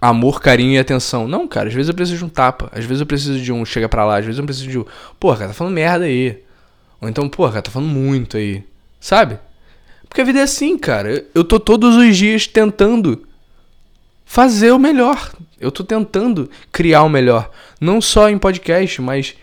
amor, 0.00 0.40
carinho 0.40 0.72
e 0.72 0.78
atenção. 0.78 1.26
Não, 1.26 1.46
cara, 1.48 1.68
às 1.68 1.74
vezes 1.74 1.88
eu 1.88 1.94
preciso 1.94 2.18
de 2.18 2.24
um 2.24 2.28
tapa, 2.28 2.70
às 2.72 2.84
vezes 2.84 3.00
eu 3.00 3.06
preciso 3.06 3.40
de 3.40 3.52
um 3.52 3.64
chega 3.64 3.88
pra 3.88 4.04
lá, 4.04 4.18
às 4.18 4.24
vezes 4.24 4.38
eu 4.38 4.44
preciso 4.44 4.68
de 4.68 4.78
um, 4.78 4.84
porra, 5.18 5.38
cara, 5.38 5.48
tá 5.48 5.54
falando 5.54 5.74
merda 5.74 6.04
aí. 6.04 6.42
Ou 7.00 7.08
então, 7.08 7.28
porra, 7.28 7.52
cara, 7.52 7.62
tá 7.62 7.70
falando 7.70 7.88
muito 7.88 8.36
aí. 8.36 8.62
Sabe? 9.00 9.38
Porque 10.08 10.20
a 10.20 10.24
vida 10.24 10.40
é 10.40 10.42
assim, 10.42 10.76
cara. 10.76 11.24
Eu 11.34 11.44
tô 11.44 11.58
todos 11.58 11.96
os 11.96 12.16
dias 12.16 12.46
tentando 12.46 13.26
fazer 14.30 14.70
o 14.70 14.78
melhor. 14.78 15.32
Eu 15.60 15.72
tô 15.72 15.82
tentando 15.82 16.48
criar 16.70 17.02
o 17.02 17.08
melhor. 17.08 17.50
Não 17.80 18.00
só 18.00 18.30
em 18.30 18.38
podcast, 18.38 19.02
mas 19.02 19.34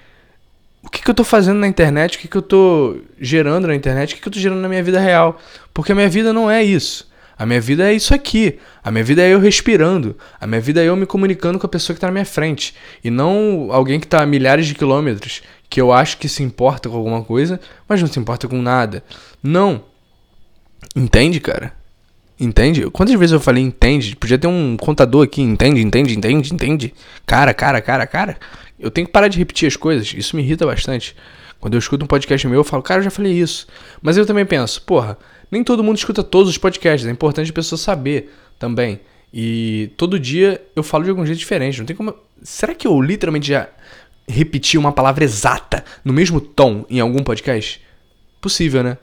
o 0.81 0.89
que, 0.89 1.03
que 1.03 1.09
eu 1.09 1.13
tô 1.13 1.25
fazendo 1.25 1.59
na 1.59 1.67
internet, 1.67 2.15
o 2.15 2.21
que, 2.21 2.29
que 2.29 2.37
eu 2.37 2.41
tô 2.41 3.01
gerando 3.19 3.67
na 3.67 3.75
internet, 3.75 4.13
o 4.13 4.15
que, 4.15 4.21
que 4.21 4.27
eu 4.29 4.31
tô 4.31 4.39
gerando 4.39 4.61
na 4.61 4.69
minha 4.69 4.81
vida 4.81 4.97
real. 4.97 5.41
Porque 5.73 5.91
a 5.91 5.95
minha 5.95 6.07
vida 6.07 6.31
não 6.31 6.49
é 6.49 6.63
isso. 6.63 7.05
A 7.37 7.45
minha 7.45 7.59
vida 7.59 7.91
é 7.91 7.93
isso 7.93 8.13
aqui. 8.13 8.59
A 8.81 8.89
minha 8.89 9.03
vida 9.03 9.21
é 9.21 9.33
eu 9.33 9.41
respirando. 9.41 10.15
A 10.39 10.47
minha 10.47 10.61
vida 10.61 10.81
é 10.81 10.85
eu 10.85 10.95
me 10.95 11.05
comunicando 11.05 11.59
com 11.59 11.65
a 11.65 11.69
pessoa 11.69 11.93
que 11.93 11.97
está 11.97 12.07
na 12.07 12.13
minha 12.13 12.25
frente. 12.25 12.73
E 13.03 13.09
não 13.09 13.67
alguém 13.71 13.99
que 13.99 14.05
está 14.05 14.23
a 14.23 14.25
milhares 14.25 14.67
de 14.67 14.73
quilômetros, 14.73 15.43
que 15.69 15.81
eu 15.81 15.91
acho 15.91 16.17
que 16.17 16.29
se 16.29 16.43
importa 16.43 16.87
com 16.87 16.95
alguma 16.95 17.25
coisa, 17.25 17.59
mas 17.89 17.99
não 17.99 18.07
se 18.07 18.17
importa 18.17 18.47
com 18.47 18.61
nada. 18.61 19.03
Não. 19.43 19.83
Entende, 20.95 21.41
cara? 21.41 21.76
Entende? 22.39 22.87
Quantas 22.91 23.15
vezes 23.15 23.33
eu 23.33 23.39
falei 23.39 23.63
entende? 23.63 24.15
Podia 24.15 24.37
ter 24.37 24.47
um 24.47 24.77
contador 24.77 25.23
aqui, 25.23 25.41
entende, 25.41 25.81
entende, 25.81 26.15
entende, 26.15 26.53
entende? 26.53 26.93
Cara, 27.25 27.53
cara, 27.53 27.81
cara, 27.81 28.05
cara. 28.05 28.37
Eu 28.79 28.91
tenho 28.91 29.07
que 29.07 29.13
parar 29.13 29.27
de 29.27 29.39
repetir 29.39 29.67
as 29.67 29.75
coisas. 29.75 30.13
Isso 30.13 30.35
me 30.35 30.43
irrita 30.43 30.65
bastante. 30.65 31.15
Quando 31.59 31.73
eu 31.73 31.79
escuto 31.79 32.05
um 32.05 32.07
podcast 32.07 32.47
meu, 32.47 32.59
eu 32.59 32.63
falo, 32.63 32.83
cara, 32.83 32.99
eu 32.99 33.05
já 33.05 33.09
falei 33.09 33.33
isso. 33.33 33.65
Mas 34.01 34.17
eu 34.17 34.25
também 34.25 34.45
penso, 34.45 34.81
porra, 34.83 35.17
nem 35.49 35.63
todo 35.63 35.83
mundo 35.83 35.97
escuta 35.97 36.23
todos 36.23 36.49
os 36.49 36.57
podcasts. 36.59 37.07
É 37.07 37.11
importante 37.11 37.49
a 37.49 37.53
pessoa 37.53 37.79
saber 37.79 38.31
também. 38.59 38.99
E 39.33 39.91
todo 39.97 40.19
dia 40.19 40.61
eu 40.75 40.83
falo 40.83 41.03
de 41.03 41.09
algum 41.09 41.25
jeito 41.25 41.39
diferente. 41.39 41.79
Não 41.79 41.85
tem 41.87 41.95
como. 41.95 42.13
Será 42.43 42.75
que 42.75 42.85
eu 42.85 43.01
literalmente 43.01 43.47
já 43.47 43.67
repeti 44.27 44.77
uma 44.77 44.91
palavra 44.91 45.23
exata 45.23 45.83
no 46.05 46.13
mesmo 46.13 46.39
tom 46.39 46.85
em 46.87 46.99
algum 46.99 47.23
podcast? 47.23 47.81
Possível, 48.39 48.83
né? 48.83 48.97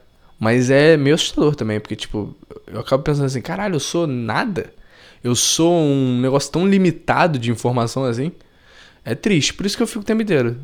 Mas 0.45 0.69
é 0.69 0.95
meio 0.99 1.15
assustador 1.15 1.55
também, 1.55 1.81
porque, 1.81 1.97
tipo, 1.97 2.37
eu 2.67 2.81
acabo 2.81 3.03
pensando 3.03 3.25
assim, 3.25 3.41
caralho, 3.41 3.77
eu 3.77 3.81
sou 3.81 4.07
nada. 4.07 4.75
Eu 5.23 5.35
sou 5.35 5.73
um 5.75 6.21
negócio 6.21 6.53
tão 6.53 6.69
limitado 6.69 7.39
de 7.39 7.51
informação 7.51 8.05
assim. 8.05 8.31
É 9.07 9.15
triste, 9.15 9.55
por 9.55 9.65
isso 9.65 9.75
que 9.75 9.83
eu 9.83 9.87
fico 9.87 10.01
o 10.01 10.05
tempo 10.05 10.21
inteiro. 10.21 10.59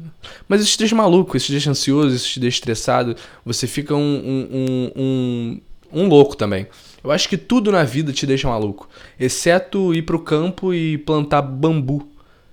Mas 0.46 0.60
isso 0.60 0.72
te 0.72 0.80
deixa 0.80 0.94
maluco, 0.94 1.34
isso 1.34 1.46
te 1.46 1.52
deixa 1.52 1.70
ansioso, 1.70 2.14
isso 2.14 2.28
te 2.28 2.38
deixa 2.38 2.56
estressado. 2.58 3.16
Você 3.42 3.66
fica 3.66 3.94
um, 3.94 3.98
um, 3.98 4.48
um, 4.52 4.92
um, 5.02 5.60
um 6.02 6.08
louco 6.08 6.36
também. 6.36 6.66
Eu 7.02 7.10
acho 7.10 7.26
que 7.26 7.38
tudo 7.38 7.72
na 7.72 7.82
vida 7.82 8.12
te 8.12 8.26
deixa 8.26 8.48
maluco. 8.48 8.86
Exceto 9.18 9.94
ir 9.94 10.02
pro 10.02 10.18
campo 10.18 10.74
e 10.74 10.98
plantar 10.98 11.40
bambu. 11.40 12.06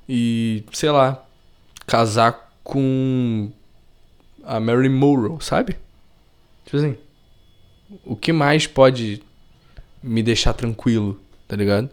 E, 0.08 0.64
sei 0.72 0.92
lá, 0.92 1.26
casar 1.86 2.54
com 2.64 3.52
a 4.46 4.62
Mary 4.62 4.88
Monroe, 4.88 5.40
sabe? 5.42 5.76
Tipo 6.64 6.78
assim. 6.78 7.07
O 8.06 8.16
que 8.16 8.34
mais 8.34 8.68
pode 8.68 9.22
me 10.04 10.22
deixar 10.22 10.54
tranquilo, 10.54 11.20
tá 11.48 11.56
ligado? 11.56 11.90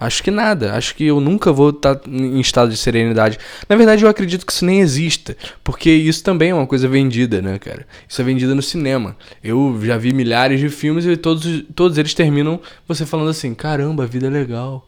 Acho 0.00 0.22
que 0.22 0.30
nada. 0.30 0.74
Acho 0.74 0.94
que 0.94 1.04
eu 1.04 1.20
nunca 1.20 1.52
vou 1.52 1.70
estar 1.70 1.96
tá 1.96 2.08
em 2.08 2.38
estado 2.40 2.70
de 2.70 2.76
serenidade. 2.76 3.38
Na 3.68 3.74
verdade, 3.74 4.04
eu 4.04 4.08
acredito 4.08 4.46
que 4.46 4.52
isso 4.52 4.64
nem 4.64 4.80
exista. 4.80 5.36
Porque 5.64 5.90
isso 5.90 6.22
também 6.22 6.50
é 6.50 6.54
uma 6.54 6.66
coisa 6.66 6.86
vendida, 6.86 7.42
né, 7.42 7.58
cara? 7.58 7.86
Isso 8.08 8.20
é 8.20 8.24
vendido 8.24 8.54
no 8.54 8.62
cinema. 8.62 9.16
Eu 9.42 9.80
já 9.82 9.98
vi 9.98 10.12
milhares 10.12 10.60
de 10.60 10.68
filmes 10.68 11.04
e 11.04 11.16
todos, 11.16 11.64
todos 11.74 11.98
eles 11.98 12.14
terminam 12.14 12.60
você 12.86 13.04
falando 13.04 13.30
assim: 13.30 13.54
caramba, 13.54 14.04
a 14.04 14.06
vida 14.06 14.28
é 14.28 14.30
legal. 14.30 14.86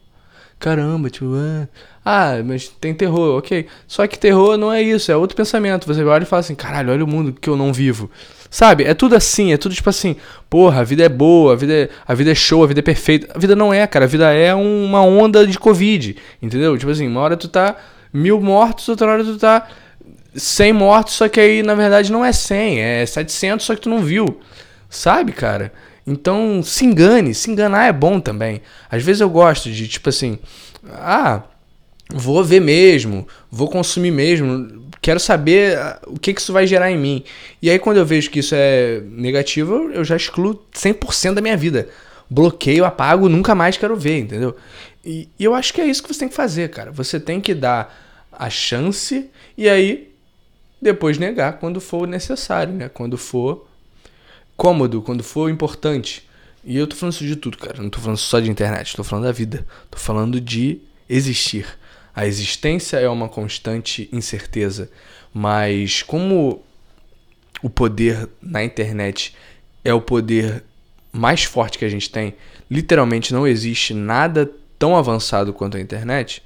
Caramba, 0.61 1.09
tipo, 1.09 1.33
ah, 1.35 1.67
ah, 2.05 2.43
mas 2.45 2.69
tem 2.69 2.95
terror, 2.95 3.39
ok. 3.39 3.67
Só 3.89 4.07
que 4.07 4.19
terror 4.19 4.59
não 4.59 4.71
é 4.71 4.83
isso, 4.83 5.11
é 5.11 5.17
outro 5.17 5.37
pensamento. 5.37 5.87
Você 5.87 6.05
olha 6.05 6.23
e 6.23 6.27
fala 6.27 6.41
assim: 6.41 6.55
caralho, 6.55 6.93
olha 6.93 7.05
o 7.05 7.09
mundo 7.09 7.33
que 7.33 7.49
eu 7.49 7.57
não 7.57 7.73
vivo. 7.73 8.11
Sabe? 8.51 8.83
É 8.83 8.95
tudo 8.95 9.15
assim, 9.15 9.53
é 9.53 9.57
tudo 9.57 9.75
tipo 9.75 9.89
assim, 9.89 10.17
porra, 10.49 10.81
a 10.81 10.85
vida 10.85 11.05
é 11.05 11.09
boa, 11.09 11.53
a 11.53 11.57
vida 11.57 11.73
é, 11.73 11.89
a 12.07 12.15
vida 12.15 12.33
é 12.33 12.35
show, 12.35 12.65
a 12.65 12.67
vida 12.67 12.81
é 12.81 12.83
perfeita. 12.83 13.29
A 13.33 13.39
vida 13.39 13.55
não 13.55 13.73
é, 13.73 13.87
cara, 13.87 14.07
a 14.07 14.09
vida 14.09 14.33
é 14.33 14.53
uma 14.53 15.03
onda 15.03 15.47
de 15.47 15.57
Covid, 15.57 16.17
entendeu? 16.43 16.77
Tipo 16.77 16.91
assim, 16.91 17.07
uma 17.07 17.21
hora 17.21 17.37
tu 17.37 17.47
tá 17.47 17.77
mil 18.13 18.41
mortos, 18.41 18.89
outra 18.89 19.07
hora 19.07 19.23
tu 19.23 19.37
tá 19.39 19.69
100 20.35 20.73
mortos, 20.73 21.15
só 21.15 21.29
que 21.29 21.39
aí 21.39 21.63
na 21.63 21.77
verdade 21.77 22.11
não 22.11 22.25
é 22.25 22.33
100, 22.33 22.81
é 22.81 23.07
700, 23.07 23.65
só 23.65 23.75
que 23.77 23.83
tu 23.83 23.89
não 23.89 24.01
viu. 24.01 24.41
Sabe, 24.89 25.31
cara? 25.31 25.73
Então, 26.05 26.61
se 26.65 26.85
engane, 26.85 27.33
se 27.33 27.51
enganar 27.51 27.87
é 27.87 27.93
bom 27.93 28.19
também. 28.19 28.61
Às 28.91 29.05
vezes 29.05 29.21
eu 29.21 29.31
gosto 29.31 29.71
de, 29.71 29.87
tipo 29.87 30.09
assim, 30.09 30.41
ah, 30.93 31.43
vou 32.13 32.43
ver 32.43 32.61
mesmo, 32.61 33.29
vou 33.49 33.69
consumir 33.69 34.11
mesmo, 34.11 34.90
quero 35.01 35.19
saber 35.19 35.79
ah, 35.79 36.01
o 36.07 36.19
que, 36.19 36.35
que 36.35 36.41
isso 36.41 36.53
vai 36.53 36.67
gerar 36.67 36.91
em 36.91 36.99
mim. 36.99 37.25
E 37.61 37.71
aí, 37.71 37.79
quando 37.79 37.97
eu 37.97 38.07
vejo 38.07 38.31
que 38.31 38.41
isso 38.41 38.55
é 38.55 39.01
negativo, 39.11 39.91
eu 39.93 40.05
já 40.05 40.17
excluo 40.17 40.63
100% 40.75 41.35
da 41.35 41.41
minha 41.41 41.57
vida. 41.57 41.89
Bloqueio, 42.29 42.85
apago, 42.85 43.29
nunca 43.29 43.55
mais 43.55 43.77
quero 43.77 43.97
ver, 43.97 44.19
entendeu? 44.19 44.57
E, 45.05 45.29
e 45.39 45.45
eu 45.45 45.55
acho 45.55 45.73
que 45.73 45.81
é 45.81 45.87
isso 45.87 46.03
que 46.03 46.13
você 46.13 46.21
tem 46.21 46.29
que 46.29 46.35
fazer, 46.35 46.71
cara. 46.71 46.93
Você 46.93 47.19
tem 47.19 47.41
que 47.41 47.55
dar 47.55 48.29
a 48.33 48.49
chance 48.49 49.29
e 49.57 49.69
aí 49.69 50.11
depois 50.81 51.19
negar 51.19 51.59
quando 51.59 51.81
for 51.81 52.07
necessário, 52.07 52.73
né? 52.73 52.89
Quando 52.89 53.19
for 53.19 53.67
cômodo, 54.57 55.03
quando 55.03 55.23
for 55.23 55.51
importante. 55.51 56.29
E 56.65 56.77
eu 56.77 56.87
tô 56.87 56.95
falando 56.95 57.15
isso 57.15 57.25
de 57.27 57.37
tudo, 57.37 57.57
cara. 57.57 57.83
Não 57.83 57.91
tô 57.91 57.99
falando 57.99 58.19
só 58.19 58.39
de 58.39 58.51
internet, 58.51 58.95
tô 58.95 59.03
falando 59.03 59.25
da 59.25 59.33
vida. 59.33 59.67
Tô 59.91 59.99
falando 59.99 60.41
de 60.41 60.81
existir. 61.09 61.67
A 62.15 62.27
existência 62.27 62.97
é 62.97 63.09
uma 63.09 63.29
constante 63.29 64.09
incerteza, 64.13 64.91
mas 65.33 66.03
como 66.03 66.65
o 67.63 67.71
poder 67.71 68.29
na 68.41 68.65
internet 68.65 69.35
é 69.85 69.93
o 69.95 70.01
poder 70.01 70.65
mais 71.13 71.45
forte 71.45 71.79
que 71.79 71.85
a 71.85 71.89
gente 71.89 72.11
tem, 72.11 72.35
literalmente 72.71 73.33
não 73.33 73.47
existe 73.47 73.95
nada 73.95 74.51
tão 74.79 74.97
avançado 74.97 75.53
quanto 75.53 75.77
a 75.77 75.81
internet, 75.81 76.43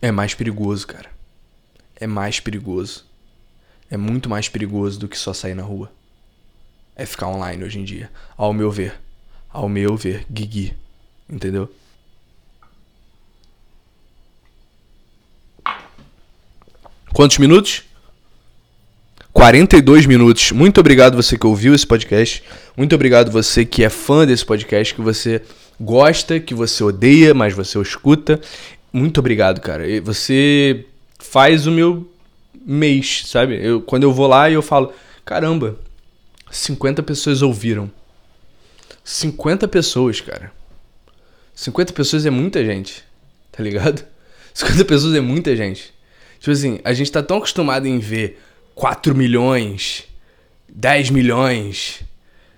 é 0.00 0.10
mais 0.10 0.34
perigoso, 0.34 0.86
cara. 0.86 1.10
É 1.96 2.06
mais 2.06 2.40
perigoso. 2.40 3.04
É 3.90 3.96
muito 3.96 4.28
mais 4.28 4.48
perigoso 4.48 4.98
do 4.98 5.08
que 5.08 5.18
só 5.18 5.32
sair 5.32 5.54
na 5.54 5.62
rua. 5.62 5.92
É 6.96 7.06
ficar 7.06 7.28
online 7.28 7.64
hoje 7.64 7.78
em 7.78 7.84
dia. 7.84 8.10
Ao 8.36 8.52
meu 8.52 8.70
ver. 8.70 9.00
Ao 9.50 9.68
meu 9.68 9.96
ver. 9.96 10.26
Guigui. 10.30 10.74
Entendeu? 11.28 11.70
Quantos 17.14 17.38
minutos? 17.38 17.84
42 19.32 20.04
minutos. 20.04 20.50
Muito 20.50 20.80
obrigado 20.80 21.14
você 21.14 21.38
que 21.38 21.46
ouviu 21.46 21.72
esse 21.72 21.86
podcast. 21.86 22.42
Muito 22.76 22.92
obrigado 22.92 23.30
você 23.30 23.64
que 23.64 23.84
é 23.84 23.88
fã 23.88 24.26
desse 24.26 24.44
podcast, 24.44 24.92
que 24.92 25.00
você 25.00 25.40
gosta, 25.80 26.40
que 26.40 26.52
você 26.52 26.82
odeia, 26.82 27.32
mas 27.32 27.54
você 27.54 27.78
o 27.78 27.82
escuta. 27.82 28.40
Muito 28.92 29.20
obrigado, 29.20 29.60
cara. 29.60 29.84
Você 30.02 30.86
faz 31.20 31.68
o 31.68 31.70
meu 31.70 32.12
mês, 32.66 33.22
sabe? 33.26 33.64
Eu, 33.64 33.80
quando 33.80 34.02
eu 34.02 34.12
vou 34.12 34.26
lá 34.26 34.50
e 34.50 34.54
eu 34.54 34.62
falo, 34.62 34.92
caramba, 35.24 35.78
50 36.50 37.00
pessoas 37.04 37.42
ouviram. 37.42 37.88
50 39.04 39.68
pessoas, 39.68 40.20
cara. 40.20 40.50
50 41.54 41.92
pessoas 41.92 42.26
é 42.26 42.30
muita 42.30 42.64
gente, 42.64 43.04
tá 43.52 43.62
ligado? 43.62 44.04
50 44.52 44.84
pessoas 44.84 45.14
é 45.14 45.20
muita 45.20 45.54
gente. 45.54 45.93
Tipo 46.44 46.52
assim, 46.52 46.78
a 46.84 46.92
gente 46.92 47.10
tá 47.10 47.22
tão 47.22 47.38
acostumado 47.38 47.86
em 47.86 47.98
ver 47.98 48.38
4 48.74 49.14
milhões, 49.14 50.04
10 50.68 51.08
milhões, 51.08 52.02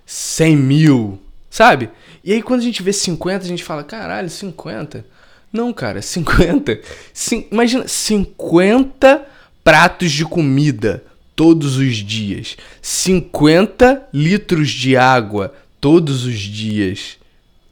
100 0.05 0.57
mil, 0.57 1.23
sabe? 1.49 1.91
E 2.25 2.33
aí 2.33 2.43
quando 2.43 2.63
a 2.63 2.65
gente 2.65 2.83
vê 2.83 2.93
50, 2.93 3.45
a 3.45 3.49
gente 3.49 3.63
fala, 3.63 3.85
caralho, 3.85 4.29
50? 4.29 5.07
Não, 5.53 5.73
cara, 5.73 6.03
50. 6.03 6.81
Cin 7.15 7.47
imagina, 7.49 7.87
50 7.87 9.25
pratos 9.63 10.11
de 10.11 10.25
comida 10.25 11.05
todos 11.37 11.77
os 11.77 11.95
dias. 11.95 12.57
50 12.83 14.09
litros 14.13 14.69
de 14.69 14.97
água 14.97 15.55
todos 15.81 16.25
os 16.25 16.41
dios. 16.41 17.19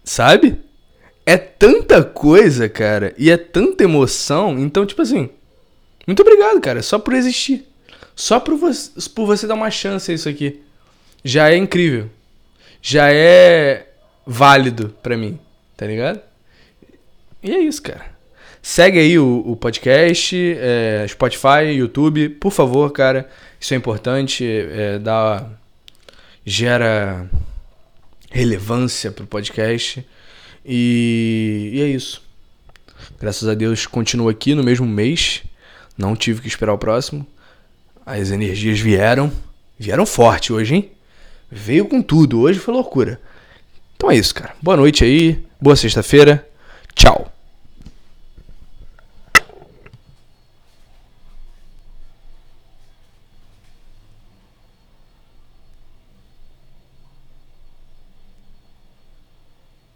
Sabe? 0.04 0.60
É 1.26 1.36
tanta 1.36 2.04
coisa, 2.04 2.68
cara, 2.68 3.12
e 3.18 3.32
é 3.32 3.36
tanta 3.36 3.82
emoção. 3.82 4.60
Então, 4.60 4.86
tipo 4.86 5.02
assim, 5.02 5.28
muito 6.06 6.20
obrigado, 6.20 6.60
cara, 6.60 6.82
só 6.82 6.98
por 6.98 7.14
existir. 7.14 7.66
Só 8.14 8.38
por 8.38 8.56
você, 8.56 8.90
por 9.10 9.26
você 9.26 9.46
dar 9.46 9.54
uma 9.54 9.70
chance 9.70 10.10
a 10.10 10.14
isso 10.14 10.28
aqui. 10.28 10.62
Já 11.24 11.50
é 11.50 11.56
incrível. 11.56 12.10
Já 12.80 13.10
é 13.10 13.88
válido 14.26 14.94
para 15.02 15.16
mim, 15.16 15.38
tá 15.76 15.86
ligado? 15.86 16.20
E 17.42 17.50
é 17.50 17.58
isso, 17.58 17.82
cara. 17.82 18.14
Segue 18.62 18.98
aí 18.98 19.18
o, 19.18 19.42
o 19.46 19.56
podcast, 19.56 20.36
é, 20.58 21.06
Spotify, 21.08 21.72
YouTube, 21.76 22.30
por 22.30 22.50
favor, 22.50 22.90
cara. 22.92 23.28
Isso 23.60 23.74
é 23.74 23.76
importante, 23.76 24.44
é, 24.46 24.98
dá, 24.98 25.46
gera 26.44 27.28
relevância 28.30 29.10
pro 29.10 29.26
podcast. 29.26 30.06
E, 30.64 31.70
e 31.74 31.82
é 31.82 31.86
isso. 31.86 32.22
Graças 33.20 33.48
a 33.48 33.54
Deus, 33.54 33.86
continuo 33.86 34.28
aqui 34.28 34.54
no 34.54 34.62
mesmo 34.62 34.86
mês. 34.86 35.42
Não 35.96 36.16
tive 36.16 36.40
que 36.40 36.48
esperar 36.48 36.72
o 36.72 36.78
próximo. 36.78 37.26
As 38.04 38.30
energias 38.30 38.78
vieram. 38.80 39.32
Vieram 39.78 40.06
forte 40.06 40.52
hoje, 40.52 40.74
hein? 40.74 40.90
Veio 41.50 41.86
com 41.86 42.02
tudo. 42.02 42.40
Hoje 42.40 42.58
foi 42.58 42.74
loucura. 42.74 43.20
Então 43.96 44.10
é 44.10 44.16
isso, 44.16 44.34
cara. 44.34 44.54
Boa 44.62 44.76
noite 44.76 45.04
aí. 45.04 45.44
Boa 45.60 45.76
sexta-feira. 45.76 46.46
Tchau. 46.94 47.33